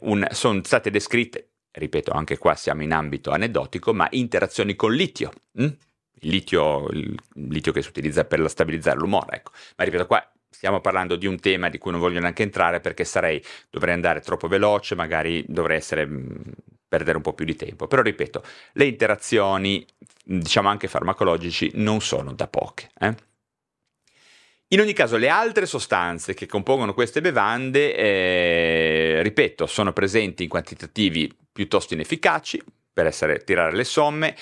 un, 0.01 0.27
sono 0.33 0.61
state 0.65 0.91
descritte 0.91 1.50
ripeto, 1.73 2.13
anche 2.13 2.39
qua 2.39 2.55
siamo 2.55 2.83
in 2.83 2.93
ambito 2.93 3.31
aneddotico, 3.31 3.93
ma 3.93 4.09
interazioni 4.11 4.75
con 4.75 4.93
litio. 4.93 5.31
Hm? 5.53 5.65
Il 6.23 6.31
litio, 6.31 6.89
il 6.91 7.15
litio 7.35 7.73
che 7.73 7.83
si 7.83 7.89
utilizza 7.89 8.25
per 8.25 8.49
stabilizzare 8.49 8.99
l'umore, 8.99 9.37
ecco. 9.37 9.53
Ma 9.77 9.85
ripeto, 9.85 10.07
qua 10.07 10.31
stiamo 10.51 10.81
parlando 10.81 11.17
di 11.17 11.27
un 11.27 11.39
tema 11.41 11.71
di 11.71 11.79
cui 11.79 11.91
non 11.91 12.01
voglio 12.01 12.21
neanche 12.21 12.43
entrare 12.43 12.81
perché 12.81 13.05
sarei, 13.05 13.43
dovrei 13.71 13.95
andare 13.95 14.21
troppo 14.21 14.49
veloce, 14.49 14.95
magari 14.95 15.45
dovrei 15.49 15.79
essere 15.79 16.07
perdere 16.87 17.17
un 17.17 17.23
po' 17.23 17.33
più 17.33 17.45
di 17.45 17.55
tempo. 17.55 17.87
Però 17.87 18.03
ripeto, 18.03 18.43
le 18.73 18.85
interazioni, 18.85 19.87
diciamo 20.23 20.69
anche 20.69 20.89
farmacologici, 20.89 21.71
non 21.75 22.01
sono 22.01 22.33
da 22.33 22.49
poche. 22.49 22.91
Eh? 22.99 23.15
In 24.73 24.81
ogni 24.81 24.93
caso, 24.93 25.17
le 25.17 25.29
altre 25.29 25.67
sostanze 25.67 26.35
che 26.35 26.47
compongono 26.47 26.95
queste 26.95 27.21
bevande, 27.21 27.95
eh, 27.97 29.21
ripeto, 29.23 29.67
sono 29.67 29.93
presenti 29.93 30.45
in 30.45 30.49
quantitativi 30.49 31.33
piuttosto 31.61 31.93
inefficaci, 31.93 32.59
per 32.91 33.05
essere, 33.05 33.45
tirare 33.45 33.77
le 33.77 33.85
somme, 33.85 34.35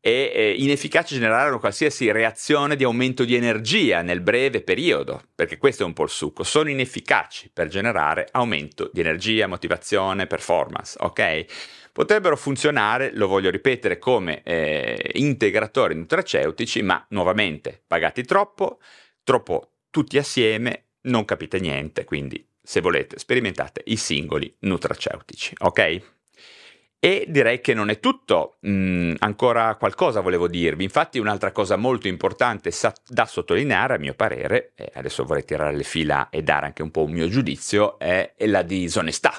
e 0.00 0.32
eh, 0.34 0.54
inefficaci 0.56 1.16
generare 1.16 1.56
qualsiasi 1.58 2.10
reazione 2.10 2.76
di 2.76 2.82
aumento 2.82 3.26
di 3.26 3.34
energia 3.34 4.00
nel 4.00 4.22
breve 4.22 4.62
periodo, 4.62 5.22
perché 5.34 5.58
questo 5.58 5.82
è 5.82 5.86
un 5.86 5.92
po' 5.92 6.04
il 6.04 6.08
succo, 6.08 6.44
sono 6.44 6.70
inefficaci 6.70 7.50
per 7.52 7.68
generare 7.68 8.26
aumento 8.30 8.88
di 8.90 9.00
energia, 9.00 9.46
motivazione, 9.46 10.26
performance, 10.26 10.96
ok? 10.98 11.44
Potrebbero 11.92 12.38
funzionare, 12.38 13.10
lo 13.12 13.26
voglio 13.26 13.50
ripetere, 13.50 13.98
come 13.98 14.42
eh, 14.44 15.10
integratori 15.16 15.94
nutraceutici, 15.94 16.80
ma 16.80 17.04
nuovamente 17.10 17.82
pagati 17.86 18.24
troppo, 18.24 18.80
troppo 19.22 19.72
tutti 19.90 20.16
assieme, 20.16 20.86
non 21.02 21.26
capite 21.26 21.60
niente, 21.60 22.04
quindi 22.04 22.42
se 22.62 22.80
volete 22.80 23.18
sperimentate 23.18 23.82
i 23.84 23.96
singoli 23.96 24.52
nutraceutici, 24.60 25.54
ok? 25.58 26.20
E 27.04 27.24
direi 27.26 27.60
che 27.60 27.74
non 27.74 27.90
è 27.90 27.98
tutto, 27.98 28.58
mm, 28.64 29.14
ancora 29.18 29.74
qualcosa 29.74 30.20
volevo 30.20 30.46
dirvi. 30.46 30.84
Infatti 30.84 31.18
un'altra 31.18 31.50
cosa 31.50 31.74
molto 31.74 32.06
importante 32.06 32.70
sa- 32.70 32.94
da 33.04 33.26
sottolineare, 33.26 33.94
a 33.96 33.98
mio 33.98 34.14
parere, 34.14 34.70
e 34.76 34.92
adesso 34.94 35.24
vorrei 35.24 35.44
tirare 35.44 35.74
le 35.74 35.82
fila 35.82 36.28
e 36.30 36.44
dare 36.44 36.66
anche 36.66 36.82
un 36.82 36.92
po' 36.92 37.02
un 37.02 37.10
mio 37.10 37.26
giudizio, 37.26 37.98
è, 37.98 38.34
è 38.36 38.46
la 38.46 38.62
disonestà. 38.62 39.32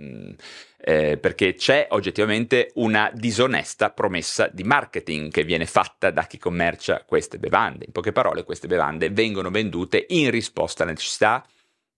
Mm, 0.00 0.30
eh, 0.76 1.18
perché 1.18 1.54
c'è 1.54 1.88
oggettivamente 1.90 2.70
una 2.74 3.10
disonesta 3.12 3.90
promessa 3.90 4.46
di 4.46 4.62
marketing 4.62 5.32
che 5.32 5.42
viene 5.42 5.66
fatta 5.66 6.12
da 6.12 6.22
chi 6.22 6.38
commercia 6.38 7.02
queste 7.04 7.38
bevande. 7.38 7.86
In 7.86 7.90
poche 7.92 8.12
parole, 8.12 8.44
queste 8.44 8.68
bevande 8.68 9.10
vengono 9.10 9.50
vendute 9.50 10.06
in 10.10 10.30
risposta 10.30 10.84
alla 10.84 10.92
necessità 10.92 11.44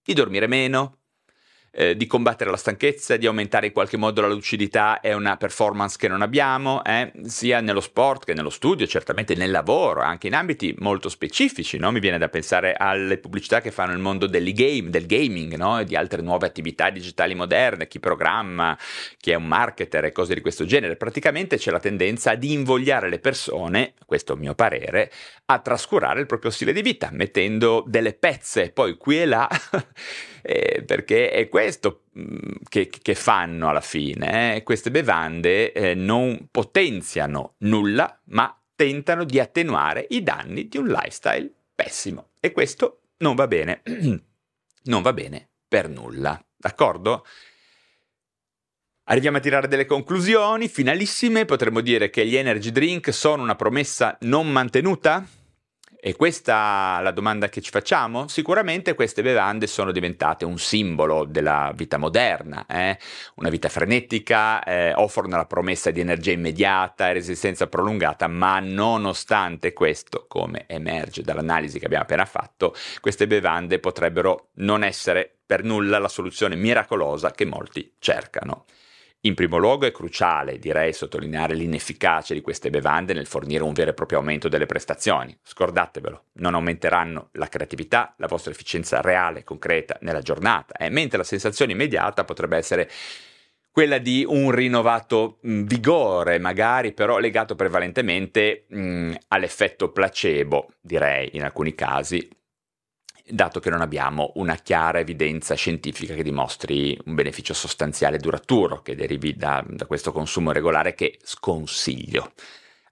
di 0.02 0.14
dormire 0.14 0.46
meno, 0.46 0.99
eh, 1.72 1.96
di 1.96 2.06
combattere 2.06 2.50
la 2.50 2.56
stanchezza, 2.56 3.16
di 3.16 3.26
aumentare 3.26 3.66
in 3.66 3.72
qualche 3.72 3.96
modo 3.96 4.20
la 4.20 4.28
lucidità 4.28 5.00
è 5.00 5.12
una 5.12 5.36
performance 5.36 5.96
che 5.98 6.08
non 6.08 6.22
abbiamo, 6.22 6.82
eh? 6.84 7.12
sia 7.24 7.60
nello 7.60 7.80
sport 7.80 8.24
che 8.24 8.34
nello 8.34 8.50
studio, 8.50 8.86
certamente 8.86 9.34
nel 9.34 9.50
lavoro, 9.50 10.00
anche 10.00 10.26
in 10.26 10.34
ambiti 10.34 10.74
molto 10.78 11.08
specifici. 11.08 11.78
No? 11.78 11.92
Mi 11.92 12.00
viene 12.00 12.18
da 12.18 12.28
pensare 12.28 12.74
alle 12.76 13.18
pubblicità 13.18 13.60
che 13.60 13.70
fanno 13.70 13.92
nel 13.92 14.00
mondo 14.00 14.28
game, 14.28 14.90
del 14.90 15.06
gaming 15.06 15.54
no? 15.54 15.78
e 15.78 15.84
di 15.84 15.96
altre 15.96 16.22
nuove 16.22 16.46
attività 16.46 16.90
digitali 16.90 17.34
moderne, 17.34 17.86
chi 17.86 18.00
programma, 18.00 18.76
chi 19.18 19.30
è 19.30 19.34
un 19.34 19.46
marketer 19.46 20.06
e 20.06 20.12
cose 20.12 20.34
di 20.34 20.40
questo 20.40 20.64
genere. 20.64 20.96
Praticamente 20.96 21.56
c'è 21.56 21.70
la 21.70 21.80
tendenza 21.80 22.32
ad 22.32 22.42
invogliare 22.42 23.08
le 23.08 23.18
persone, 23.18 23.94
questo 24.06 24.32
è 24.32 24.34
il 24.34 24.40
mio 24.40 24.54
parere, 24.54 25.10
a 25.46 25.58
trascurare 25.58 26.20
il 26.20 26.26
proprio 26.26 26.50
stile 26.50 26.72
di 26.72 26.82
vita, 26.82 27.10
mettendo 27.12 27.84
delle 27.86 28.12
pezze 28.12 28.70
poi 28.70 28.96
qui 28.96 29.20
e 29.20 29.26
là, 29.26 29.48
eh, 30.42 30.82
perché 30.84 31.30
è 31.30 31.48
questo 31.48 32.04
mm, 32.18 32.38
che, 32.68 32.88
che, 32.88 33.14
fanno 33.14 33.68
alla 33.68 33.80
fine. 33.80 34.56
Eh? 34.56 34.62
Queste 34.62 34.90
bevande 34.90 35.72
eh, 35.72 35.94
non 35.94 36.48
potenziano 36.50 37.54
nulla, 37.58 38.20
ma 38.26 38.54
tentano 38.74 39.24
di 39.24 39.38
attenuare 39.38 40.06
i 40.10 40.22
danni 40.22 40.68
di 40.68 40.78
un 40.78 40.86
lifestyle 40.86 41.52
pessimo. 41.74 42.30
E 42.40 42.52
questo 42.52 43.02
non 43.18 43.34
va 43.34 43.46
bene, 43.46 43.82
non 44.84 45.02
va 45.02 45.12
bene 45.12 45.48
per 45.68 45.88
nulla, 45.88 46.42
d'accordo? 46.56 47.24
Arriviamo 49.04 49.38
a 49.38 49.40
tirare 49.40 49.66
delle 49.66 49.86
conclusioni 49.86 50.68
finalissime, 50.68 51.44
potremmo 51.44 51.80
dire 51.80 52.10
che 52.10 52.24
gli 52.24 52.36
energy 52.36 52.70
drink 52.70 53.12
sono 53.12 53.42
una 53.42 53.56
promessa 53.56 54.16
non 54.20 54.48
mantenuta? 54.48 55.26
E 56.02 56.16
questa 56.16 56.98
la 57.02 57.10
domanda 57.10 57.50
che 57.50 57.60
ci 57.60 57.70
facciamo? 57.70 58.26
Sicuramente 58.26 58.94
queste 58.94 59.20
bevande 59.20 59.66
sono 59.66 59.92
diventate 59.92 60.46
un 60.46 60.58
simbolo 60.58 61.26
della 61.26 61.72
vita 61.76 61.98
moderna, 61.98 62.64
eh? 62.66 62.98
una 63.34 63.50
vita 63.50 63.68
frenetica, 63.68 64.64
eh, 64.64 64.94
offrono 64.94 65.36
la 65.36 65.44
promessa 65.44 65.90
di 65.90 66.00
energia 66.00 66.32
immediata 66.32 67.10
e 67.10 67.12
resistenza 67.12 67.66
prolungata, 67.66 68.28
ma 68.28 68.60
nonostante 68.60 69.74
questo, 69.74 70.24
come 70.26 70.64
emerge 70.68 71.20
dall'analisi 71.20 71.78
che 71.78 71.84
abbiamo 71.84 72.04
appena 72.04 72.24
fatto, 72.24 72.74
queste 73.02 73.26
bevande 73.26 73.78
potrebbero 73.78 74.48
non 74.54 74.82
essere 74.82 75.30
per 75.44 75.64
nulla 75.64 75.98
la 75.98 76.08
soluzione 76.08 76.56
miracolosa 76.56 77.32
che 77.32 77.44
molti 77.44 77.96
cercano. 77.98 78.64
In 79.24 79.34
primo 79.34 79.58
luogo 79.58 79.84
è 79.84 79.92
cruciale, 79.92 80.58
direi, 80.58 80.94
sottolineare 80.94 81.54
l'inefficacia 81.54 82.32
di 82.32 82.40
queste 82.40 82.70
bevande 82.70 83.12
nel 83.12 83.26
fornire 83.26 83.62
un 83.62 83.74
vero 83.74 83.90
e 83.90 83.94
proprio 83.94 84.16
aumento 84.16 84.48
delle 84.48 84.64
prestazioni. 84.64 85.36
Scordatevelo, 85.42 86.24
non 86.34 86.54
aumenteranno 86.54 87.28
la 87.32 87.46
creatività, 87.48 88.14
la 88.16 88.28
vostra 88.28 88.50
efficienza 88.50 89.02
reale, 89.02 89.44
concreta 89.44 89.98
nella 90.00 90.22
giornata, 90.22 90.74
eh, 90.74 90.88
mentre 90.88 91.18
la 91.18 91.24
sensazione 91.24 91.72
immediata 91.72 92.24
potrebbe 92.24 92.56
essere 92.56 92.88
quella 93.70 93.98
di 93.98 94.24
un 94.26 94.52
rinnovato 94.52 95.36
mh, 95.42 95.64
vigore, 95.64 96.38
magari 96.38 96.92
però 96.92 97.18
legato 97.18 97.54
prevalentemente 97.54 98.64
mh, 98.68 99.12
all'effetto 99.28 99.92
placebo, 99.92 100.70
direi 100.80 101.28
in 101.34 101.44
alcuni 101.44 101.74
casi, 101.74 102.26
dato 103.30 103.60
che 103.60 103.70
non 103.70 103.80
abbiamo 103.80 104.32
una 104.36 104.56
chiara 104.56 104.98
evidenza 104.98 105.54
scientifica 105.54 106.14
che 106.14 106.22
dimostri 106.22 106.98
un 107.04 107.14
beneficio 107.14 107.54
sostanziale 107.54 108.18
duraturo 108.18 108.82
che 108.82 108.94
derivi 108.94 109.34
da, 109.34 109.64
da 109.66 109.86
questo 109.86 110.12
consumo 110.12 110.52
regolare 110.52 110.94
che 110.94 111.18
sconsiglio. 111.22 112.32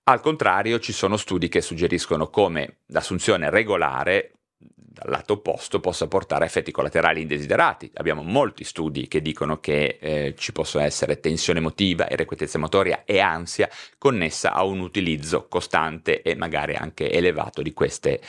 Al 0.04 0.20
contrario, 0.20 0.78
ci 0.78 0.92
sono 0.92 1.16
studi 1.16 1.48
che 1.48 1.60
suggeriscono 1.60 2.30
come 2.30 2.78
l'assunzione 2.86 3.50
regolare 3.50 4.32
dal 4.98 5.10
lato 5.10 5.34
opposto 5.34 5.78
possa 5.78 6.08
portare 6.08 6.44
a 6.44 6.46
effetti 6.46 6.72
collaterali 6.72 7.20
indesiderati. 7.20 7.90
Abbiamo 7.94 8.22
molti 8.22 8.64
studi 8.64 9.06
che 9.06 9.22
dicono 9.22 9.60
che 9.60 9.98
eh, 10.00 10.34
ci 10.36 10.50
possono 10.50 10.82
essere 10.82 11.20
tensione 11.20 11.60
emotiva, 11.60 12.08
irrequietezza 12.10 12.58
motoria 12.58 13.04
e 13.04 13.20
ansia 13.20 13.68
connessa 13.96 14.52
a 14.52 14.64
un 14.64 14.80
utilizzo 14.80 15.46
costante 15.46 16.22
e 16.22 16.34
magari 16.34 16.74
anche 16.74 17.10
elevato 17.12 17.62
di 17.62 17.72
queste 17.72 18.20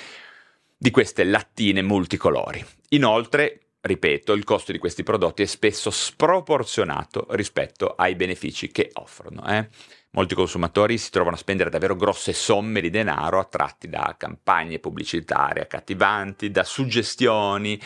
di 0.81 0.91
queste 0.91 1.25
lattine 1.25 1.81
multicolori. 1.81 2.65
Inoltre, 2.89 3.71
ripeto, 3.81 4.31
il 4.31 4.45
costo 4.45 4.71
di 4.71 4.77
questi 4.77 5.03
prodotti 5.03 5.43
è 5.43 5.45
spesso 5.45 5.89
sproporzionato 5.89 7.27
rispetto 7.31 7.95
ai 7.97 8.15
benefici 8.15 8.71
che 8.71 8.89
offrono. 8.93 9.45
Eh? 9.45 9.67
Molti 10.11 10.35
consumatori 10.35 10.97
si 10.97 11.11
trovano 11.11 11.35
a 11.35 11.39
spendere 11.39 11.69
davvero 11.69 11.97
grosse 11.97 12.31
somme 12.31 12.79
di 12.79 12.89
denaro 12.89 13.39
attratti 13.39 13.89
da 13.89 14.15
campagne 14.17 14.79
pubblicitarie 14.79 15.63
accattivanti, 15.63 16.49
da 16.49 16.63
suggestioni, 16.63 17.79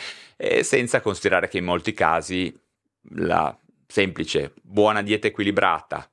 senza 0.60 1.00
considerare 1.00 1.48
che 1.48 1.58
in 1.58 1.64
molti 1.64 1.92
casi 1.92 2.56
la 3.16 3.58
semplice 3.88 4.54
buona 4.62 5.02
dieta 5.02 5.26
equilibrata, 5.26 6.08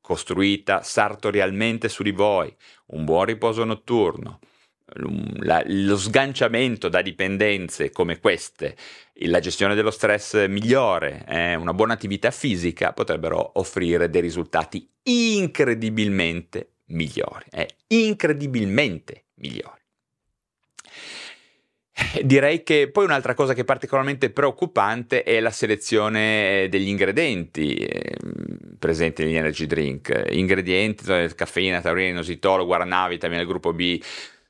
costruita 0.00 0.82
sartorialmente 0.82 1.88
su 1.88 2.04
di 2.04 2.12
voi, 2.12 2.54
un 2.86 3.04
buon 3.04 3.24
riposo 3.24 3.64
notturno, 3.64 4.38
la, 5.40 5.62
lo 5.66 5.96
sganciamento 5.96 6.88
da 6.88 7.02
dipendenze 7.02 7.90
come 7.90 8.18
queste, 8.18 8.76
la 9.26 9.40
gestione 9.40 9.74
dello 9.74 9.90
stress 9.90 10.46
migliore, 10.46 11.24
eh, 11.28 11.54
una 11.54 11.74
buona 11.74 11.94
attività 11.94 12.30
fisica 12.30 12.92
potrebbero 12.92 13.58
offrire 13.58 14.10
dei 14.10 14.20
risultati 14.20 14.88
incredibilmente 15.04 16.74
migliori, 16.86 17.44
eh, 17.50 17.68
incredibilmente 17.88 19.24
migliori. 19.36 19.82
Direi 22.22 22.64
che 22.64 22.90
poi 22.90 23.04
un'altra 23.04 23.34
cosa 23.34 23.54
che 23.54 23.60
è 23.60 23.64
particolarmente 23.64 24.30
preoccupante 24.30 25.22
è 25.22 25.38
la 25.38 25.50
selezione 25.50 26.66
degli 26.68 26.88
ingredienti 26.88 27.74
eh, 27.76 28.16
presenti 28.80 29.22
negli 29.22 29.36
energy 29.36 29.66
drink. 29.66 30.26
Ingredienti, 30.30 31.04
caffeina, 31.36 31.80
taurina, 31.80 32.08
inositolo, 32.08 32.66
guarana, 32.66 33.06
vitamina 33.06 33.38
del 33.38 33.48
gruppo 33.48 33.72
B, 33.72 34.00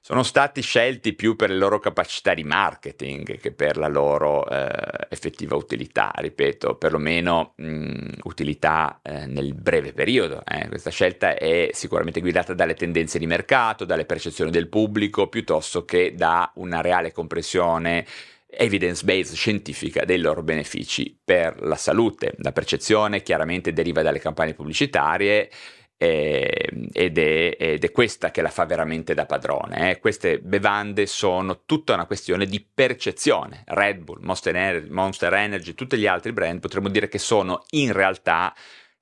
sono 0.07 0.23
stati 0.23 0.61
scelti 0.61 1.15
più 1.15 1.35
per 1.35 1.49
le 1.49 1.57
loro 1.57 1.79
capacità 1.79 2.35
di 2.35 2.45
marketing 2.45 3.39
che 3.39 3.53
per 3.53 3.79
la 3.79 3.89
loro 3.89 4.47
eh, 4.47 4.69
effettiva 5.09 5.57
utilità, 5.57 6.13
ripeto, 6.15 6.75
perlomeno 6.75 7.55
mh, 7.57 8.19
utilità 8.25 9.01
eh, 9.03 9.25
nel 9.25 9.55
breve 9.55 9.95
periodo. 9.95 10.43
Eh. 10.45 10.69
Questa 10.69 10.91
scelta 10.91 11.39
è 11.39 11.71
sicuramente 11.73 12.21
guidata 12.21 12.53
dalle 12.53 12.75
tendenze 12.75 13.19
di 13.19 13.27
mercato, 13.27 13.87
dalle 13.87 14.05
percezioni 14.05 14.51
del 14.51 14.69
pubblico, 14.69 15.29
piuttosto 15.29 15.87
che 15.87 16.13
da 16.15 16.53
una 16.57 16.83
reale 16.83 17.11
comprensione 17.11 18.05
evidence-based 18.47 19.35
scientifica 19.35 20.05
dei 20.05 20.19
loro 20.19 20.43
benefici 20.43 21.19
per 21.25 21.63
la 21.63 21.77
salute. 21.77 22.35
La 22.41 22.53
percezione 22.53 23.23
chiaramente 23.23 23.73
deriva 23.73 24.03
dalle 24.03 24.21
campagne 24.21 24.53
pubblicitarie 24.53 25.49
eh, 25.97 26.69
ed, 26.93 27.19
è, 27.19 27.57
ed, 27.59 27.85
è, 27.85 27.91
questa 27.91 28.31
che 28.31 28.43
la 28.43 28.51
fa 28.51 28.65
veramente 28.65 29.15
da 29.15 29.27
padrone. 29.27 29.91
Eh. 29.91 29.99
Queste 30.01 30.39
bevande 30.41 31.07
sono 31.07 31.63
tutta 31.65 31.95
una 31.95 32.07
questione 32.07 32.47
di 32.47 32.65
percezione. 32.73 33.63
Red 33.67 34.03
Bull, 34.03 34.19
Monster 34.23 34.55
Energy, 34.55 34.91
Monster 34.91 35.33
Energy, 35.33 35.75
tutti 35.75 35.97
gli 35.97 36.07
altri 36.07 36.33
brand 36.33 36.61
potremmo 36.61 36.89
dire 36.89 37.09
che 37.09 37.19
sono 37.19 37.65
in 37.71 37.93
realtà 37.93 38.55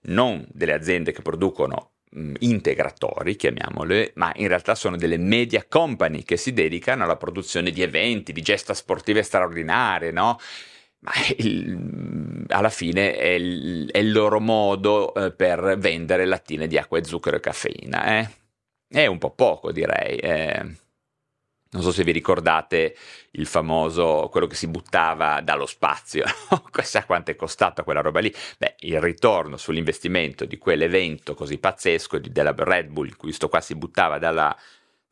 non 0.04 0.46
delle 0.50 0.74
aziende 0.74 1.12
che 1.12 1.22
producono 1.22 1.92
integratori, 2.40 3.36
chiamiamole, 3.36 4.12
ma 4.16 4.32
in 4.36 4.48
realtà 4.48 4.74
sono 4.74 4.96
delle 4.96 5.16
media 5.16 5.64
company 5.66 6.22
che 6.24 6.36
si 6.36 6.52
dedicano 6.52 7.04
alla 7.04 7.16
produzione 7.16 7.70
di 7.70 7.80
eventi, 7.82 8.32
di 8.32 8.42
gesta 8.42 8.74
sportive 8.74 9.22
straordinarie, 9.22 10.10
no? 10.10 10.38
Ma 11.02 11.12
il, 11.36 12.44
alla 12.48 12.70
fine 12.70 13.16
è 13.16 13.30
il, 13.30 13.90
è 13.90 13.98
il, 13.98 14.12
loro 14.12 14.38
modo 14.38 15.12
eh, 15.14 15.32
per 15.32 15.76
vendere 15.78 16.24
lattine 16.26 16.68
di 16.68 16.78
acqua 16.78 16.98
e 16.98 17.04
zucchero 17.04 17.36
e 17.36 17.40
caffeina. 17.40 18.20
Eh? 18.20 18.30
È 18.86 19.06
un 19.06 19.18
po' 19.18 19.30
poco, 19.30 19.72
direi. 19.72 20.16
Eh. 20.18 20.80
Non 21.74 21.82
so 21.82 21.90
se 21.90 22.04
vi 22.04 22.12
ricordate 22.12 22.94
il 23.32 23.46
famoso, 23.46 24.28
quello 24.30 24.46
che 24.46 24.54
si 24.54 24.68
buttava 24.68 25.40
dallo 25.40 25.66
spazio, 25.66 26.24
chissà 26.70 27.04
quanto 27.04 27.30
è 27.30 27.34
costata 27.34 27.82
quella 27.82 28.02
roba 28.02 28.20
lì. 28.20 28.32
Beh, 28.58 28.76
il 28.80 29.00
ritorno 29.00 29.56
sull'investimento 29.56 30.44
di 30.44 30.58
quell'evento 30.58 31.34
così 31.34 31.58
pazzesco 31.58 32.18
della 32.18 32.54
Red 32.56 32.90
Bull, 32.90 33.06
in 33.06 33.16
cui 33.16 33.28
questo 33.28 33.48
qua 33.48 33.60
si 33.60 33.74
buttava 33.74 34.18
dalla, 34.18 34.54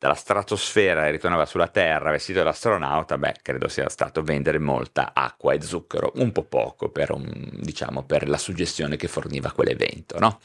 dalla 0.01 0.15
stratosfera 0.15 1.05
e 1.05 1.11
ritornava 1.11 1.45
sulla 1.45 1.67
Terra 1.67 2.09
vestito 2.09 2.41
da 2.41 2.49
astronauta, 2.49 3.19
beh, 3.19 3.35
credo 3.43 3.67
sia 3.67 3.87
stato 3.87 4.23
vendere 4.23 4.57
molta 4.57 5.11
acqua 5.13 5.53
e 5.53 5.61
zucchero, 5.61 6.13
un 6.15 6.31
po' 6.31 6.41
poco 6.41 6.89
per, 6.89 7.11
un, 7.11 7.29
diciamo, 7.59 8.01
per 8.01 8.27
la 8.27 8.39
suggestione 8.39 8.97
che 8.97 9.07
forniva 9.07 9.51
quell'evento, 9.51 10.17
no? 10.17 10.39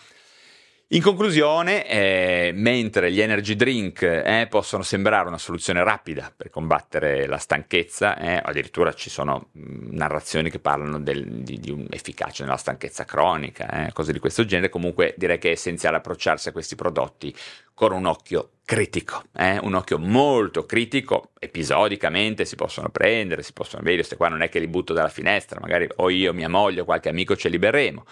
In 0.91 1.03
conclusione, 1.03 1.85
eh, 1.89 2.53
mentre 2.55 3.11
gli 3.11 3.21
energy 3.21 3.57
drink 3.57 4.03
eh, 4.03 4.47
possono 4.49 4.85
sembrare 4.85 5.27
una 5.27 5.37
soluzione 5.37 5.83
rapida 5.83 6.33
per 6.35 6.49
combattere 6.49 7.27
la 7.27 7.39
stanchezza, 7.39 8.17
eh, 8.17 8.41
addirittura 8.41 8.93
ci 8.93 9.11
sono 9.11 9.49
mh, 9.51 9.97
narrazioni 9.97 10.49
che 10.49 10.61
parlano 10.61 11.01
del, 11.01 11.43
di, 11.43 11.59
di 11.59 11.73
un'efficacia 11.73 12.45
nella 12.45 12.57
stanchezza 12.57 13.05
cronica, 13.05 13.89
eh, 13.89 13.93
cose 13.93 14.13
di 14.13 14.21
questo 14.21 14.45
genere, 14.45 14.69
comunque 14.69 15.13
direi 15.17 15.39
che 15.39 15.49
è 15.49 15.53
essenziale 15.53 15.97
approcciarsi 15.97 16.51
a 16.51 16.53
questi 16.53 16.77
prodotti 16.77 17.35
con 17.75 17.91
un 17.91 18.07
occhio 18.07 18.51
critico, 18.65 19.25
eh? 19.37 19.59
un 19.59 19.75
occhio 19.75 19.99
molto 19.99 20.67
critico, 20.67 21.31
episodicamente 21.41 22.45
si 22.45 22.55
possono 22.55 22.91
prendere, 22.91 23.43
si 23.43 23.53
possono 23.53 23.83
vedere, 23.83 24.03
queste 24.03 24.17
qua 24.17 24.29
non 24.29 24.43
è 24.43 24.49
che 24.49 24.61
li 24.61 24.69
butto 24.69 24.93
dalla 24.93 25.09
finestra, 25.09 25.59
magari 25.61 25.89
o 25.97 26.11
io, 26.11 26.33
mia 26.33 26.49
moglie 26.49 26.83
o 26.83 26.85
qualche 26.85 27.09
amico 27.09 27.35
ce 27.35 27.49
li 27.49 27.59
berremo 27.59 28.05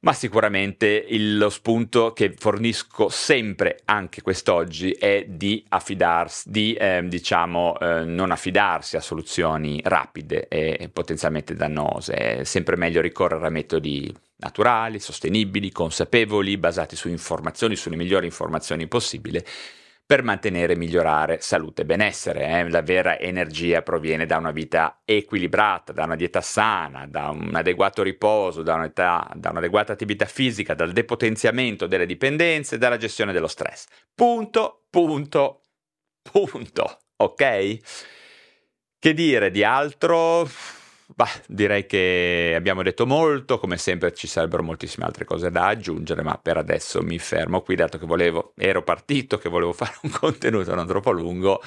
ma 0.00 0.12
sicuramente 0.12 1.06
lo 1.10 1.50
spunto 1.50 2.12
che 2.12 2.34
fornisco 2.36 3.08
sempre, 3.08 3.80
anche 3.84 4.22
quest'oggi, 4.22 4.92
è 4.92 5.24
di 5.26 5.64
affidarsi, 5.68 6.50
di 6.50 6.74
eh, 6.74 7.02
diciamo 7.04 7.78
eh, 7.78 8.04
non 8.04 8.30
affidarsi 8.30 8.96
a 8.96 9.00
soluzioni 9.00 9.80
rapide 9.84 10.46
e 10.48 10.88
potenzialmente 10.92 11.54
dannose. 11.54 12.14
È 12.14 12.44
sempre 12.44 12.76
meglio 12.76 13.00
ricorrere 13.00 13.46
a 13.46 13.50
metodi 13.50 14.14
naturali, 14.36 15.00
sostenibili, 15.00 15.72
consapevoli, 15.72 16.56
basati 16.58 16.94
su 16.94 17.08
informazioni, 17.08 17.74
sulle 17.74 17.96
migliori 17.96 18.26
informazioni 18.26 18.86
possibili 18.86 19.42
per 20.08 20.22
mantenere 20.22 20.72
e 20.72 20.76
migliorare 20.76 21.36
salute 21.42 21.82
e 21.82 21.84
benessere. 21.84 22.46
Eh? 22.46 22.70
La 22.70 22.80
vera 22.80 23.18
energia 23.18 23.82
proviene 23.82 24.24
da 24.24 24.38
una 24.38 24.52
vita 24.52 25.02
equilibrata, 25.04 25.92
da 25.92 26.04
una 26.04 26.16
dieta 26.16 26.40
sana, 26.40 27.06
da 27.06 27.28
un 27.28 27.54
adeguato 27.54 28.02
riposo, 28.02 28.62
da, 28.62 28.72
un'età, 28.72 29.30
da 29.34 29.50
un'adeguata 29.50 29.92
attività 29.92 30.24
fisica, 30.24 30.72
dal 30.72 30.92
depotenziamento 30.92 31.86
delle 31.86 32.06
dipendenze 32.06 32.76
e 32.76 32.78
dalla 32.78 32.96
gestione 32.96 33.34
dello 33.34 33.48
stress. 33.48 33.84
Punto, 34.14 34.86
punto, 34.88 35.60
punto. 36.22 37.00
Ok? 37.16 37.78
Che 38.98 39.12
dire 39.12 39.50
di 39.50 39.62
altro? 39.62 40.48
Bah, 41.14 41.26
direi 41.48 41.86
che 41.86 42.52
abbiamo 42.54 42.82
detto 42.82 43.06
molto, 43.06 43.58
come 43.58 43.78
sempre 43.78 44.12
ci 44.12 44.26
sarebbero 44.26 44.62
moltissime 44.62 45.06
altre 45.06 45.24
cose 45.24 45.50
da 45.50 45.66
aggiungere, 45.66 46.22
ma 46.22 46.36
per 46.38 46.58
adesso 46.58 47.02
mi 47.02 47.18
fermo 47.18 47.62
qui, 47.62 47.74
dato 47.76 47.98
che 47.98 48.04
volevo, 48.06 48.52
ero 48.56 48.82
partito, 48.82 49.38
che 49.38 49.48
volevo 49.48 49.72
fare 49.74 49.94
un 50.02 50.10
contenuto 50.10 50.74
non 50.74 50.86
troppo 50.86 51.10
lungo, 51.10 51.62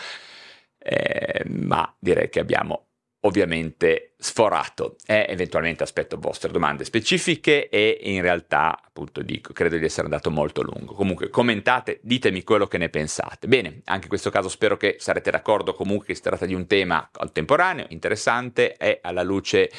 eh, 0.77 1.43
ma 1.47 1.91
direi 1.99 2.29
che 2.29 2.39
abbiamo 2.39 2.90
ovviamente 3.21 4.13
sforato. 4.17 4.95
E 5.05 5.25
eventualmente 5.29 5.83
aspetto 5.83 6.17
vostre 6.17 6.51
domande 6.51 6.85
specifiche 6.85 7.69
e 7.69 7.99
in 8.03 8.21
realtà 8.21 8.79
appunto 8.83 9.21
dico 9.21 9.53
credo 9.53 9.77
di 9.77 9.85
essere 9.85 10.03
andato 10.03 10.31
molto 10.31 10.61
lungo. 10.61 10.93
Comunque 10.93 11.29
commentate 11.29 11.99
ditemi 12.01 12.43
quello 12.43 12.67
che 12.67 12.77
ne 12.77 12.89
pensate. 12.89 13.47
Bene 13.47 13.81
anche 13.85 14.03
in 14.03 14.09
questo 14.09 14.29
caso 14.29 14.49
spero 14.49 14.77
che 14.77 14.95
sarete 14.99 15.31
d'accordo 15.31 15.73
comunque 15.73 16.13
si 16.13 16.21
tratta 16.21 16.45
di 16.45 16.53
un 16.53 16.67
tema 16.67 17.07
contemporaneo 17.11 17.85
interessante 17.89 18.75
e 18.77 18.99
alla 19.01 19.23
luce 19.23 19.69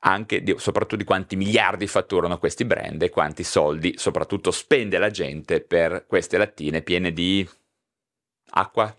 anche 0.00 0.42
di, 0.42 0.54
soprattutto 0.56 0.96
di 0.96 1.04
quanti 1.04 1.36
miliardi 1.36 1.86
fatturano 1.86 2.38
questi 2.38 2.64
brand 2.64 3.02
e 3.02 3.10
quanti 3.10 3.44
soldi 3.44 3.94
soprattutto 3.98 4.50
spende 4.50 4.96
la 4.96 5.10
gente 5.10 5.60
per 5.60 6.06
queste 6.06 6.38
lattine 6.38 6.80
piene 6.80 7.12
di 7.12 7.46
acqua 8.52 8.96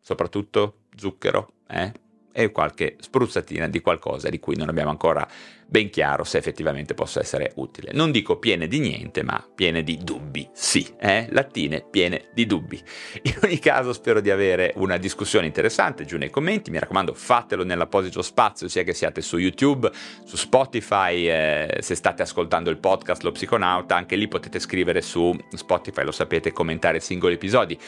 soprattutto 0.00 0.82
zucchero 0.94 1.54
eh? 1.68 2.03
E 2.36 2.50
qualche 2.50 2.96
spruzzatina 2.98 3.68
di 3.68 3.80
qualcosa 3.80 4.28
di 4.28 4.40
cui 4.40 4.56
non 4.56 4.68
abbiamo 4.68 4.90
ancora 4.90 5.26
ben 5.66 5.88
chiaro 5.90 6.24
se 6.24 6.38
effettivamente 6.38 6.94
possa 6.94 7.20
essere 7.20 7.52
utile. 7.56 7.90
Non 7.92 8.10
dico 8.10 8.38
piene 8.38 8.66
di 8.66 8.80
niente, 8.80 9.22
ma 9.22 9.44
piene 9.54 9.82
di 9.82 9.98
dubbi, 10.02 10.48
sì, 10.52 10.86
eh? 11.00 11.26
lattine 11.30 11.84
piene 11.88 12.26
di 12.34 12.46
dubbi. 12.46 12.80
In 13.22 13.34
ogni 13.42 13.58
caso 13.58 13.92
spero 13.92 14.20
di 14.20 14.30
avere 14.30 14.72
una 14.76 14.96
discussione 14.96 15.46
interessante 15.46 16.04
giù 16.04 16.16
nei 16.18 16.30
commenti, 16.30 16.70
mi 16.70 16.78
raccomando 16.78 17.14
fatelo 17.14 17.64
nell'apposito 17.64 18.22
spazio, 18.22 18.68
sia 18.68 18.82
che 18.82 18.94
siate 18.94 19.20
su 19.20 19.38
YouTube, 19.38 19.90
su 20.24 20.36
Spotify, 20.36 21.28
eh, 21.28 21.78
se 21.80 21.94
state 21.94 22.22
ascoltando 22.22 22.70
il 22.70 22.78
podcast 22.78 23.22
Lo 23.22 23.32
Psiconauta, 23.32 23.96
anche 23.96 24.16
lì 24.16 24.28
potete 24.28 24.58
scrivere 24.58 25.02
su 25.02 25.36
Spotify, 25.54 26.04
lo 26.04 26.12
sapete, 26.12 26.52
commentare 26.52 27.00
singoli 27.00 27.34
episodi. 27.34 27.78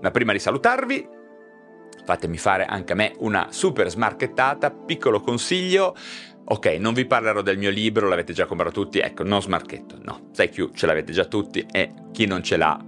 Ma 0.00 0.10
prima 0.10 0.32
di 0.32 0.38
salutarvi, 0.38 1.15
fatemi 2.06 2.38
fare 2.38 2.64
anche 2.64 2.92
a 2.92 2.96
me 2.96 3.12
una 3.18 3.48
super 3.50 3.90
smarchettata, 3.90 4.70
piccolo 4.70 5.20
consiglio. 5.20 5.94
Ok, 6.48 6.66
non 6.78 6.94
vi 6.94 7.04
parlerò 7.04 7.42
del 7.42 7.58
mio 7.58 7.70
libro, 7.70 8.08
l'avete 8.08 8.32
già 8.32 8.46
comprato 8.46 8.70
tutti, 8.70 9.00
ecco, 9.00 9.24
non 9.24 9.42
smarchetto, 9.42 9.98
no, 10.02 10.30
Thank 10.32 10.70
ce 10.74 10.86
l'avete 10.86 11.12
già 11.12 11.24
tutti 11.24 11.66
e 11.70 11.92
chi 12.12 12.24
non 12.26 12.44
ce 12.44 12.56
l'ha, 12.56 12.80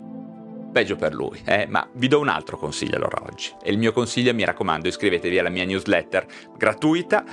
peggio 0.73 0.95
per 0.95 1.12
lui, 1.12 1.41
eh? 1.45 1.66
ma 1.66 1.89
vi 1.95 2.07
do 2.07 2.21
un 2.21 2.29
altro 2.29 2.57
consiglio 2.57 2.95
allora 2.95 3.21
oggi. 3.27 3.53
E 3.61 3.73
il 3.73 3.79
mio 3.79 3.93
consiglio, 3.93 4.33
mi 4.33 4.45
raccomando, 4.45 4.87
iscrivetevi 4.87 5.41
alla 5.41 5.49
mia 5.49 5.64
newsletter 5.64 6.25
gratuita 6.57 7.25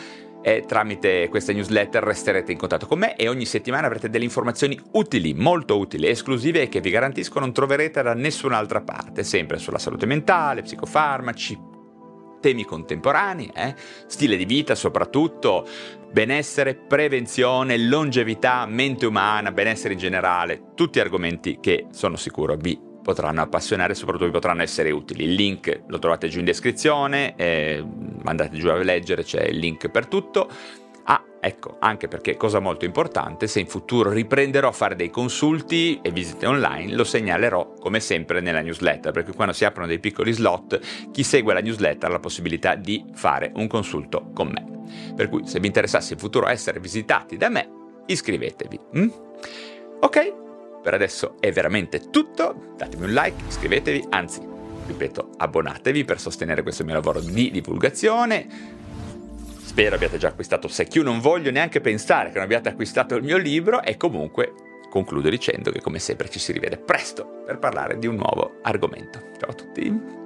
e 0.42 0.64
tramite 0.68 1.28
questa 1.30 1.54
newsletter 1.54 2.04
resterete 2.04 2.52
in 2.52 2.58
contatto 2.58 2.86
con 2.86 3.00
me 3.00 3.16
e 3.16 3.28
ogni 3.28 3.46
settimana 3.46 3.88
avrete 3.88 4.10
delle 4.10 4.26
informazioni 4.26 4.80
utili, 4.92 5.34
molto 5.34 5.78
utili, 5.78 6.08
esclusive 6.08 6.62
e 6.62 6.70
che 6.70 6.82
vi 6.82 6.92
garantisco 6.92 7.40
non 7.40 7.52
troverete 7.52 8.04
da 8.04 8.14
nessun'altra 8.14 8.82
parte, 8.82 9.24
sempre 9.24 9.58
sulla 9.58 9.80
salute 9.80 10.06
mentale, 10.06 10.62
psicofarmaci, 10.62 11.74
temi 12.46 12.64
contemporanei, 12.64 13.50
eh? 13.56 13.74
stile 14.06 14.38
di 14.38 14.46
vita 14.46 14.76
soprattutto, 14.76 15.68
benessere, 16.12 16.76
prevenzione, 16.76 17.76
longevità, 17.76 18.68
mente 18.68 19.08
umana, 19.08 19.52
benessere 19.52 19.94
in 19.94 20.00
generale, 20.00 20.74
tutti 20.76 21.00
argomenti 21.00 21.58
che 21.60 21.88
sono 21.90 22.16
sicuro 22.18 22.56
vi 22.56 22.80
potranno 23.02 23.42
appassionare 23.42 23.94
e 23.94 23.96
soprattutto 23.96 24.26
vi 24.26 24.32
potranno 24.32 24.62
essere 24.62 24.92
utili. 24.92 25.24
Il 25.24 25.34
link 25.34 25.86
lo 25.88 25.98
trovate 25.98 26.28
giù 26.28 26.38
in 26.38 26.46
descrizione, 26.46 27.36
eh, 27.36 27.84
andate 28.26 28.56
giù 28.58 28.68
a 28.68 28.76
leggere, 28.76 29.24
c'è 29.24 29.42
il 29.46 29.58
link 29.58 29.90
per 29.90 30.06
tutto. 30.06 30.48
Ah, 31.08 31.24
ecco, 31.40 31.78
anche 31.80 32.08
perché 32.08 32.36
cosa 32.36 32.60
molto 32.60 32.86
importante, 32.86 33.48
se 33.48 33.60
in 33.60 33.68
futuro 33.68 34.10
riprenderò 34.10 34.70
a 34.70 34.72
fare 34.72 34.96
dei 34.96 35.12
consulti 35.12 36.00
e 36.02 36.10
visite 36.10 36.48
online, 36.48 36.96
lo 36.96 37.04
segnalerò 37.04 37.74
come 37.80 38.00
sempre 38.00 38.42
nella 38.42 38.62
newsletter, 38.62 39.12
perché 39.12 39.34
quando 39.34 39.54
si 39.54 39.66
aprono 39.66 39.88
dei 39.88 40.00
piccoli 40.00 40.32
slot, 40.32 40.80
chi 41.12 41.24
segue 41.24 41.54
la 41.54 41.62
newsletter 41.62 42.10
ha 42.10 42.14
la 42.14 42.20
possibilità 42.20 42.74
di 42.74 43.06
fare 43.14 43.52
un 43.56 43.68
consulto 43.68 44.32
con 44.34 44.48
me. 44.48 44.66
Per 45.16 45.30
cui 45.30 45.48
se 45.48 45.60
vi 45.60 45.68
interessasse 45.68 46.14
in 46.14 46.20
futuro 46.20 46.48
essere 46.48 46.80
visitati 46.80 47.38
da 47.38 47.50
me, 47.50 47.70
iscrivetevi. 48.08 48.80
Mm? 48.98 49.10
Ok, 50.00 50.34
per 50.82 50.96
adesso 50.96 51.36
è 51.40 51.52
veramente 51.52 52.10
tutto, 52.10 52.74
datemi 52.76 53.06
un 53.06 53.12
like, 53.12 53.44
iscrivetevi, 53.48 54.08
anzi, 54.10 54.42
ripeto, 54.88 55.30
abbonatevi 55.38 56.04
per 56.04 56.20
sostenere 56.20 56.64
questo 56.64 56.84
mio 56.84 56.96
lavoro 56.96 57.20
di 57.20 57.52
divulgazione 57.52 58.84
Spero 59.76 59.96
abbiate 59.96 60.18
già 60.18 60.30
acquistato 60.30 60.70
Secchio, 60.70 61.04
non 61.04 61.20
voglio 61.20 61.52
neanche 61.52 61.82
pensare 61.82 62.30
che 62.30 62.36
non 62.36 62.46
abbiate 62.46 62.70
acquistato 62.70 63.14
il 63.16 63.24
mio 63.24 63.36
libro 63.36 63.84
e 63.84 63.98
comunque 63.98 64.54
concludo 64.90 65.28
dicendo 65.28 65.70
che 65.70 65.82
come 65.82 66.00
sempre 66.00 66.30
ci 66.30 66.40
si 66.40 66.54
rivede 66.54 66.78
presto 66.78 67.44
per 67.46 67.60
parlare 67.60 68.00
di 68.00 68.08
un 68.08 68.16
nuovo 68.16 68.60
argomento. 68.62 69.32
Ciao 69.38 69.50
a 69.50 69.54
tutti! 69.54 70.25